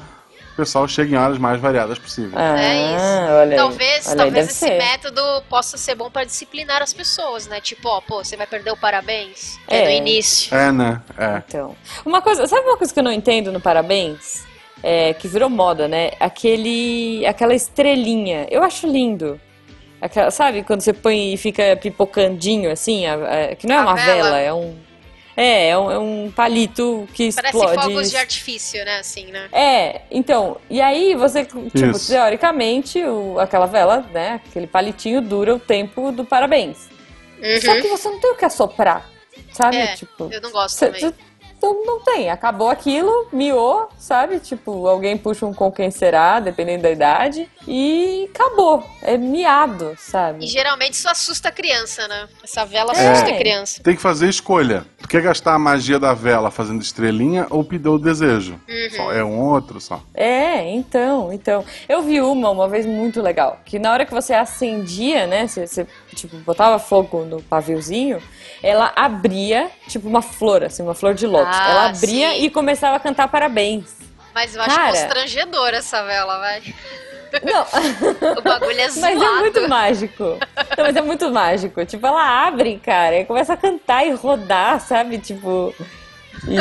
o 0.52 0.56
pessoal 0.56 0.88
chega 0.88 1.14
em 1.16 1.18
horas 1.20 1.38
mais 1.38 1.60
variadas 1.62 2.00
possíveis. 2.00 2.34
Ah, 2.36 2.60
É 2.60 2.96
isso. 2.96 3.34
olha. 3.34 3.56
Talvez, 3.58 4.08
Olha 4.08 4.16
talvez 4.18 4.46
esse 4.50 4.56
ser. 4.66 4.78
método 4.80 5.22
possa 5.48 5.78
ser 5.78 5.94
bom 5.94 6.10
pra 6.10 6.24
disciplinar 6.24 6.82
as 6.82 6.92
pessoas, 6.92 7.46
né? 7.48 7.62
Tipo, 7.62 7.88
ó, 7.90 8.02
pô, 8.02 8.24
você 8.24 8.36
vai 8.36 8.48
perder 8.48 8.72
o 8.72 8.78
parabéns, 8.78 9.60
é, 9.68 9.78
É. 9.82 9.86
no 9.86 9.92
início. 9.92 10.56
É, 10.56 10.72
né? 10.72 11.00
É. 11.16 11.44
Então, 11.48 11.76
uma 12.04 12.20
coisa, 12.20 12.48
sabe 12.48 12.66
uma 12.68 12.78
coisa 12.78 12.92
que 12.92 13.00
eu 13.00 13.04
não 13.04 13.12
entendo 13.12 13.52
no 13.52 13.62
parabéns? 13.62 14.46
É, 14.82 15.14
que 15.14 15.28
virou 15.28 15.50
moda, 15.52 15.88
né? 15.88 16.12
Aquele, 16.20 17.26
aquela 17.28 17.54
estrelinha. 17.54 18.48
Eu 18.50 18.64
acho 18.64 18.86
lindo. 18.88 19.40
Aquela, 20.02 20.30
sabe 20.32 20.64
quando 20.64 20.82
você 20.82 20.92
põe 20.92 21.34
e 21.34 21.38
fica 21.38 21.78
pipocandinho 21.78 22.70
assim? 22.72 23.06
a- 23.06 23.14
a- 23.52 23.56
que 23.56 23.66
não 23.68 23.76
é 23.76 23.78
A 23.78 23.82
uma 23.84 23.96
vela. 23.96 24.24
vela, 24.24 24.40
é 24.40 24.52
um. 24.54 24.76
É, 25.36 25.70
é 25.70 25.78
um, 25.78 25.92
é 25.92 25.98
um 26.00 26.32
palito 26.36 27.08
que 27.14 27.34
Parece 27.34 27.58
explode. 27.58 27.82
fogos 27.82 28.12
de 28.12 28.18
artifício, 28.18 28.86
né? 28.86 29.00
Assim, 29.00 29.26
né? 29.32 29.48
É, 29.52 30.02
então, 30.12 30.58
e 30.70 30.80
aí 30.80 31.16
você, 31.16 31.44
tipo, 31.44 31.70
Isso. 31.74 32.12
teoricamente, 32.12 33.04
o, 33.04 33.40
aquela 33.40 33.66
vela, 33.66 34.06
né, 34.14 34.40
aquele 34.48 34.68
palitinho 34.68 35.22
dura 35.22 35.56
o 35.56 35.60
tempo 35.60 36.12
do 36.12 36.24
parabéns. 36.24 36.88
Só 37.62 37.72
Uhum. 37.74 37.82
que 37.82 37.88
você 37.88 38.10
não 38.10 38.20
tem 38.20 38.32
o 38.32 38.36
que 38.36 38.46
assoprar, 38.46 39.10
sabe? 39.52 39.78
É, 39.78 39.96
tipo, 39.96 40.30
Eu 40.32 40.40
não 40.40 40.52
gosto 40.52 40.78
cê- 40.78 40.86
também. 40.88 41.02
cê- 41.02 41.14
então 41.64 41.86
não 41.86 42.00
tem, 42.02 42.30
acabou 42.30 42.68
aquilo, 42.70 43.28
miou, 43.32 43.88
sabe? 43.98 44.40
Tipo, 44.40 44.86
alguém 44.88 45.18
puxa 45.18 45.46
um 45.46 45.54
com 45.54 45.72
quem 45.72 45.90
será, 45.90 46.40
dependendo 46.42 46.84
da 46.84 46.92
idade, 46.92 47.50
e 47.66 48.30
acabou. 48.34 48.84
É 49.02 49.18
miado, 49.18 49.92
E 49.94 49.98
sabe? 49.98 50.46
geralmente 50.46 50.94
isso 50.96 51.10
assusta 51.10 51.48
a 51.50 51.52
criança, 51.52 52.06
né? 52.08 52.28
Essa 52.44 52.66
vela 52.66 52.92
É. 52.94 53.08
assusta 53.12 53.30
a 53.32 53.38
criança. 53.38 53.82
Tem 53.82 53.96
que 53.96 54.02
fazer 54.02 54.28
escolha. 54.28 54.86
Tu 55.02 55.08
quer 55.08 55.22
gastar 55.22 55.54
a 55.54 55.60
magia 55.60 55.98
da 56.00 56.14
vela 56.14 56.52
fazendo 56.52 56.82
estrelinha 56.82 57.48
ou 57.50 57.64
pedir 57.64 57.88
o 57.90 57.98
desejo? 57.98 58.60
Uhum. 58.68 58.90
Só 58.96 59.12
é 59.14 59.24
um 59.24 59.40
ou 59.40 59.54
outro 59.54 59.80
só. 59.80 60.02
É, 60.14 60.70
então, 60.70 61.32
então. 61.32 61.64
Eu 61.88 62.02
vi 62.02 62.20
uma 62.22 62.50
uma 62.50 62.68
vez 62.68 62.86
muito 62.86 63.22
legal, 63.22 63.60
que 63.66 63.80
na 63.80 63.92
hora 63.92 64.06
que 64.06 64.14
você 64.14 64.34
acendia, 64.34 65.28
né, 65.28 65.48
você, 65.48 65.66
você, 65.66 65.88
tipo, 66.14 66.36
botava 66.38 66.78
fogo 66.80 67.24
no 67.26 67.42
paviozinho, 67.42 68.22
ela 68.62 68.92
abria, 68.96 69.70
tipo, 69.88 70.08
uma 70.08 70.22
flor, 70.22 70.64
assim, 70.64 70.84
uma 70.84 70.94
flor 70.94 71.14
de 71.14 71.28
lótus. 71.28 71.53
Ah, 71.60 71.70
ela 71.72 71.86
abria 71.90 72.32
sim. 72.36 72.44
e 72.46 72.50
começava 72.50 72.96
a 72.98 73.00
cantar 73.00 73.28
parabéns. 73.28 73.86
Mas 74.34 74.56
eu 74.56 74.62
acho 74.62 74.76
Cara. 74.76 74.92
constrangedor 74.92 75.70
essa 75.70 76.04
vela, 76.04 76.40
vai. 76.40 76.62
Não, 77.44 77.64
O 78.38 78.42
bagulho 78.42 78.80
é 78.80 78.90
zoado. 78.90 79.16
mas 79.18 79.22
é 79.22 79.40
muito 79.40 79.70
mágico. 79.70 80.24
Não, 80.78 80.84
mas 80.86 80.96
é 80.96 81.02
muito 81.02 81.32
mágico. 81.32 81.86
Tipo, 81.86 82.08
ela 82.08 82.48
abre, 82.48 82.80
cara, 82.84 83.20
e 83.20 83.26
começa 83.26 83.54
a 83.54 83.58
cantar 83.58 84.06
e 84.06 84.12
rodar, 84.12 84.80
sabe? 84.82 85.18
Tipo. 85.18 85.74
E. 86.48 86.58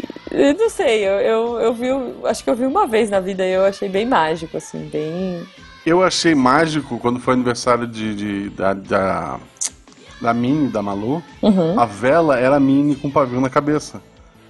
e- 0.00 0.04
eu 0.30 0.54
não 0.54 0.70
sei, 0.70 1.06
eu, 1.06 1.12
eu, 1.20 1.60
eu 1.60 1.74
vi. 1.74 1.88
Acho 2.24 2.44
que 2.44 2.48
eu 2.50 2.54
vi 2.54 2.64
uma 2.64 2.86
vez 2.86 3.10
na 3.10 3.18
vida 3.20 3.44
e 3.44 3.52
eu 3.52 3.64
achei 3.64 3.88
bem 3.88 4.06
mágico, 4.06 4.56
assim, 4.56 4.88
bem. 4.92 5.46
Eu 5.84 6.02
achei 6.04 6.34
mágico 6.34 6.98
quando 6.98 7.18
foi 7.18 7.34
aniversário 7.34 7.86
de, 7.86 8.14
de- 8.14 8.50
da, 8.50 8.72
da, 8.74 9.40
da 10.20 10.32
Minnie, 10.34 10.68
da 10.68 10.80
Malu. 10.82 11.22
Uhum. 11.42 11.78
A 11.80 11.84
vela 11.84 12.38
era 12.38 12.56
a 12.56 12.60
Minnie 12.60 12.94
com 12.96 13.10
pavio 13.10 13.40
na 13.40 13.50
cabeça. 13.50 14.00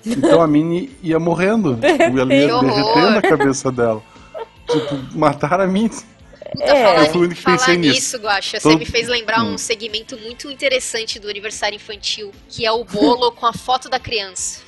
Então 0.04 0.40
a 0.40 0.46
Minnie 0.46 0.96
ia 1.02 1.18
morrendo. 1.18 1.76
Tipo, 1.80 2.18
ela 2.18 2.34
ia 2.34 2.48
Que 2.58 2.66
derretendo 2.66 3.18
a 3.18 3.22
cabeça 3.22 3.70
dela. 3.72 4.02
Tipo, 4.68 5.18
mataram 5.18 5.64
a 5.64 5.66
Minnie. 5.66 5.90
Puta, 5.90 6.64
É. 6.64 6.84
falar, 6.84 7.04
Eu 7.04 7.06
fui 7.12 7.20
o 7.20 7.24
único 7.24 7.34
que 7.36 7.42
falar 7.42 7.56
pensei 7.58 7.76
nisso. 7.76 7.94
nisso, 7.94 8.18
Guaxa, 8.18 8.60
Todo- 8.60 8.72
você 8.72 8.78
me 8.78 8.84
fez 8.86 9.06
lembrar 9.08 9.44
um 9.44 9.54
Hum. 9.54 9.58
segmento 9.58 10.16
muito 10.18 10.50
interessante 10.50 11.18
do 11.20 11.28
aniversário 11.28 11.76
infantil, 11.76 12.32
que 12.48 12.66
é 12.66 12.72
o 12.72 12.82
bolo 12.84 13.30
com 13.30 13.46
a 13.46 13.52
foto 13.52 13.88
da 13.88 14.00
criança. 14.00 14.60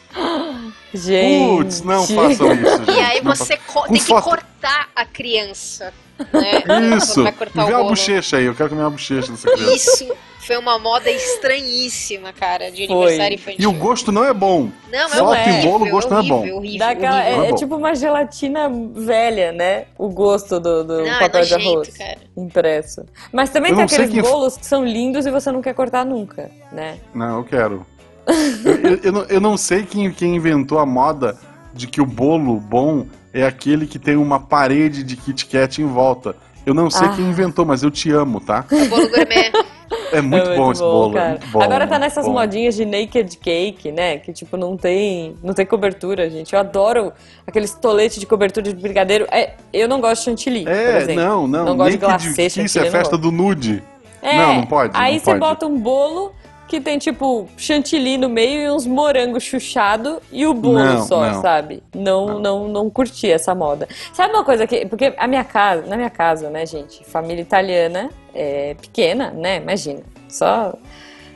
Gente. 0.95 1.57
Putz, 1.57 1.81
não 1.83 2.07
façam 2.07 2.31
isso. 2.31 2.45
Gente. 2.87 2.91
E 2.91 3.01
aí 3.01 3.21
você 3.21 3.57
co- 3.57 3.83
Com 3.83 3.89
tem 3.93 3.97
que 4.01 4.07
foto. 4.07 4.23
cortar 4.25 4.89
a 4.95 5.05
criança. 5.05 5.93
Né? 6.33 6.97
Isso. 6.97 7.23
Vai 7.23 7.33
cortar 7.33 7.65
Vê 7.65 7.73
o 7.73 7.77
a 7.79 7.83
bochecha 7.85 8.37
aí, 8.37 8.45
eu 8.45 8.55
quero 8.55 8.69
comer 8.69 8.83
uma 8.83 8.91
bochecha 8.91 9.33
dessa 9.33 9.51
criança. 9.51 9.75
Isso 9.75 10.15
foi 10.47 10.57
uma 10.57 10.79
moda 10.79 11.11
estranhíssima, 11.11 12.33
cara, 12.33 12.71
de 12.71 12.87
Foi. 12.87 12.97
aniversário 12.97 13.35
infantil. 13.37 13.61
E 13.61 13.67
o 13.67 13.73
gosto 13.73 14.11
não 14.13 14.25
é 14.25 14.33
bom. 14.35 14.69
Não, 14.91 14.99
é 14.99 15.09
Foto 15.09 15.25
horrível, 15.31 15.53
em 15.55 15.63
bolo, 15.63 15.87
o 15.87 15.91
gosto 15.91 16.11
não 16.11 16.19
é 16.19 16.23
bom. 16.23 16.35
horrível, 16.39 16.57
horrível, 16.57 16.79
Dá 16.79 16.91
aquela- 16.91 17.17
horrível. 17.21 17.41
é, 17.43 17.45
é 17.45 17.47
é 17.47 17.51
bom. 17.51 17.57
tipo 17.57 17.77
uma 17.77 17.95
gelatina 17.95 18.71
velha, 18.95 19.53
né? 19.53 19.85
O 19.99 20.09
gosto 20.09 20.59
do, 20.59 20.85
do 20.85 20.99
Não, 20.99 21.07
é 21.07 21.19
papel 21.19 21.43
de 21.45 21.53
nojento, 21.53 21.71
arroz 21.73 21.89
cara. 21.97 22.19
impresso. 22.37 23.05
Mas 23.33 23.51
também 23.51 23.71
Eu 23.71 23.77
tem 23.77 23.85
aqueles 23.85 24.11
quem- 24.11 24.23
bolos 24.23 24.57
que 24.57 24.67
são 24.67 24.85
lindos 24.85 25.27
e 25.27 25.31
você 25.31 25.51
não 25.53 25.63
quer 25.63 25.75
cortar 25.75 26.05
nunca, 26.05 26.51
né? 26.73 26.99
Não, 27.15 27.39
eu 27.39 27.45
quero. 27.45 27.87
eu, 28.27 28.91
eu- 28.93 29.01
eu 29.05 29.13
não, 29.13 29.23
eu 29.25 29.41
não 29.41 29.57
sei 29.57 29.85
quem, 29.85 30.11
quem 30.13 30.37
inventou 30.37 30.79
a 30.79 30.87
moda 30.87 31.37
de 31.75 31.87
que 31.87 32.01
o 32.01 32.07
bolo 32.07 32.57
bom 32.61 33.07
é 33.33 33.45
aquele 33.45 33.87
que 33.87 33.99
tem 33.99 34.17
uma 34.17 34.39
parede 34.39 35.03
de 35.03 35.17
Kit 35.17 35.47
Kat 35.47 35.81
em 35.81 35.87
volta. 35.87 36.37
Eu 36.67 36.75
não 36.75 36.89
sei 36.91 37.09
Ah. 37.09 37.13
quem 37.17 37.25
inventou, 37.25 37.65
mas 37.65 37.83
eu 37.83 37.91
te 37.91 38.11
amo, 38.13 38.39
tá? 38.41 38.65
O 38.71 38.85
bolo 38.87 39.09
gourmet. 39.09 39.51
É 40.13 40.21
muito, 40.21 40.51
É 40.51 40.57
bom 40.57 40.73
esse 40.73 40.81
bolo. 40.81 41.11
é 41.11 41.21
cara. 41.21 41.31
muito 41.31 41.47
bom, 41.49 41.63
Agora 41.63 41.87
tá 41.87 41.95
muito 41.95 42.01
nessas 42.01 42.27
bom. 42.27 42.33
modinhas 42.33 42.75
de 42.75 42.85
naked 42.85 43.37
cake, 43.39 43.91
né? 43.93 44.19
Que 44.19 44.33
tipo, 44.33 44.57
não 44.57 44.77
tem, 44.77 45.35
não 45.43 45.55
tem 45.55 45.65
cobertura, 45.67 46.29
gente. 46.31 46.53
Eu 46.53 46.61
adoro 46.61 47.13
aqueles 47.47 47.73
toletes 47.75 48.19
de 48.21 48.27
cobertura 48.27 48.73
de 48.73 48.75
brigadeiro. 48.81 49.27
É, 49.31 49.55
eu 49.73 49.89
não 49.89 50.01
gosto 50.01 50.21
de 50.21 50.25
chantilly, 50.27 50.65
por 50.65 50.73
É, 50.73 50.99
exemplo. 50.99 51.15
não, 51.23 51.47
não. 51.47 51.65
Não 51.65 51.77
gosto 51.77 51.93
de 51.93 51.97
glacê, 51.99 52.49
de, 52.49 52.55
que 52.55 52.63
isso 52.67 52.79
é 52.79 52.91
festa 52.91 53.17
do 53.17 53.33
nude. 53.33 53.83
É, 54.21 54.37
Não, 54.37 54.55
não 54.57 54.67
pode, 54.67 54.93
Aí 54.97 55.15
não 55.15 55.19
você 55.21 55.25
pode. 55.31 55.41
bota 55.41 55.67
um 55.67 55.79
bolo 55.81 56.33
que 56.73 56.81
tem 56.81 56.97
tipo 56.97 57.47
chantilly 57.55 58.17
no 58.17 58.31
meio 58.31 58.63
e 58.63 58.71
uns 58.71 58.87
morangos 58.87 59.43
chuchado 59.43 60.23
e 60.33 60.47
o 60.47 60.55
bolo 60.55 60.79
Não, 60.79 61.07
só, 61.07 61.31
não. 61.31 61.43
sabe? 61.43 61.83
Não, 61.95 62.39
não, 62.39 62.67
não, 62.67 62.89
curti 62.89 63.31
essa 63.31 63.55
moda. 63.55 63.87
Sabe 64.15 64.33
uma 64.33 64.43
coisa 64.43 64.67
que. 64.67 64.87
Porque 64.87 65.13
a 65.19 65.27
minha 65.27 65.45
casa, 65.45 65.87
na 65.87 65.97
minha 65.97 66.09
casa, 66.09 66.49
né, 66.49 66.65
gente? 66.65 67.05
Família 67.05 67.43
italiana, 67.43 68.09
é, 68.35 68.73
pequena, 68.81 69.31
né? 69.33 69.59
Imagina. 69.59 70.01
Só. 70.31 70.73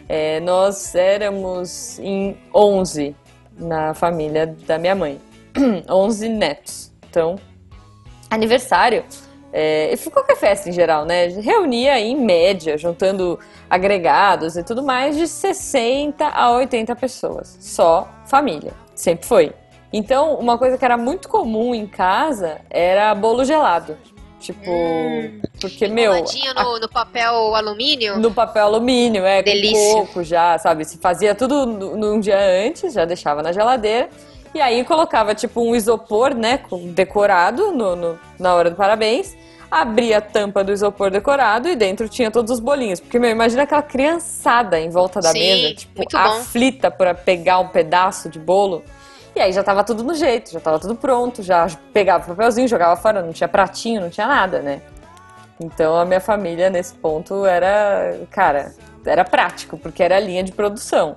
é, 0.08 0.40
nós 0.40 0.94
éramos 0.94 1.98
em 1.98 2.34
11 2.54 3.14
na 3.58 3.92
família 3.92 4.46
da 4.66 4.78
minha 4.78 4.94
mãe. 4.94 5.20
11 5.86 6.30
netos. 6.30 6.92
Então, 7.10 7.36
aniversário. 8.30 9.04
É, 9.58 9.90
e 9.94 10.10
qualquer 10.10 10.36
festa 10.36 10.68
em 10.68 10.72
geral, 10.72 11.06
né? 11.06 11.28
Reunia 11.28 11.98
em 11.98 12.14
média, 12.14 12.76
juntando 12.76 13.38
agregados 13.70 14.54
e 14.54 14.62
tudo 14.62 14.82
mais, 14.82 15.16
de 15.16 15.26
60 15.26 16.26
a 16.28 16.50
80 16.50 16.94
pessoas. 16.94 17.56
Só 17.58 18.06
família. 18.26 18.74
Sempre 18.94 19.26
foi. 19.26 19.52
Então, 19.90 20.34
uma 20.34 20.58
coisa 20.58 20.76
que 20.76 20.84
era 20.84 20.98
muito 20.98 21.26
comum 21.30 21.74
em 21.74 21.86
casa 21.86 22.60
era 22.68 23.14
bolo 23.14 23.46
gelado. 23.46 23.96
Tipo, 24.38 24.70
porque, 25.58 25.88
meu. 25.88 26.12
Enroladinho 26.12 26.52
no, 26.52 26.78
no 26.78 26.88
papel 26.90 27.54
alumínio. 27.54 28.18
No 28.18 28.30
papel 28.30 28.66
alumínio, 28.66 29.24
é, 29.24 29.42
Delícia. 29.42 29.94
com 29.94 30.06
coco 30.06 30.22
já, 30.22 30.58
sabe? 30.58 30.84
Se 30.84 30.98
fazia 30.98 31.34
tudo 31.34 31.64
num 31.64 32.20
dia 32.20 32.38
antes, 32.66 32.92
já 32.92 33.06
deixava 33.06 33.42
na 33.42 33.52
geladeira. 33.52 34.10
E 34.54 34.60
aí 34.60 34.84
colocava 34.84 35.34
tipo 35.34 35.62
um 35.62 35.74
isopor, 35.74 36.34
né, 36.34 36.60
decorado 36.94 37.72
no, 37.72 37.96
no- 37.96 38.18
na 38.38 38.54
hora 38.54 38.68
do 38.70 38.76
parabéns. 38.76 39.34
Abria 39.70 40.18
a 40.18 40.20
tampa 40.20 40.62
do 40.62 40.72
isopor 40.72 41.10
decorado 41.10 41.68
e 41.68 41.74
dentro 41.74 42.08
tinha 42.08 42.30
todos 42.30 42.52
os 42.52 42.60
bolinhos. 42.60 43.00
Porque, 43.00 43.18
meu, 43.18 43.30
imagina 43.30 43.64
aquela 43.64 43.82
criançada 43.82 44.78
em 44.78 44.90
volta 44.90 45.20
da 45.20 45.30
Sim, 45.30 45.38
mesa, 45.38 45.74
tipo, 45.74 46.16
aflita 46.16 46.90
pra 46.90 47.14
pegar 47.14 47.58
um 47.58 47.68
pedaço 47.68 48.28
de 48.28 48.38
bolo. 48.38 48.84
E 49.34 49.40
aí 49.40 49.52
já 49.52 49.62
tava 49.62 49.84
tudo 49.84 50.02
no 50.02 50.14
jeito, 50.14 50.50
já 50.50 50.60
tava 50.60 50.78
tudo 50.78 50.94
pronto, 50.94 51.42
já 51.42 51.66
pegava 51.92 52.24
o 52.24 52.28
papelzinho, 52.28 52.66
jogava 52.66 52.96
fora, 52.96 53.22
não 53.22 53.32
tinha 53.32 53.48
pratinho, 53.48 54.00
não 54.00 54.08
tinha 54.08 54.26
nada, 54.26 54.60
né? 54.60 54.80
Então 55.60 55.96
a 55.96 56.04
minha 56.04 56.20
família 56.20 56.70
nesse 56.70 56.94
ponto 56.94 57.44
era, 57.44 58.18
cara, 58.30 58.72
era 59.04 59.24
prático, 59.24 59.76
porque 59.76 60.02
era 60.02 60.16
a 60.16 60.20
linha 60.20 60.42
de 60.42 60.52
produção. 60.52 61.16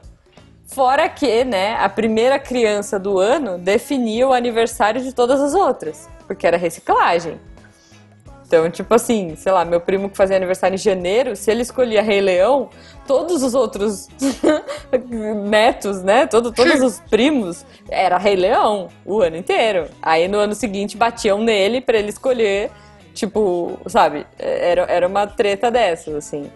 Fora 0.65 1.09
que, 1.09 1.43
né, 1.43 1.77
a 1.79 1.89
primeira 1.89 2.37
criança 2.37 2.99
do 2.99 3.17
ano 3.17 3.57
definia 3.57 4.27
o 4.27 4.33
aniversário 4.33 5.01
de 5.01 5.13
todas 5.13 5.41
as 5.41 5.55
outras, 5.55 6.09
porque 6.27 6.45
era 6.45 6.57
reciclagem. 6.57 7.39
Então, 8.49 8.67
tipo 8.67 8.91
assim, 8.95 9.35
sei 9.35 9.51
lá, 9.51 9.63
meu 9.63 9.79
primo 9.79 10.09
que 10.09 10.17
fazia 10.17 10.35
aniversário 10.35 10.73
em 10.73 10.79
janeiro, 10.79 11.35
se 11.35 11.51
ele 11.51 11.61
escolhia 11.61 12.01
Rei 12.01 12.19
Leão, 12.19 12.71
todos 13.05 13.43
os 13.43 13.53
outros 13.53 14.07
netos, 15.47 16.01
né? 16.01 16.25
Todo, 16.25 16.51
todos 16.51 16.81
os 16.81 16.99
primos, 17.11 17.63
era 17.87 18.17
Rei 18.17 18.35
Leão 18.35 18.89
o 19.05 19.21
ano 19.21 19.37
inteiro. 19.37 19.87
Aí 20.01 20.27
no 20.27 20.39
ano 20.39 20.55
seguinte 20.55 20.97
batiam 20.97 21.37
nele 21.37 21.79
pra 21.79 21.99
ele 21.99 22.09
escolher, 22.09 22.71
tipo, 23.13 23.79
sabe? 23.85 24.25
Era, 24.39 24.81
era 24.89 25.07
uma 25.07 25.27
treta 25.27 25.69
dessas, 25.69 26.15
assim. 26.15 26.49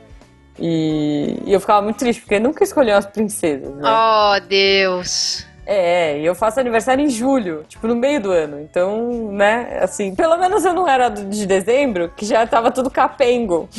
E, 0.60 1.44
e 1.46 1.54
eu 1.54 1.60
ficava 1.60 1.84
muito 1.84 1.98
triste, 1.98 2.22
porque 2.22 2.40
nunca 2.40 2.64
escolhiam 2.64 2.98
as 2.98 3.06
princesas, 3.06 3.72
né? 3.76 3.84
Oh, 3.88 4.40
Deus. 4.48 5.46
É, 5.66 6.20
e 6.20 6.26
eu 6.26 6.36
faço 6.36 6.60
aniversário 6.60 7.04
em 7.04 7.10
julho, 7.10 7.64
tipo, 7.70 7.88
no 7.88 7.96
meio 7.96 8.22
do 8.22 8.32
ano. 8.32 8.60
Então, 8.60 9.32
né, 9.32 9.80
assim, 9.82 10.14
pelo 10.14 10.38
menos 10.38 10.66
eu 10.66 10.74
não 10.74 10.88
era 10.88 11.10
de 11.10 11.46
dezembro, 11.46 12.12
que 12.16 12.26
já 12.26 12.46
tava 12.46 12.72
tudo 12.72 12.90
capengo. 12.90 13.70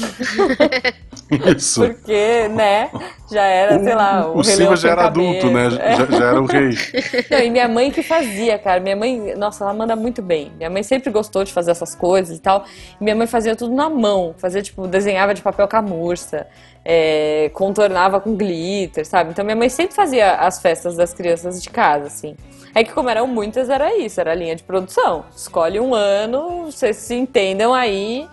Isso. 1.57 1.81
Porque, 1.81 2.49
né, 2.49 2.91
já 3.31 3.43
era, 3.43 3.83
sei 3.83 3.95
lá, 3.95 4.27
o, 4.27 4.37
o, 4.37 4.39
o 4.39 4.43
Rei 4.43 4.57
Silva 4.57 4.77
já 4.77 4.91
era 4.91 5.07
adulto, 5.07 5.51
né? 5.51 5.65
cabeça. 5.65 5.83
É. 5.83 5.97
Já, 5.97 6.19
já 6.19 6.25
era 6.27 6.41
o 6.41 6.47
rei. 6.47 6.71
Não, 7.31 7.39
e 7.39 7.51
minha 7.51 7.69
mãe 7.69 7.91
que 7.91 8.03
fazia, 8.03 8.59
cara. 8.59 8.81
Minha 8.81 8.97
mãe, 8.97 9.35
nossa, 9.37 9.65
ela 9.65 9.75
manda 9.75 9.97
muito 9.97 10.23
bem. 10.23 10.53
Minha 10.57 10.71
mãe 10.71 10.83
sempre 10.83 11.11
gostou 11.11 11.45
de 11.45 11.53
fazer 11.53 11.71
essas 11.71 11.95
coisas 11.95 12.37
e 12.39 12.41
tal. 12.41 12.65
E 13.01 13.05
minha 13.05 13.17
mãe 13.17 13.27
fazia 13.27 13.57
tudo 13.57 13.75
na 13.75 13.89
mão. 13.89 14.35
Fazia, 14.39 14.63
tipo, 14.63 14.87
desenhava 14.87 15.35
de 15.35 15.43
papel 15.43 15.67
camurça, 15.67 16.47
é, 16.85 17.51
contornava 17.55 18.21
com 18.21 18.35
glitter, 18.37 19.07
sabe? 19.07 19.31
Então 19.31 19.45
minha 19.45 19.57
mãe 19.57 19.69
sempre 19.69 19.95
fazia 19.95 20.35
as 20.35 20.61
festas 20.61 20.97
das 20.97 21.15
crianças 21.15 21.63
de 21.63 21.71
casa, 21.71 22.07
assim. 22.07 22.37
É 22.75 22.83
que 22.83 22.93
como 22.93 23.09
eram 23.09 23.27
muitas, 23.27 23.71
era 23.71 23.97
isso, 23.97 24.21
era 24.21 24.33
a 24.33 24.35
linha 24.35 24.55
de 24.55 24.63
produção. 24.63 25.25
Escolhe 25.35 25.79
um 25.81 25.95
ano, 25.95 26.67
vocês 26.67 26.97
se 26.97 27.15
entendam 27.15 27.73
aí 27.73 28.29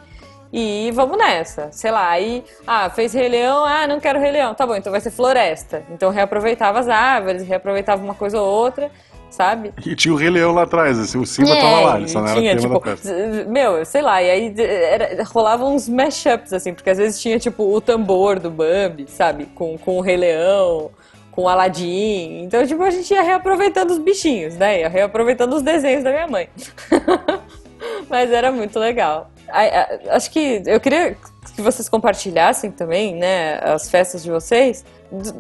e 0.52 0.91
vamos 0.93 1.18
nessa. 1.18 1.72
Sei 1.72 1.91
lá, 1.91 2.10
aí, 2.10 2.43
ah, 2.68 2.89
fez 2.89 3.14
Rei 3.14 3.30
Leão, 3.30 3.64
ah, 3.64 3.88
não 3.88 3.99
quero 3.99 4.20
Rei 4.20 4.32
Leão. 4.32 4.54
Tá 4.54 4.66
bom, 4.66 4.76
então 4.76 4.91
vai 4.91 4.99
ser 4.99 5.12
floresta. 5.12 5.84
Então 5.91 6.10
reaproveitava 6.10 6.80
as 6.80 6.89
árvores, 6.89 7.43
reaproveitava 7.43 8.04
uma 8.04 8.16
coisa 8.16 8.41
ou 8.41 8.47
outra, 8.47 8.91
sabe? 9.32 9.73
E 9.84 9.95
tinha 9.95 10.13
o 10.13 10.17
Rei 10.17 10.29
Leão 10.29 10.51
lá 10.51 10.63
atrás, 10.63 10.99
assim, 10.99 11.17
o 11.17 11.25
Simba 11.25 11.51
É, 11.51 11.61
tava 11.61 11.79
lá, 11.79 11.97
ele 11.97 12.07
só 12.07 12.19
não 12.19 12.27
era 12.27 12.39
tinha, 12.39 12.55
tema 12.55 12.79
tipo, 12.79 13.07
da 13.07 13.45
Meu, 13.49 13.84
sei 13.86 14.01
lá, 14.01 14.21
e 14.21 14.29
aí 14.29 14.55
era, 14.57 15.23
rolavam 15.23 15.73
uns 15.73 15.89
mashups, 15.89 16.53
assim, 16.53 16.73
porque 16.73 16.89
às 16.89 16.97
vezes 16.97 17.19
tinha, 17.19 17.39
tipo, 17.39 17.63
o 17.63 17.82
tambor 17.82 18.39
do 18.39 18.51
Bambi, 18.51 19.05
sabe? 19.07 19.45
Com, 19.55 19.77
com 19.77 19.97
o 19.97 20.01
Rei 20.01 20.17
Leão, 20.17 20.91
com 21.32 21.43
o 21.43 21.49
Aladdin. 21.49 22.43
Então, 22.43 22.65
tipo, 22.67 22.84
a 22.84 22.91
gente 22.91 23.11
ia 23.11 23.23
reaproveitando 23.23 23.91
os 23.91 23.97
bichinhos, 23.97 24.55
né? 24.55 24.82
Ia 24.82 24.89
reaproveitando 24.89 25.55
os 25.55 25.61
desenhos 25.61 26.03
da 26.03 26.11
minha 26.11 26.27
mãe. 26.27 26.49
Mas 28.10 28.32
era 28.32 28.52
muito 28.52 28.78
legal. 28.80 29.32
Acho 30.10 30.32
que 30.32 30.62
eu 30.66 30.80
queria 30.80 31.18
que 31.56 31.62
vocês 31.62 31.89
compartilhassem 31.89 32.72
também, 32.72 33.16
né, 33.16 33.60
as 33.64 33.89
festas 33.89 34.24
de 34.24 34.30
vocês. 34.32 34.86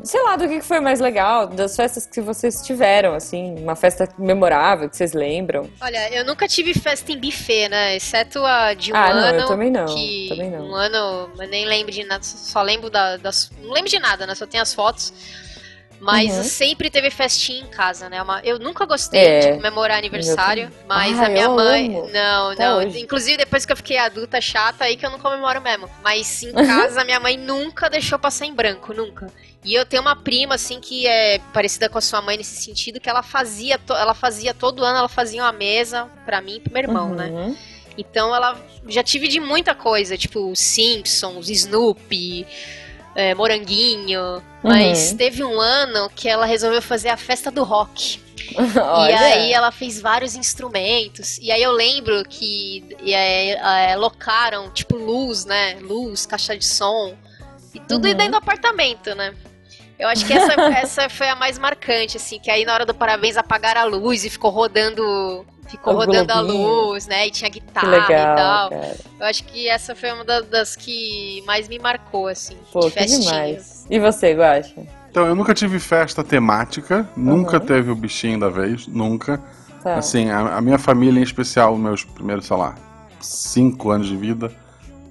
Sei 0.03 0.21
lá, 0.21 0.35
do 0.35 0.49
que 0.49 0.59
foi 0.61 0.81
mais 0.81 0.99
legal, 0.99 1.47
das 1.47 1.77
festas 1.77 2.05
que 2.05 2.19
vocês 2.19 2.61
tiveram, 2.61 3.13
assim, 3.13 3.55
uma 3.59 3.73
festa 3.75 4.05
memorável 4.17 4.89
que 4.89 4.97
vocês 4.97 5.13
lembram. 5.13 5.69
Olha, 5.79 6.13
eu 6.13 6.25
nunca 6.25 6.45
tive 6.45 6.73
festa 6.73 7.09
em 7.13 7.17
buffet, 7.17 7.69
né? 7.69 7.95
Exceto 7.95 8.43
a 8.43 8.73
de 8.73 8.91
um 8.91 8.95
Ah, 8.97 9.13
não, 9.13 9.23
ano. 9.23 9.39
eu 9.39 9.45
também 9.47 9.71
não, 9.71 9.85
Que 9.85 10.25
também 10.27 10.49
não. 10.51 10.65
Um 10.71 10.75
ano, 10.75 11.29
eu 11.39 11.47
nem 11.47 11.65
lembro 11.65 11.89
de 11.91 12.03
nada, 12.03 12.21
só 12.21 12.61
lembro 12.61 12.89
da- 12.89 13.15
das. 13.15 13.49
Não 13.61 13.71
lembro 13.71 13.89
de 13.89 13.99
nada, 13.99 14.27
né? 14.27 14.35
Só 14.35 14.45
tenho 14.45 14.61
as 14.63 14.73
fotos. 14.73 15.13
Mas 16.03 16.33
Uhum. 16.35 16.43
sempre 16.43 16.89
teve 16.89 17.11
festinha 17.11 17.61
em 17.61 17.67
casa, 17.67 18.09
né? 18.09 18.19
Uma- 18.23 18.41
eu 18.43 18.57
nunca 18.57 18.85
gostei 18.85 19.21
É. 19.23 19.39
de 19.39 19.55
comemorar 19.57 19.99
aniversário, 19.99 20.63
também. 20.71 20.85
mas 20.87 21.19
Ah, 21.19 21.25
a 21.27 21.29
minha 21.29 21.45
eu 21.45 21.55
mãe. 21.55 21.85
amo. 21.95 22.09
Não, 22.11 22.49
Até 22.49 22.67
não. 22.67 22.77
hoje. 22.79 22.99
Inclusive, 22.99 23.37
depois 23.37 23.65
que 23.67 23.71
eu 23.71 23.77
fiquei 23.77 23.97
adulta 23.99 24.41
chata, 24.41 24.83
aí 24.85 24.97
que 24.97 25.05
eu 25.05 25.11
não 25.11 25.19
comemoro 25.19 25.61
mesmo. 25.61 25.87
Mas 26.03 26.41
em 26.41 26.51
casa, 26.53 27.03
minha 27.03 27.19
mãe 27.19 27.37
nunca 27.37 27.87
deixou 27.87 28.17
passar 28.17 28.47
em 28.47 28.53
branco, 28.53 28.93
nunca. 28.95 29.27
E 29.63 29.75
eu 29.75 29.85
tenho 29.85 30.01
uma 30.01 30.15
prima, 30.15 30.55
assim, 30.55 30.79
que 30.79 31.05
é 31.05 31.37
parecida 31.53 31.87
com 31.87 31.99
a 31.99 32.01
sua 32.01 32.19
mãe 32.19 32.35
nesse 32.35 32.59
sentido, 32.63 32.99
que 32.99 33.07
ela 33.07 33.21
fazia, 33.21 33.79
ela 33.89 34.15
fazia 34.15 34.55
todo 34.55 34.83
ano, 34.83 34.97
ela 34.97 35.07
fazia 35.07 35.43
uma 35.43 35.51
mesa 35.51 36.09
pra 36.25 36.41
mim 36.41 36.55
e 36.55 36.59
pro 36.61 36.73
meu 36.73 36.81
irmão, 36.81 37.09
né? 37.13 37.27
Uhum. 37.27 37.55
Então 37.95 38.33
ela 38.33 38.57
já 38.87 39.03
tive 39.03 39.27
de 39.27 39.39
muita 39.39 39.75
coisa, 39.75 40.17
tipo 40.17 40.51
Simpsons, 40.55 41.47
Snoopy, 41.47 42.47
é, 43.15 43.33
Moranguinho. 43.35 44.41
Mas 44.63 45.11
Uhum. 45.11 45.17
teve 45.17 45.43
um 45.43 45.59
ano 45.59 46.09
que 46.15 46.29
ela 46.29 46.45
resolveu 46.45 46.81
fazer 46.81 47.09
a 47.09 47.17
festa 47.17 47.49
do 47.51 47.63
rock. 47.63 48.19
E 49.09 49.13
aí 49.13 49.53
ela 49.53 49.71
fez 49.71 50.01
vários 50.01 50.35
instrumentos. 50.35 51.37
E 51.39 51.51
aí 51.51 51.61
eu 51.63 51.71
lembro 51.71 52.23
que 52.27 52.83
e 53.01 53.13
aí, 53.15 53.51
é, 53.51 53.95
locaram, 53.95 54.69
tipo, 54.71 54.95
luz, 54.97 55.45
né? 55.45 55.77
Luz, 55.81 56.25
caixa 56.25 56.57
de 56.57 56.65
som. 56.65 57.15
E 57.73 57.79
tudo 57.79 58.07
Uhum. 58.07 58.13
dentro 58.13 58.31
do 58.31 58.37
apartamento, 58.37 59.15
né? 59.15 59.33
Eu 60.01 60.07
acho 60.09 60.25
que 60.25 60.33
essa, 60.33 60.53
essa 60.73 61.09
foi 61.09 61.29
a 61.29 61.35
mais 61.35 61.57
marcante, 61.59 62.17
assim, 62.17 62.39
que 62.39 62.49
aí 62.49 62.65
na 62.65 62.73
hora 62.73 62.85
do 62.85 62.93
parabéns 62.93 63.37
apagaram 63.37 63.81
a 63.81 63.83
luz 63.85 64.25
e 64.25 64.29
ficou 64.29 64.49
rodando. 64.49 65.45
Ficou 65.69 65.93
O 65.93 65.95
rodando 65.95 66.33
a 66.33 66.41
luz, 66.41 67.07
né? 67.07 67.27
E 67.27 67.31
tinha 67.31 67.49
Que 67.49 67.59
guitarra 67.61 67.87
e 67.87 67.91
legal, 68.01 68.35
tal. 68.35 68.69
cara. 68.71 68.95
Eu 69.19 69.25
acho 69.27 69.43
que 69.45 69.69
essa 69.69 69.95
foi 69.95 70.11
uma 70.11 70.25
da- 70.25 70.41
das 70.41 70.75
que 70.75 71.41
mais 71.45 71.69
me 71.69 71.79
marcou, 71.79 72.27
assim, 72.27 72.57
Pô, 72.73 72.81
de 72.81 72.87
que 72.87 72.91
festinha. 72.99 73.19
demais. 73.21 73.85
E 73.89 73.97
você, 73.99 74.33
Guaxa? 74.33 74.81
Então, 75.09 75.25
eu 75.27 75.35
nunca 75.35 75.53
tive 75.53 75.79
festa 75.79 76.23
temática, 76.25 77.07
nunca 77.15 77.57
Uhum. 77.57 77.65
teve 77.65 77.91
o 77.91 77.95
bichinho 77.95 78.39
da 78.39 78.49
vez, 78.49 78.85
nunca. 78.87 79.41
Tá. 79.83 79.95
Assim, 79.95 80.29
a, 80.29 80.57
a 80.57 80.61
minha 80.61 80.77
família 80.77 81.19
em 81.19 81.23
especial, 81.23 81.77
meus 81.77 82.03
primeiros, 82.03 82.45
sei 82.47 82.57
lá, 82.57 82.75
cinco 83.21 83.91
anos 83.91 84.07
de 84.07 84.15
vida, 84.17 84.51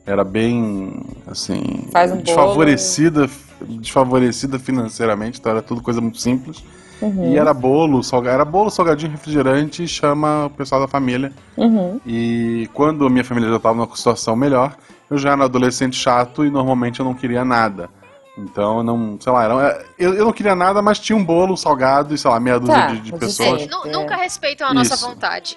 era 0.07 0.25
bem, 0.25 1.03
assim, 1.27 1.89
Faz 1.93 2.11
um 2.11 2.15
bolo. 2.15 2.25
desfavorecida, 2.25 3.29
desfavorecida 3.63 4.59
financeiramente, 4.59 5.39
então 5.41 5.53
era 5.53 5.63
tudo 5.63 5.83
coisa 5.83 6.01
muito 6.01 6.19
simples. 6.19 6.63
Uhum. 7.01 7.33
E 7.33 7.39
era 7.39 7.55
bolo, 7.55 8.03
salga, 8.03 8.31
era 8.31 8.45
bolo, 8.45 8.69
salgadinho, 8.71 9.11
refrigerante, 9.11 9.83
e 9.83 9.89
chama 9.89 10.47
o 10.47 10.51
pessoal 10.51 10.83
da 10.83 10.89
família. 10.89 11.33
Uhum. 11.57 11.99
E 12.07 12.69
quando 12.75 13.07
a 13.07 13.11
minha 13.11 13.25
família 13.25 13.49
já 13.49 13.57
estava 13.57 13.75
numa 13.75 13.97
situação 13.97 14.37
melhor, 14.37 14.77
eu 15.11 15.17
já 15.17 15.31
era 15.33 15.45
adolescente 15.45 15.97
chato 15.97 16.45
e 16.45 16.51
normalmente 16.51 17.01
eu 17.01 17.05
não 17.07 17.15
queria 17.15 17.43
nada. 17.45 17.89
Então, 18.37 18.79
eu 18.79 18.83
não, 18.85 19.19
sei 19.21 19.33
lá, 19.33 19.45
era- 19.45 19.85
eu, 19.99 20.15
eu 20.15 20.25
não 20.25 20.33
queria 20.33 20.55
nada, 20.55 20.81
mas 20.83 20.99
tinha 20.99 21.17
um 21.17 21.25
bolo 21.25 21.57
salgado 21.57 22.15
e, 22.15 22.19
sei 22.19 22.31
lá, 22.31 22.39
meia 22.39 22.59
dúzia 22.61 22.75
Tá, 22.75 22.87
de, 22.89 23.01
de 23.01 23.11
mas 23.13 23.21
pessoas. 23.21 23.63
isso 23.63 23.71
Nu- 23.71 23.87
É. 23.91 23.93
Nunca 23.93 24.17
respeitam 24.17 24.69
a 24.69 24.75
nossa 24.75 24.95
Isso. 24.95 25.07
vontade. 25.09 25.57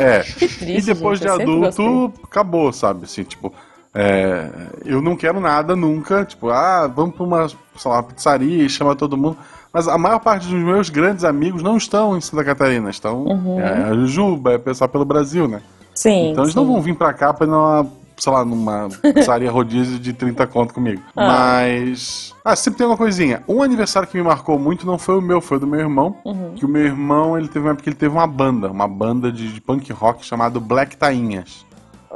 É. 0.00 0.20
Que 0.38 0.48
triste, 0.48 0.90
E 0.90 0.94
depois 0.94 1.18
gente, 1.18 1.34
de 1.34 1.42
adulto, 1.42 2.12
acabou, 2.24 2.72
sabe? 2.72 3.04
Assim, 3.04 3.24
tipo, 3.24 3.52
é, 3.94 4.50
eu 4.84 5.00
não 5.00 5.16
quero 5.16 5.38
nada 5.40 5.76
nunca. 5.76 6.24
Tipo, 6.24 6.50
ah, 6.50 6.86
vamos 6.86 7.14
pra 7.14 7.24
uma, 7.24 7.48
sei 7.48 7.58
lá, 7.86 7.96
uma 7.98 8.02
pizzaria 8.02 8.64
e 8.64 8.68
chama 8.68 8.96
todo 8.96 9.16
mundo. 9.16 9.36
Mas 9.72 9.88
a 9.88 9.96
maior 9.98 10.20
parte 10.20 10.46
dos 10.48 10.58
meus 10.60 10.88
grandes 10.88 11.24
amigos 11.24 11.62
não 11.62 11.76
estão 11.76 12.16
em 12.16 12.20
Santa 12.20 12.44
Catarina, 12.44 12.90
estão 12.90 13.24
Uhum. 13.24 13.60
é, 13.60 14.06
Juba, 14.06 14.52
é 14.52 14.58
pessoal 14.58 14.88
pelo 14.88 15.04
Brasil, 15.04 15.48
né? 15.48 15.62
Sim. 15.94 16.30
Então 16.30 16.44
eles 16.44 16.54
sim. 16.54 16.60
não 16.60 16.66
vão 16.66 16.80
vir 16.80 16.94
pra 16.94 17.12
cá 17.12 17.32
pra 17.32 17.46
ir 17.46 17.50
numa, 17.50 17.86
sei 18.16 18.32
lá, 18.32 18.44
numa 18.44 18.88
pizzaria 19.14 19.50
rodízio 19.50 19.98
de 19.98 20.12
30 20.12 20.46
conto 20.46 20.74
comigo. 20.74 21.02
Ah. 21.16 21.26
Mas. 21.28 22.32
Ah, 22.44 22.54
sempre 22.54 22.78
tem 22.78 22.86
uma 22.86 22.96
coisinha. 22.96 23.42
Um 23.48 23.62
aniversário 23.62 24.08
que 24.08 24.16
me 24.16 24.22
marcou 24.22 24.58
muito 24.58 24.86
não 24.86 24.98
foi 24.98 25.16
o 25.18 25.20
meu, 25.20 25.40
foi 25.40 25.56
o 25.56 25.60
do 25.60 25.66
meu 25.66 25.80
irmão. 25.80 26.16
Uhum. 26.24 26.52
Que 26.54 26.64
o 26.64 26.68
meu 26.68 26.82
irmão, 26.82 27.36
ele 27.36 27.48
teve 27.48 27.60
uma 27.60 27.70
época 27.70 27.84
que 27.84 27.88
ele 27.88 27.96
teve 27.96 28.14
uma 28.14 28.26
banda, 28.26 28.70
uma 28.70 28.86
banda 28.86 29.32
de, 29.32 29.52
de 29.52 29.60
punk 29.60 29.92
rock 29.92 30.24
chamado 30.24 30.60
Black 30.60 30.96
Tainhas. 30.96 31.64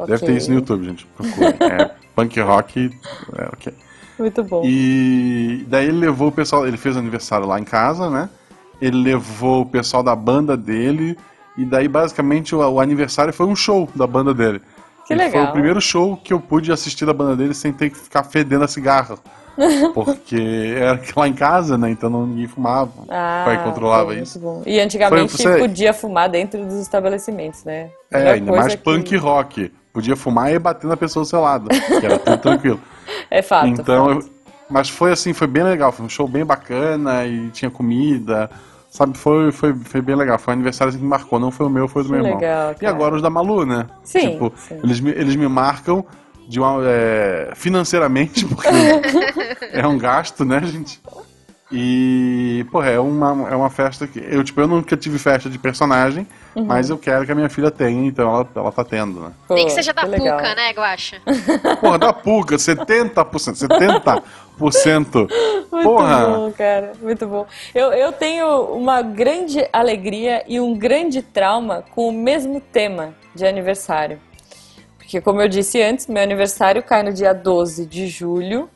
Deve 0.06 0.14
Ok. 0.16 0.28
ter 0.28 0.36
isso 0.36 0.50
no 0.50 0.56
YouTube, 0.56 0.84
gente. 0.84 1.06
É 1.60 1.90
punk 2.14 2.40
rock. 2.40 2.90
É, 3.36 3.44
ok. 3.52 3.72
Muito 4.18 4.42
bom. 4.42 4.62
E 4.64 5.64
daí 5.68 5.86
ele 5.86 5.98
levou 5.98 6.28
o 6.28 6.32
pessoal, 6.32 6.66
ele 6.66 6.76
fez 6.76 6.96
aniversário 6.96 7.46
lá 7.46 7.58
em 7.60 7.64
casa, 7.64 8.10
né? 8.10 8.28
Ele 8.82 8.96
levou 9.02 9.62
o 9.62 9.66
pessoal 9.66 10.02
da 10.02 10.14
banda 10.16 10.56
dele, 10.56 11.16
e 11.56 11.64
daí 11.64 11.86
basicamente 11.88 12.54
o, 12.54 12.58
o 12.58 12.80
aniversário 12.80 13.32
foi 13.32 13.46
um 13.46 13.54
show 13.54 13.88
da 13.94 14.06
banda 14.06 14.34
dele. 14.34 14.60
Que 15.06 15.14
legal. 15.14 15.30
foi 15.30 15.42
o 15.44 15.52
primeiro 15.52 15.80
show 15.80 16.16
que 16.16 16.32
eu 16.32 16.40
pude 16.40 16.70
assistir 16.72 17.06
da 17.06 17.14
banda 17.14 17.34
dele 17.36 17.54
sem 17.54 17.72
ter 17.72 17.90
que 17.90 17.96
ficar 17.96 18.24
fedendo 18.24 18.64
a 18.64 18.68
cigarro. 18.68 19.18
Porque 19.94 20.74
era 20.76 21.00
lá 21.16 21.26
em 21.28 21.32
casa, 21.32 21.78
né? 21.78 21.90
Então 21.90 22.10
ninguém 22.26 22.46
fumava. 22.46 22.90
Ah, 23.08 23.42
o 23.42 23.44
pai 23.46 23.64
controlava 23.64 24.14
isso. 24.14 24.38
bom. 24.38 24.62
E 24.66 24.78
antigamente 24.80 25.32
Foi- 25.40 25.52
você- 25.52 25.58
podia 25.58 25.92
fumar 25.94 26.28
dentro 26.28 26.64
dos 26.64 26.74
estabelecimentos, 26.80 27.64
né? 27.64 27.90
É, 28.10 28.32
ainda 28.32 28.52
mais 28.52 28.74
que- 28.74 28.82
punk 28.82 29.16
rock. 29.16 29.72
Podia 29.92 30.14
fumar 30.16 30.52
e 30.52 30.58
bater 30.58 30.86
na 30.86 30.96
pessoa 30.96 31.24
do 31.24 31.28
seu 31.28 31.40
lado, 31.40 31.68
que 31.68 32.06
era 32.06 32.18
tudo 32.18 32.38
tranquilo. 32.38 32.80
É 33.30 33.40
fato. 33.42 33.66
então, 33.68 34.06
fato. 34.14 34.26
eu- 34.26 34.30
mas 34.70 34.88
foi 34.90 35.12
assim, 35.12 35.32
foi 35.32 35.46
bem 35.46 35.62
legal. 35.62 35.90
Foi 35.92 36.04
um 36.04 36.08
show 36.10 36.28
bem 36.28 36.44
bacana 36.44 37.24
e 37.26 37.48
tinha 37.50 37.70
comida. 37.70 38.50
Sabe, 38.90 39.16
foi, 39.16 39.50
foi, 39.50 39.74
foi 39.74 40.00
bem 40.02 40.14
legal. 40.14 40.38
Foi 40.38 40.52
um 40.52 40.56
aniversário 40.56 40.90
assim, 40.90 40.98
que 40.98 41.04
me 41.04 41.08
marcou. 41.10 41.38
Não 41.40 41.50
foi 41.50 41.66
o 41.66 41.70
meu, 41.70 41.88
foi 41.88 42.02
o 42.02 42.04
do 42.04 42.08
Que 42.08 42.14
meu 42.16 42.24
irmão. 42.24 42.38
legal, 42.38 42.72
E 42.72 42.74
cara. 42.74 42.92
agora 42.94 43.14
os 43.16 43.22
da 43.22 43.30
Malu, 43.30 43.64
né? 43.64 43.86
Sim, 44.04 44.32
Tipo, 44.32 44.52
sim. 44.56 44.78
Eles, 44.82 45.00
me, 45.00 45.10
eles 45.10 45.36
me 45.36 45.48
marcam 45.48 46.04
de 46.48 46.60
uma, 46.60 46.80
é, 46.84 47.52
financeiramente, 47.54 48.44
porque 48.46 48.68
é 49.72 49.86
um 49.86 49.96
gasto, 49.98 50.44
né, 50.44 50.60
gente? 50.64 51.00
E, 51.70 52.64
pô, 52.72 52.82
é 52.82 52.98
uma, 52.98 53.48
é 53.50 53.54
uma 53.54 53.68
festa 53.68 54.06
que. 54.06 54.18
Eu, 54.18 54.42
tipo, 54.42 54.58
eu 54.60 54.66
nunca 54.66 54.96
tive 54.96 55.18
festa 55.18 55.50
de 55.50 55.58
personagem, 55.58 56.26
Uhum. 56.56 56.64
mas 56.64 56.88
eu 56.88 56.96
quero 56.96 57.26
que 57.26 57.30
a 57.30 57.34
minha 57.34 57.50
filha 57.50 57.70
tenha, 57.70 58.06
então 58.08 58.26
ela, 58.28 58.48
ela 58.54 58.72
tá 58.72 58.82
tendo, 58.82 59.20
né? 59.20 59.32
Pô, 59.46 59.54
Nem 59.54 59.66
que 59.66 59.72
seja 59.72 59.92
da 59.92 60.02
legal. 60.04 60.38
Puca, 60.38 60.54
né, 60.54 60.70
Guaxa? 60.72 61.18
Porra, 61.80 61.98
da 61.98 62.12
Puga, 62.12 62.56
70%, 62.56 63.12
70%. 64.58 65.28
Muito 65.70 65.82
Porra! 65.84 66.26
bom, 66.26 66.52
cara. 66.52 66.92
Muito 67.02 67.26
bom. 67.26 67.46
Eu, 67.74 67.92
eu 67.92 68.12
tenho 68.12 68.46
uma 68.72 69.02
grande 69.02 69.68
alegria 69.72 70.42
e 70.48 70.58
um 70.58 70.76
grande 70.76 71.20
trauma 71.22 71.84
com 71.94 72.08
o 72.08 72.12
mesmo 72.12 72.60
tema 72.60 73.14
de 73.34 73.46
aniversário. 73.46 74.18
Porque, 74.96 75.20
como 75.20 75.40
eu 75.40 75.48
disse 75.48 75.80
antes, 75.82 76.06
meu 76.06 76.22
aniversário 76.22 76.82
cai 76.82 77.02
no 77.02 77.12
dia 77.12 77.32
12 77.32 77.86
de 77.86 78.06
julho. 78.08 78.68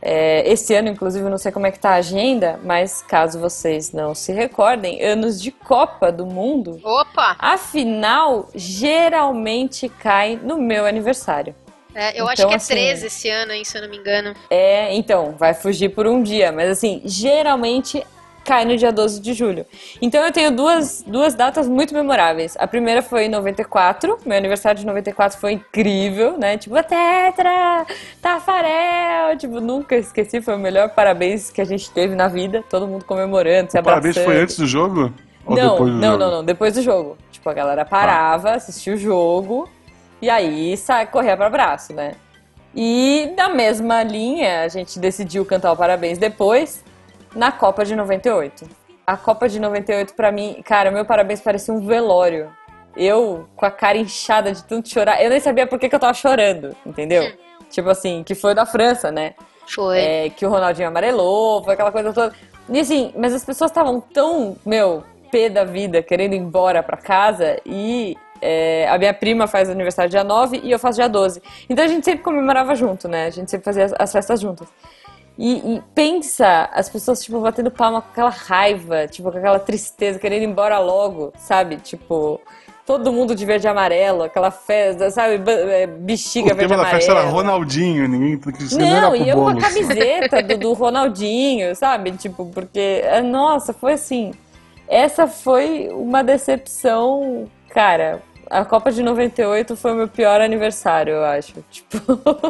É, 0.00 0.48
esse 0.50 0.74
ano, 0.74 0.88
inclusive, 0.88 1.28
não 1.28 1.38
sei 1.38 1.50
como 1.50 1.66
é 1.66 1.70
que 1.70 1.78
tá 1.78 1.90
a 1.90 1.94
agenda, 1.96 2.58
mas 2.62 3.02
caso 3.02 3.38
vocês 3.40 3.92
não 3.92 4.14
se 4.14 4.32
recordem, 4.32 5.02
anos 5.02 5.40
de 5.42 5.50
Copa 5.50 6.12
do 6.12 6.24
Mundo, 6.24 6.80
Opa! 6.84 7.36
a 7.38 7.58
final 7.58 8.48
geralmente 8.54 9.88
cai 9.88 10.38
no 10.42 10.58
meu 10.58 10.86
aniversário. 10.86 11.54
É, 11.94 12.20
eu 12.20 12.28
acho 12.28 12.42
Então, 12.42 12.48
que 12.48 12.54
é 12.54 12.56
assim, 12.58 12.74
13 12.74 13.06
esse 13.06 13.28
ano, 13.28 13.52
hein, 13.52 13.64
se 13.64 13.76
eu 13.76 13.82
não 13.82 13.88
me 13.88 13.96
engano. 13.96 14.32
É, 14.48 14.94
então, 14.94 15.34
vai 15.36 15.52
fugir 15.52 15.88
por 15.88 16.06
um 16.06 16.22
dia, 16.22 16.52
mas 16.52 16.70
assim, 16.70 17.02
geralmente 17.04 18.06
cai 18.48 18.64
no 18.64 18.78
dia 18.78 18.90
12 18.90 19.20
de 19.20 19.34
julho. 19.34 19.66
Então 20.00 20.24
eu 20.24 20.32
tenho 20.32 20.50
duas, 20.50 21.04
duas 21.06 21.34
datas 21.34 21.68
muito 21.68 21.92
memoráveis. 21.92 22.56
A 22.58 22.66
primeira 22.66 23.02
foi 23.02 23.26
em 23.26 23.28
94, 23.28 24.18
meu 24.24 24.38
aniversário 24.38 24.80
de 24.80 24.86
94 24.86 25.38
foi 25.38 25.52
incrível, 25.52 26.38
né? 26.38 26.56
Tipo, 26.56 26.74
a 26.76 26.82
Tetra, 26.82 27.84
Tafarel, 28.22 29.36
tipo, 29.36 29.60
nunca 29.60 29.96
esqueci, 29.96 30.40
foi 30.40 30.54
o 30.54 30.58
melhor 30.58 30.88
parabéns 30.94 31.50
que 31.50 31.60
a 31.60 31.64
gente 31.64 31.90
teve 31.90 32.14
na 32.16 32.26
vida, 32.26 32.64
todo 32.70 32.86
mundo 32.88 33.04
comemorando, 33.04 33.70
se 33.70 33.78
O 33.78 33.82
parabéns 33.82 34.16
abraçando. 34.16 34.32
foi 34.34 34.42
antes 34.42 34.56
do 34.58 34.66
jogo? 34.66 35.12
Ou 35.44 35.54
Não, 35.54 35.72
depois 35.72 35.92
do 35.92 35.98
não, 35.98 36.10
jogo? 36.12 36.18
não, 36.24 36.30
não, 36.30 36.44
depois 36.44 36.72
do 36.74 36.80
jogo. 36.82 37.18
Tipo, 37.30 37.50
a 37.50 37.52
galera 37.54 37.84
parava, 37.84 38.52
assistia 38.52 38.94
o 38.94 38.96
jogo 38.96 39.68
e 40.22 40.30
aí 40.30 40.74
sai, 40.78 41.06
corria 41.06 41.36
para 41.36 41.46
abraço, 41.48 41.92
né? 41.92 42.12
E 42.74 43.30
na 43.36 43.50
mesma 43.50 44.02
linha, 44.02 44.62
a 44.62 44.68
gente 44.68 44.98
decidiu 44.98 45.44
cantar 45.44 45.70
o 45.72 45.76
parabéns 45.76 46.16
depois, 46.16 46.82
na 47.34 47.52
Copa 47.52 47.84
de 47.84 47.94
98. 47.94 48.68
A 49.06 49.16
Copa 49.16 49.48
de 49.48 49.58
98, 49.58 50.14
pra 50.14 50.30
mim, 50.30 50.60
cara, 50.64 50.90
meu 50.90 51.04
parabéns 51.04 51.40
parecia 51.40 51.72
um 51.72 51.80
velório. 51.80 52.50
Eu, 52.96 53.48
com 53.54 53.64
a 53.64 53.70
cara 53.70 53.96
inchada 53.96 54.52
de 54.52 54.64
tanto 54.64 54.88
chorar, 54.88 55.22
eu 55.22 55.30
nem 55.30 55.40
sabia 55.40 55.66
por 55.66 55.78
que, 55.78 55.88
que 55.88 55.94
eu 55.94 56.00
tava 56.00 56.14
chorando, 56.14 56.74
entendeu? 56.84 57.32
Tipo 57.70 57.90
assim, 57.90 58.24
que 58.24 58.34
foi 58.34 58.54
da 58.54 58.66
França, 58.66 59.10
né? 59.10 59.34
Foi. 59.66 59.98
É, 59.98 60.30
que 60.30 60.44
o 60.44 60.48
Ronaldinho 60.48 60.88
amarelou, 60.88 61.62
foi 61.62 61.74
aquela 61.74 61.92
coisa 61.92 62.12
toda. 62.12 62.34
E 62.68 62.80
assim, 62.80 63.12
mas 63.16 63.32
as 63.34 63.44
pessoas 63.44 63.70
estavam 63.70 64.00
tão, 64.00 64.56
meu, 64.64 65.04
pé 65.30 65.48
da 65.48 65.64
vida, 65.64 66.02
querendo 66.02 66.34
ir 66.34 66.38
embora 66.38 66.82
pra 66.82 66.96
casa 66.96 67.60
e 67.64 68.16
é, 68.40 68.88
a 68.88 68.98
minha 68.98 69.14
prima 69.14 69.46
faz 69.46 69.68
aniversário 69.68 70.10
dia 70.10 70.24
9 70.24 70.60
e 70.62 70.70
eu 70.70 70.78
faço 70.78 70.98
dia 70.98 71.08
12. 71.08 71.42
Então 71.68 71.84
a 71.84 71.88
gente 71.88 72.04
sempre 72.04 72.22
comemorava 72.22 72.74
junto, 72.74 73.08
né? 73.08 73.26
A 73.26 73.30
gente 73.30 73.50
sempre 73.50 73.64
fazia 73.64 73.84
as, 73.84 73.94
as 73.98 74.12
festas 74.12 74.40
juntas. 74.40 74.68
E, 75.38 75.76
e 75.76 75.82
pensa, 75.94 76.68
as 76.72 76.88
pessoas, 76.88 77.22
tipo, 77.22 77.38
batendo 77.40 77.70
palma 77.70 78.02
com 78.02 78.08
aquela 78.10 78.30
raiva, 78.30 79.06
tipo, 79.06 79.30
com 79.30 79.38
aquela 79.38 79.60
tristeza, 79.60 80.18
querendo 80.18 80.42
ir 80.42 80.46
embora 80.46 80.80
logo, 80.80 81.32
sabe? 81.38 81.76
Tipo, 81.76 82.40
todo 82.84 83.12
mundo 83.12 83.36
de 83.36 83.46
verde 83.46 83.66
e 83.66 83.68
amarelo, 83.70 84.24
aquela 84.24 84.50
festa, 84.50 85.10
sabe? 85.12 85.40
É, 85.48 85.86
Bexiga 85.86 86.46
O 86.52 86.56
verde 86.56 86.64
e 86.64 86.68
tema 86.68 86.82
da 86.82 86.88
amarelo. 86.88 87.00
festa 87.02 87.12
era 87.20 87.28
Ronaldinho, 87.30 88.08
ninguém 88.08 88.40
nem 88.72 88.90
Não, 88.90 89.14
era 89.14 89.16
e 89.16 89.28
eu 89.28 89.36
com 89.36 89.48
a 89.48 89.54
camiseta 89.56 90.42
do, 90.42 90.58
do 90.58 90.72
Ronaldinho, 90.72 91.76
sabe? 91.76 92.10
Tipo, 92.12 92.46
porque, 92.46 93.02
é, 93.04 93.20
nossa, 93.22 93.72
foi 93.72 93.92
assim. 93.92 94.32
Essa 94.88 95.28
foi 95.28 95.88
uma 95.92 96.24
decepção, 96.24 97.46
cara. 97.70 98.22
A 98.50 98.64
Copa 98.64 98.90
de 98.90 99.02
98 99.02 99.76
foi 99.76 99.92
o 99.92 99.94
meu 99.94 100.08
pior 100.08 100.40
aniversário, 100.40 101.12
eu 101.12 101.24
acho. 101.26 101.62
Tipo, 101.70 102.00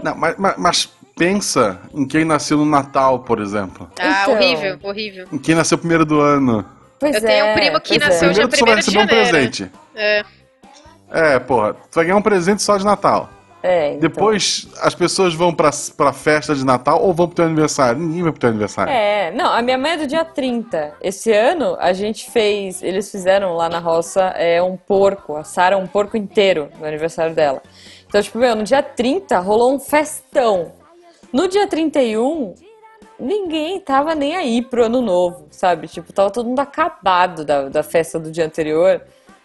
Não, 0.03 0.15
mas, 0.17 0.37
mas- 0.39 0.55
mas 0.57 0.98
pensa 1.19 1.81
em 1.93 2.07
quem 2.07 2.25
nasceu 2.25 2.57
no 2.57 2.65
Natal, 2.65 3.19
por 3.19 3.41
exemplo. 3.41 3.91
Ah, 3.99 4.23
Então. 4.23 4.35
horrível, 4.35 4.79
horrível. 4.83 5.27
Em 5.33 5.39
quem 5.39 5.55
nasceu 5.55 5.77
primeiro 5.77 6.07
do 6.07 6.21
ano. 6.21 6.65
pois 6.99 7.15
Eu 7.17 7.21
tenho 7.21 7.45
um 7.45 7.49
é, 7.49 7.55
primo 7.55 7.81
que 7.81 7.95
é. 7.95 7.99
nasceu 7.99 8.31
dia 8.33 8.49
Primeiro 8.49 8.51
tu 8.51 8.59
só 8.59 8.65
vai 8.67 8.75
1º 8.77 8.79
de 8.81 8.87
receber 8.87 9.05
um 9.05 9.07
presente. 9.07 9.71
É. 9.95 10.25
É, 11.11 11.39
porra, 11.39 11.75
tu 11.75 11.95
vai 11.95 12.05
ganhar 12.05 12.17
um 12.17 12.23
presente 12.23 12.63
só 12.63 12.77
de 12.77 12.85
Natal. 12.85 13.31
É, 13.61 13.89
então. 13.89 14.01
Depois 14.01 14.69
as 14.81 14.95
pessoas 14.95 15.35
vão 15.35 15.53
pra, 15.53 15.71
pra 15.97 16.13
festa 16.13 16.55
de 16.55 16.65
Natal 16.65 17.03
ou 17.03 17.13
vão 17.13 17.27
pro 17.27 17.37
teu 17.37 17.45
aniversário. 17.45 18.01
Ninguém 18.01 18.23
vai 18.23 18.31
pro 18.31 18.41
teu 18.41 18.51
aniversário. 18.51 18.93
É, 18.93 19.33
não, 19.33 19.53
a 19.53 19.61
minha 19.61 19.77
mãe 19.77 19.93
é 19.93 19.97
do 19.97 20.07
dia 20.07 20.25
30. 20.25 20.95
Esse 21.03 21.33
ano 21.33 21.77
a 21.81 21.93
gente 21.93 22.31
fez, 22.31 22.83
eles 22.83 23.11
fizeram 23.11 23.55
lá 23.55 23.69
na 23.69 23.81
roça 23.81 24.23
é, 24.37 24.63
um 24.63 24.77
porco, 24.77 25.37
assaram 25.37 25.81
um 25.81 25.87
porco 25.89 26.17
inteiro 26.17 26.69
no 26.79 26.87
aniversário 26.87 27.35
dela. 27.35 27.61
Então, 28.07 28.23
tipo, 28.23 28.39
meu, 28.39 28.55
no 28.55 28.63
dia 28.63 28.83
30 28.83 29.39
rolou 29.41 29.75
um 29.75 29.79
festão. 29.81 30.73
No 31.33 31.47
dia 31.47 31.67
31, 31.67 32.55
ninguém 33.19 33.81
tava 33.81 34.15
nem 34.15 34.37
aí 34.37 34.63
pro 34.63 34.85
ano 34.85 35.03
novo, 35.03 35.47
sabe? 35.51 35.87
Tipo, 35.89 36.13
tava 36.13 36.31
todo 36.31 36.47
mundo 36.49 36.61
acabado 36.61 37.45
da, 37.45 37.69
da 37.69 37.83
festa 37.83 38.19
do 38.19 38.31
dia 38.31 38.47
anterior. 38.47 39.03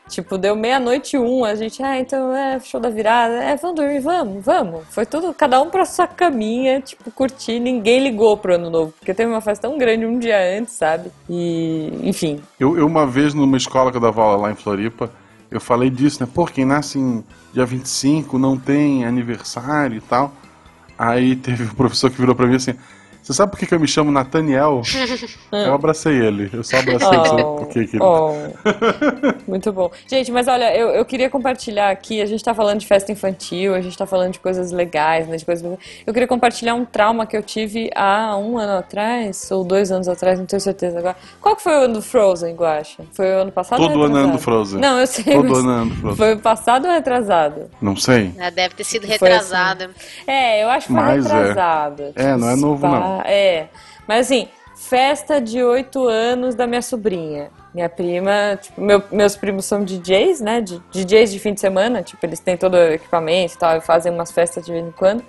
Tipo, 0.07 0.38
deu 0.38 0.55
meia-noite 0.55 1.17
um, 1.17 1.45
a 1.45 1.55
gente, 1.55 1.81
ah, 1.81 1.97
então 1.97 2.36
é 2.36 2.59
show 2.59 2.79
da 2.79 2.89
virada, 2.89 3.36
é, 3.36 3.55
vamos 3.55 3.77
dormir, 3.77 4.01
vamos, 4.01 4.43
vamos. 4.43 4.84
Foi 4.89 5.05
tudo, 5.05 5.34
cada 5.34 5.61
um 5.61 5.69
pra 5.69 5.86
sua 5.86 6.05
caminha, 6.05 6.81
tipo, 6.81 7.09
curtir, 7.09 7.57
ninguém 7.59 8.03
ligou 8.03 8.36
pro 8.36 8.55
ano 8.55 8.69
novo, 8.69 8.93
porque 8.99 9.13
teve 9.13 9.31
uma 9.31 9.39
festa 9.39 9.67
tão 9.67 9.77
grande 9.77 10.05
um 10.05 10.19
dia 10.19 10.38
antes, 10.59 10.73
sabe? 10.73 11.09
E, 11.29 11.89
enfim. 12.03 12.41
Eu, 12.59 12.77
eu, 12.77 12.86
uma 12.86 13.07
vez 13.07 13.34
numa 13.34 13.55
escola 13.55 13.91
que 13.91 13.97
eu 13.97 14.01
dava 14.01 14.21
aula 14.21 14.38
lá 14.38 14.51
em 14.51 14.55
Floripa, 14.55 15.09
eu 15.49 15.61
falei 15.61 15.89
disso, 15.89 16.21
né? 16.21 16.29
Pô, 16.31 16.45
quem 16.45 16.65
nasce 16.65 16.99
em 16.99 17.23
dia 17.53 17.65
25 17.65 18.38
não 18.38 18.57
tem 18.57 19.05
aniversário 19.05 19.97
e 19.97 20.01
tal. 20.01 20.34
Aí 20.98 21.36
teve 21.36 21.64
um 21.64 21.76
professor 21.76 22.10
que 22.10 22.18
virou 22.18 22.36
pra 22.36 22.48
mim 22.48 22.56
assim: 22.56 22.76
Você 23.24 23.34
sabe 23.34 23.51
por 23.53 23.57
que, 23.57 23.65
que 23.65 23.74
eu 23.74 23.80
me 23.80 23.88
chamo 23.88 24.11
Nathaniel? 24.11 24.82
eu 25.51 25.74
abracei 25.74 26.13
ele. 26.13 26.49
Eu 26.51 26.61
só 26.61 26.76
abracei 26.76 27.07
ele, 27.07 27.28
sabe 27.30 27.43
por 27.43 27.67
que 27.69 27.88
que 27.88 27.95
ele. 27.95 28.03
oh. 28.03 28.34
Muito 29.49 29.71
bom. 29.71 29.89
Gente, 30.05 30.30
mas 30.30 30.49
olha, 30.49 30.76
eu, 30.76 30.89
eu 30.89 31.05
queria 31.05 31.30
compartilhar 31.30 31.89
aqui, 31.89 32.21
a 32.21 32.26
gente 32.26 32.43
tá 32.43 32.53
falando 32.53 32.82
de 32.82 32.86
festa 32.86 33.13
infantil, 33.13 33.74
a 33.74 33.80
gente 33.80 33.97
tá 33.97 34.05
falando 34.05 34.34
de 34.34 34.39
coisas 34.39 34.74
legais, 34.74 35.26
né? 35.26 35.38
De 35.38 35.45
coisas... 35.45 35.65
Eu 36.05 36.11
queria 36.13 36.28
compartilhar 36.28 36.76
um 36.76 36.84
trauma 36.84 37.26
que 37.26 37.38
eu 37.38 37.41
tive 37.41 37.89
há 37.95 38.36
um 38.36 38.57
ano 38.57 38.80
atrás, 38.80 39.49
ou 39.51 39.63
dois 39.63 39.89
anos 39.89 40.09
atrás, 40.09 40.38
não 40.38 40.45
tenho 40.45 40.59
certeza 40.59 40.99
agora. 40.99 41.15
Qual 41.39 41.55
que 41.55 41.63
foi 41.63 41.74
o 41.74 41.84
ano 41.84 41.93
do 41.93 42.01
Frozen, 42.01 42.53
Guaxa? 42.55 43.05
Foi 43.13 43.26
o 43.26 43.41
ano 43.43 43.51
passado 43.53 43.80
Todo 43.80 43.99
ou 43.99 44.05
ano 44.05 44.17
ano 44.17 44.32
do 44.34 44.39
Frozen. 44.39 44.82
Não, 44.82 44.99
eu 44.99 45.07
sei. 45.07 45.24
Todo 45.24 45.47
mas 45.49 45.59
ano 45.59 45.86
do 45.86 45.95
Frozen. 45.95 46.17
Foi 46.17 46.36
passado 46.36 46.88
ou 46.88 46.91
retrasado? 46.91 47.71
Não 47.82 47.95
sei. 47.95 48.34
Ah, 48.38 48.49
Deve 48.49 48.76
ter 48.76 48.84
sido 48.84 49.07
retrasada. 49.07 49.91
É, 50.28 50.61
eu 50.61 50.69
acho 50.69 50.88
que 50.88 50.93
foi 50.93 51.01
Mas 51.01 51.26
é. 51.26 51.53
É, 52.15 52.36
não 52.36 52.49
é 52.49 52.55
novo, 52.57 52.86
não. 52.86 53.12
É. 53.26 53.68
Mas 54.07 54.28
assim, 54.28 54.47
festa 54.76 55.39
de 55.39 55.64
oito 55.64 56.07
anos 56.07 56.55
da 56.55 56.66
minha 56.68 56.82
sobrinha. 56.82 57.49
Minha 57.74 57.89
prima, 57.89 58.57
tipo, 58.61 58.80
meu- 58.82 59.01
meus 59.11 59.36
primos 59.36 59.66
são 59.66 59.84
DJs, 59.84 60.41
né? 60.41 60.61
de- 60.61 60.80
DJs 60.91 61.32
de 61.32 61.39
fim 61.39 61.53
de 61.53 61.59
semana, 61.59 62.03
tipo, 62.03 62.24
eles 62.26 62.39
têm 62.39 62.55
todo 62.55 62.76
o 62.76 62.78
equipamento 62.93 63.55
e 63.55 63.57
tal, 63.57 63.78
e 63.78 63.82
fazem 63.82 64.11
umas 64.11 64.32
festas 64.32 64.64
de 64.66 64.72
vez 64.72 64.86
em 64.86 64.91
quando. 64.91 65.24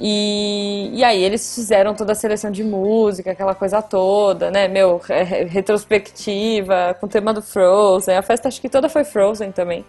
E, 0.00 0.90
e 0.94 1.02
aí 1.02 1.22
eles 1.24 1.54
fizeram 1.54 1.92
toda 1.94 2.12
a 2.12 2.14
seleção 2.14 2.50
de 2.52 2.62
música, 2.62 3.32
aquela 3.32 3.54
coisa 3.54 3.82
toda, 3.82 4.50
né? 4.50 4.68
Meu, 4.68 4.98
re- 4.98 5.44
retrospectiva, 5.44 6.96
com 7.00 7.06
o 7.06 7.08
tema 7.08 7.34
do 7.34 7.42
Frozen. 7.42 8.16
A 8.16 8.22
festa 8.22 8.46
acho 8.48 8.60
que 8.60 8.68
toda 8.68 8.88
foi 8.88 9.02
Frozen 9.02 9.50
também. 9.50 9.84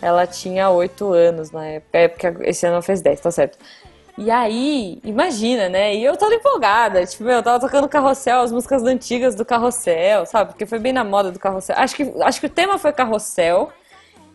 Ela 0.00 0.26
tinha 0.26 0.70
oito 0.70 1.12
anos 1.12 1.50
na 1.50 1.66
época, 1.66 1.98
é 1.98 2.08
porque 2.08 2.26
esse 2.48 2.64
ano 2.66 2.74
ela 2.76 2.82
fez 2.82 3.02
10, 3.02 3.20
tá 3.20 3.30
certo. 3.30 3.58
E 4.16 4.30
aí, 4.30 5.00
imagina, 5.02 5.68
né? 5.68 5.94
E 5.94 6.04
eu 6.04 6.16
toda 6.16 6.36
empolgada, 6.36 7.04
tipo, 7.04 7.24
meu, 7.24 7.34
eu 7.34 7.42
tava 7.42 7.58
tocando 7.58 7.88
carrossel, 7.88 8.42
as 8.42 8.52
músicas 8.52 8.82
antigas 8.84 9.34
do 9.34 9.44
carrossel, 9.44 10.24
sabe? 10.24 10.52
Porque 10.52 10.66
foi 10.66 10.78
bem 10.78 10.92
na 10.92 11.02
moda 11.02 11.32
do 11.32 11.38
carrossel. 11.38 11.74
Acho 11.76 11.96
que, 11.96 12.14
acho 12.22 12.40
que 12.40 12.46
o 12.46 12.50
tema 12.50 12.78
foi 12.78 12.92
carrossel. 12.92 13.72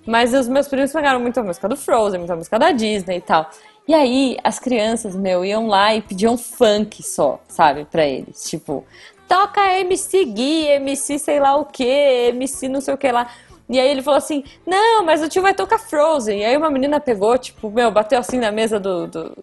Mas 0.06 0.34
os 0.34 0.48
meus 0.48 0.68
primos 0.68 0.92
pegaram 0.92 1.20
muita 1.20 1.44
música 1.44 1.68
do 1.68 1.78
Frozen, 1.78 2.20
muita 2.20 2.36
música 2.36 2.58
da 2.58 2.72
Disney 2.72 3.18
e 3.18 3.22
tal. 3.22 3.50
E 3.88 3.94
aí, 3.94 4.38
as 4.44 4.60
crianças, 4.60 5.16
meu, 5.16 5.46
iam 5.46 5.68
lá 5.68 5.96
e 5.96 6.02
pediam 6.02 6.38
funk 6.38 7.02
só, 7.04 7.40
sabe, 7.48 7.86
pra 7.86 8.06
eles. 8.06 8.44
Tipo, 8.50 8.86
toca 9.28 9.62
MC 9.80 10.26
Gui, 10.26 10.68
MC 10.68 11.20
sei 11.20 11.40
lá 11.40 11.56
o 11.56 11.66
que, 11.66 11.84
MC 11.84 12.68
não 12.68 12.82
sei 12.82 12.94
o 12.94 12.98
que 12.98 13.12
lá. 13.12 13.30
E 13.70 13.80
aí 13.80 13.88
ele 13.90 14.02
falou 14.02 14.18
assim, 14.18 14.44
não, 14.66 15.04
mas 15.04 15.22
o 15.22 15.30
tio 15.30 15.42
vai 15.42 15.54
tocar 15.54 15.78
Frozen. 15.78 16.40
E 16.40 16.46
aí 16.46 16.58
uma 16.58 16.72
menina 16.72 17.00
pegou, 17.00 17.38
tipo, 17.38 17.70
meu, 17.70 17.92
bateu 17.92 18.20
assim 18.20 18.40
na 18.40 18.52
mesa 18.52 18.80
do, 18.80 19.06
do 19.08 19.38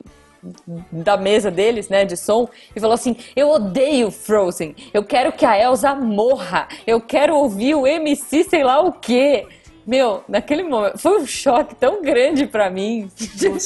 da 0.91 1.17
mesa 1.17 1.51
deles, 1.51 1.89
né, 1.89 2.05
de 2.05 2.17
som, 2.17 2.49
e 2.75 2.81
falou 2.81 2.95
assim: 2.95 3.17
Eu 3.35 3.51
odeio 3.51 4.11
Frozen, 4.11 4.75
eu 4.93 5.05
quero 5.05 5.33
que 5.33 5.45
a 5.45 5.59
Elsa 5.59 5.95
morra, 5.95 6.69
eu 6.87 7.01
quero 7.01 7.37
ouvir 7.37 7.75
o 7.75 7.87
MC 7.87 8.45
sei 8.45 8.65
lá 8.65 8.81
o 8.81 8.93
quê. 8.93 9.47
Meu, 9.87 10.25
naquele 10.29 10.65
momento, 10.65 10.99
foi 10.99 11.21
um 11.21 11.27
choque 11.27 11.75
tão 11.77 12.03
grande 12.03 12.47
pra 12.47 12.69
mim. 12.69 13.09
Tipo, 13.17 13.57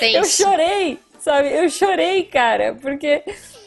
eu 0.00 0.24
chorei, 0.24 1.00
sabe? 1.18 1.48
Eu 1.48 1.68
chorei, 1.68 2.22
cara, 2.22 2.76
porque 2.80 3.24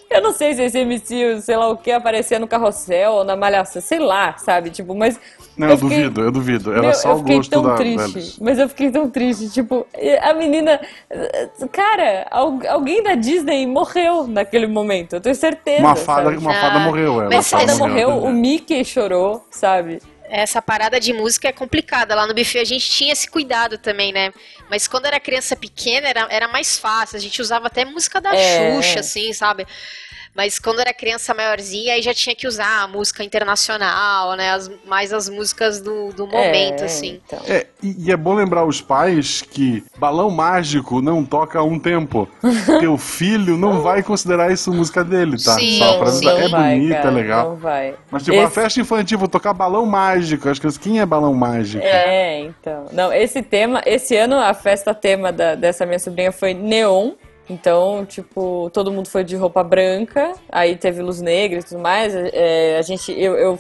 eu 0.10 0.22
não 0.22 0.32
sei 0.32 0.54
se 0.54 0.62
esse 0.64 0.78
MC, 0.78 1.42
sei 1.42 1.58
lá 1.58 1.68
o 1.70 1.78
que, 1.78 1.92
aparecia 1.92 2.38
no 2.38 2.48
carrossel 2.48 3.14
ou 3.14 3.24
na 3.24 3.36
malhação, 3.36 3.82
sei 3.82 4.00
lá, 4.00 4.38
sabe? 4.38 4.70
Tipo, 4.70 4.94
mas 4.96 5.20
não, 5.56 5.70
eu, 5.70 5.78
fiquei... 5.78 5.98
duvido, 5.98 6.22
eu 6.22 6.32
duvido. 6.32 6.72
Era 6.72 6.82
Meu, 6.82 6.94
só 6.94 7.16
o 7.16 7.22
gosto 7.22 7.50
tão 7.50 7.64
da 7.64 7.76
triste, 7.76 8.38
Mas 8.42 8.58
eu 8.58 8.68
fiquei 8.68 8.92
tão 8.92 9.10
triste. 9.10 9.50
Tipo, 9.50 9.86
a 10.22 10.34
menina. 10.34 10.80
Cara, 11.72 12.28
alguém 12.70 13.04
da 13.04 13.16
Disney 13.16 13.66
morreu 13.68 14.28
naquele 14.28 14.68
momento. 14.68 15.14
Eu 15.14 15.22
tenho 15.22 15.36
certeza. 15.36 15.82
Uma 15.82 15.96
fada, 15.96 16.30
uma 16.30 16.54
fada 16.54 16.78
ah, 16.78 16.80
morreu. 16.80 17.22
É, 17.22 17.28
uma 17.28 17.44
fada 17.44 17.76
morreu, 17.76 18.12
morreu 18.12 18.30
o 18.30 18.34
Mickey 18.34 18.84
chorou, 18.84 19.46
sabe? 19.52 20.00
essa 20.34 20.60
parada 20.64 21.00
de 21.00 21.14
música 21.14 21.48
é 21.50 21.52
complicada. 21.52 22.16
Lá 22.16 22.26
no 22.26 22.34
buffet 22.34 22.60
a 22.60 22.66
gente 22.66 22.90
tinha 22.90 23.14
esse 23.14 23.30
cuidado 23.30 23.78
também, 23.78 24.12
né? 24.12 24.34
Mas 24.68 24.88
quando 24.88 25.06
era 25.06 25.20
criança 25.20 25.56
pequena 25.56 26.08
era, 26.08 26.28
era 26.28 26.48
mais 26.48 26.80
fácil. 26.80 27.18
A 27.18 27.20
gente 27.20 27.40
usava 27.40 27.68
até 27.68 27.86
música 27.86 28.20
da 28.20 28.36
é. 28.36 28.82
Xuxa, 28.82 29.02
assim, 29.02 29.32
sabe? 29.32 29.68
Mas 30.36 30.58
quando 30.58 30.80
era 30.80 30.94
criança 30.94 31.34
maiorzinha, 31.34 31.94
aí 31.94 32.02
já 32.02 32.14
tinha 32.14 32.36
que 32.36 32.48
usar 32.48 32.84
a 32.84 32.88
música 32.88 33.24
internacional, 33.24 34.36
né? 34.36 34.52
As, 34.52 34.72
mais 34.86 35.14
as 35.14 35.30
músicas 35.30 35.80
do, 35.80 36.10
do 36.10 36.26
momento, 36.26 36.82
é, 36.82 36.86
assim. 36.86 37.22
Então. 37.26 37.40
É, 37.48 37.68
e, 37.82 38.08
e, 38.08 38.12
é 38.12 38.18
bom 38.18 38.34
lembrar 38.34 38.66
os 38.66 38.82
pais 38.82 39.44
que 39.44 39.84
balão 39.98 40.32
mágico 40.32 41.02
não 41.02 41.24
toca 41.24 41.60
há 41.60 41.64
um 41.64 41.78
tempo. 41.78 42.28
Teu 42.80 42.98
filho 42.98 43.58
não 43.58 43.82
vai 43.82 44.02
considerar 44.02 44.52
isso 44.52 44.74
música 44.74 45.04
dele, 45.04 45.38
tá? 45.38 45.54
Sim, 45.54 45.78
Só 45.78 46.00
pra 46.00 46.12
sim. 46.12 46.28
É 46.28 46.50
vai, 46.50 46.76
bonita, 46.78 46.96
cara, 46.96 47.08
é 47.08 47.12
legal. 47.12 47.50
Não 47.52 47.58
vai. 47.58 47.96
Mas 48.10 48.24
tipo, 48.24 48.36
esse... 48.36 48.46
a 48.46 48.50
festa 48.50 48.82
infantil, 48.82 49.20
vou 49.20 49.28
tocar 49.28 49.54
balão 49.54 49.86
mágico. 49.86 50.50
Acho 50.50 50.60
que 50.60 50.80
quem 50.80 51.00
é 51.00 51.06
balão 51.06 51.34
mágico? 51.34 51.84
É, 51.84 52.40
então. 52.40 52.88
Não, 52.92 53.14
esse 53.14 53.44
tema, 53.44 53.82
esse 53.86 54.16
ano 54.16 54.40
a 54.40 54.54
festa 54.54 54.96
tema 54.96 55.32
da, 55.32 55.54
dessa 55.54 55.86
minha 55.86 56.00
sobrinha 56.00 56.32
foi 56.32 56.54
neon. 56.56 57.12
Então, 57.50 58.06
tipo, 58.06 58.70
todo 58.74 58.92
mundo 58.92 59.10
foi 59.10 59.24
de 59.24 59.36
roupa 59.36 59.64
branca, 59.64 60.34
aí 60.50 60.76
teve 60.76 61.02
luz 61.02 61.22
negra 61.22 61.60
e 61.60 61.64
tudo 61.64 61.80
mais. 61.80 62.14
É, 62.16 62.78
a 62.78 62.82
gente, 62.82 63.12
eu, 63.12 63.36
eu 63.36 63.60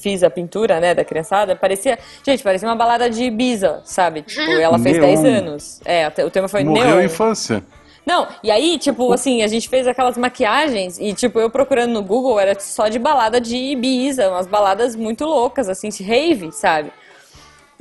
fiz 0.00 0.22
a 0.22 0.30
pintura, 0.30 0.80
né, 0.80 0.94
da 0.94 1.04
criançada, 1.04 1.54
parecia. 1.54 1.98
Gente, 2.24 2.42
parecia 2.42 2.68
uma 2.68 2.74
balada 2.74 3.08
de 3.08 3.24
Ibiza, 3.24 3.82
sabe? 3.84 4.22
Tipo, 4.30 4.50
ela 4.52 4.78
fez 4.78 4.96
Neon. 4.96 5.06
10 5.06 5.24
anos. 5.24 5.80
É, 5.84 6.08
o 6.24 6.30
tema 6.30 6.48
foi 6.48 6.64
Morreu 6.64 6.96
Neon. 6.96 7.02
infância. 7.02 7.62
Não, 8.04 8.26
e 8.42 8.50
aí, 8.50 8.78
tipo, 8.78 9.12
assim, 9.12 9.42
a 9.42 9.46
gente 9.46 9.68
fez 9.68 9.86
aquelas 9.86 10.16
maquiagens 10.16 10.98
e, 10.98 11.12
tipo, 11.12 11.38
eu 11.38 11.50
procurando 11.50 11.92
no 11.92 12.02
Google 12.02 12.40
era 12.40 12.58
só 12.58 12.88
de 12.88 12.98
balada 12.98 13.40
de 13.40 13.56
Ibiza, 13.56 14.28
umas 14.30 14.46
baladas 14.46 14.96
muito 14.96 15.24
loucas, 15.24 15.68
assim, 15.68 15.90
de 15.90 16.02
rave, 16.02 16.50
sabe? 16.50 16.90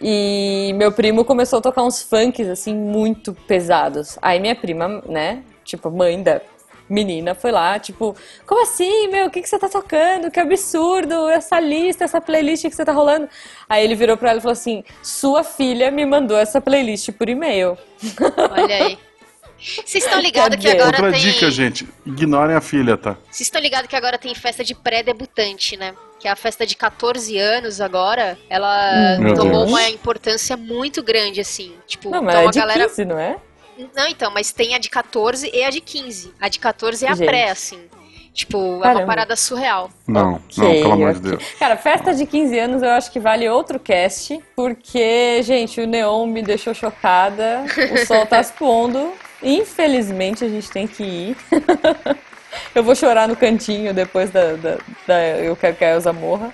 E 0.01 0.73
meu 0.75 0.91
primo 0.91 1.25
começou 1.25 1.59
a 1.59 1.61
tocar 1.61 1.83
uns 1.83 2.01
funks, 2.01 2.47
assim, 2.47 2.73
muito 2.73 3.33
pesados. 3.47 4.17
Aí 4.21 4.39
minha 4.39 4.55
prima, 4.55 5.01
né, 5.07 5.43
tipo, 5.63 5.89
mãe 5.91 6.21
da 6.21 6.41
menina 6.89 7.35
foi 7.35 7.51
lá, 7.51 7.77
tipo, 7.77 8.15
como 8.45 8.63
assim, 8.63 9.07
meu, 9.09 9.27
o 9.27 9.29
que, 9.29 9.41
que 9.41 9.47
você 9.47 9.59
tá 9.59 9.69
tocando? 9.69 10.31
Que 10.31 10.39
absurdo, 10.39 11.29
essa 11.29 11.59
lista, 11.59 12.03
essa 12.03 12.19
playlist 12.19 12.63
que 12.63 12.75
você 12.75 12.83
tá 12.83 12.91
rolando. 12.91 13.29
Aí 13.67 13.83
ele 13.83 13.95
virou 13.95 14.17
pra 14.17 14.31
ela 14.31 14.39
e 14.39 14.41
falou 14.41 14.53
assim, 14.53 14.83
sua 15.03 15.43
filha 15.43 15.91
me 15.91 16.05
mandou 16.05 16.37
essa 16.37 16.59
playlist 16.59 17.11
por 17.11 17.29
e-mail. 17.29 17.77
Olha 18.51 18.75
aí. 18.75 18.97
Vocês 19.59 20.05
estão 20.05 20.19
ligados 20.19 20.57
que 20.57 20.69
agora 20.69 20.97
Outra 20.97 21.11
tem... 21.11 21.19
dica, 21.19 21.51
gente, 21.51 21.87
ignorem 22.05 22.55
a 22.55 22.61
filha, 22.61 22.95
tá? 22.95 23.17
Vocês 23.29 23.41
estão 23.41 23.61
ligados 23.61 23.89
que 23.89 23.95
agora 23.95 24.17
tem 24.17 24.33
festa 24.33 24.63
de 24.63 24.73
pré-debutante, 24.73 25.75
né? 25.75 25.93
que 26.19 26.27
é 26.27 26.31
a 26.31 26.35
festa 26.35 26.65
de 26.65 26.75
14 26.75 27.37
anos 27.37 27.79
agora, 27.79 28.37
ela 28.49 29.17
hum, 29.19 29.33
tomou 29.33 29.65
Deus. 29.65 29.69
uma 29.69 29.89
importância 29.89 30.57
muito 30.57 31.01
grande, 31.01 31.39
assim. 31.39 31.73
Tipo, 31.87 32.09
não, 32.09 32.21
mas 32.21 32.35
então 32.35 32.49
é 32.49 32.51
de 32.51 32.59
galera... 32.59 32.87
15, 32.89 33.05
não 33.05 33.17
é? 33.17 33.37
Não, 33.95 34.07
então, 34.07 34.29
mas 34.29 34.51
tem 34.51 34.75
a 34.75 34.77
de 34.77 34.89
14 34.89 35.49
e 35.53 35.63
a 35.63 35.69
de 35.69 35.79
15. 35.79 36.33
A 36.41 36.49
de 36.49 36.59
14 36.59 37.05
é 37.05 37.09
a 37.09 37.15
Gente. 37.15 37.25
pré, 37.25 37.49
assim. 37.49 37.79
Tipo, 38.39 38.79
Caramba. 38.79 39.01
é 39.01 39.03
uma 39.03 39.05
parada 39.05 39.35
surreal. 39.35 39.89
Não, 40.07 40.35
okay, 40.35 40.63
não, 40.63 40.81
pelo 40.81 40.93
amor 40.93 41.13
de 41.15 41.19
Deus. 41.19 41.43
Cara, 41.59 41.75
festa 41.75 42.13
de 42.13 42.25
15 42.25 42.57
anos 42.57 42.81
eu 42.81 42.89
acho 42.91 43.11
que 43.11 43.19
vale 43.19 43.49
outro 43.49 43.77
cast, 43.77 44.41
porque, 44.55 45.43
gente, 45.43 45.81
o 45.81 45.85
Neon 45.85 46.25
me 46.25 46.41
deixou 46.41 46.73
chocada, 46.73 47.65
o 47.91 48.05
sol 48.05 48.25
tá 48.25 48.41
se 48.41 48.53
pondo. 48.53 49.11
Infelizmente 49.43 50.45
a 50.45 50.47
gente 50.47 50.71
tem 50.71 50.87
que 50.87 51.03
ir. 51.03 51.37
Eu 52.73 52.83
vou 52.83 52.95
chorar 52.95 53.27
no 53.27 53.35
cantinho 53.35 53.93
depois 53.93 54.31
da, 54.31 54.53
da, 54.53 54.77
da 55.05 55.21
Eu 55.37 55.55
Quero 55.55 55.75
que 55.75 55.83
a 55.83 55.91
Elsa 55.91 56.11
morra. 56.11 56.51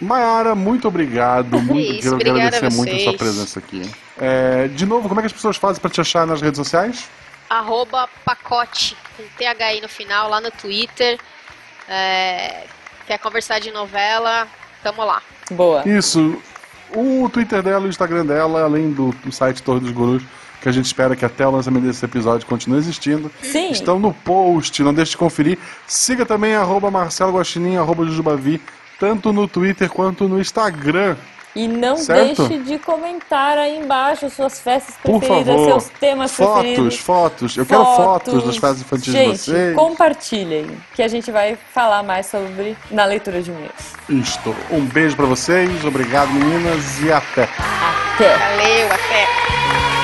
Mayara, 0.00 0.54
muito 0.54 0.86
obrigado. 0.86 1.58
Muito, 1.60 1.92
Isso, 1.92 2.16
quero 2.18 2.36
agradecer 2.36 2.70
muito 2.72 2.94
a 2.94 2.98
sua 3.00 3.14
presença 3.14 3.58
aqui. 3.58 3.90
É, 4.20 4.68
de 4.68 4.86
novo, 4.86 5.08
como 5.08 5.18
é 5.18 5.22
que 5.22 5.26
as 5.26 5.32
pessoas 5.32 5.56
fazem 5.56 5.80
para 5.80 5.90
te 5.90 6.00
achar 6.00 6.26
nas 6.26 6.40
redes 6.40 6.58
sociais? 6.58 7.08
Arroba 7.50 8.08
pacote, 8.24 8.96
com 9.16 9.24
THI 9.36 9.80
no 9.82 9.88
final, 9.88 10.30
lá 10.30 10.40
no 10.40 10.50
Twitter. 10.52 11.18
É, 11.88 12.64
quer 13.06 13.18
conversar 13.18 13.58
de 13.58 13.72
novela? 13.72 14.46
Tamo 14.84 15.04
lá. 15.04 15.20
Boa. 15.50 15.82
Isso. 15.86 16.40
O 16.94 17.28
Twitter 17.28 17.62
dela, 17.62 17.84
o 17.84 17.88
Instagram 17.88 18.24
dela, 18.24 18.62
além 18.62 18.92
do, 18.92 19.10
do 19.24 19.32
site 19.32 19.62
Torre 19.62 19.80
dos 19.80 19.90
Gurus, 19.90 20.22
que 20.60 20.68
a 20.68 20.72
gente 20.72 20.84
espera 20.86 21.16
que 21.16 21.24
até 21.24 21.46
o 21.46 21.50
lançamento 21.50 21.84
desse 21.84 22.04
episódio 22.04 22.46
continue 22.46 22.78
existindo. 22.78 23.30
Sim. 23.42 23.70
Estão 23.70 23.98
no 23.98 24.12
post, 24.12 24.82
não 24.82 24.94
deixe 24.94 25.12
de 25.12 25.16
conferir. 25.16 25.58
Siga 25.86 26.24
também 26.24 26.54
arroba 26.54 26.90
Marcelo 26.90 27.32
Guaxinim, 27.32 27.76
arroba 27.76 28.04
Jujubavi, 28.04 28.60
tanto 28.98 29.32
no 29.32 29.48
Twitter 29.48 29.88
quanto 29.90 30.28
no 30.28 30.40
Instagram. 30.40 31.16
E 31.54 31.66
não 31.66 31.96
certo? 31.96 32.46
deixe 32.46 32.62
de 32.62 32.78
comentar 32.78 33.58
aí 33.58 33.76
embaixo 33.78 34.30
suas 34.30 34.60
festas 34.60 34.94
preferidas, 35.02 35.60
seus 35.62 35.88
temas 35.98 36.32
fotos, 36.32 36.60
preferidos. 36.60 36.98
Fotos, 36.98 37.56
Eu 37.56 37.66
quero 37.66 37.84
fotos 37.84 38.44
das 38.44 38.56
festas 38.56 38.80
infantis 38.80 39.12
gente, 39.12 39.30
de 39.32 39.38
vocês. 39.38 39.74
compartilhem, 39.76 40.66
que 40.94 41.02
a 41.02 41.08
gente 41.08 41.30
vai 41.32 41.58
falar 41.74 42.02
mais 42.04 42.26
sobre 42.26 42.76
na 42.90 43.04
leitura 43.04 43.42
de 43.42 43.50
e-mails. 43.50 43.94
Isto. 44.08 44.54
Um 44.70 44.84
beijo 44.86 45.16
para 45.16 45.26
vocês, 45.26 45.84
obrigado 45.84 46.32
meninas 46.32 47.00
e 47.02 47.12
até. 47.12 47.48
Até. 48.14 48.36
Valeu, 48.36 48.86
até. 48.86 49.99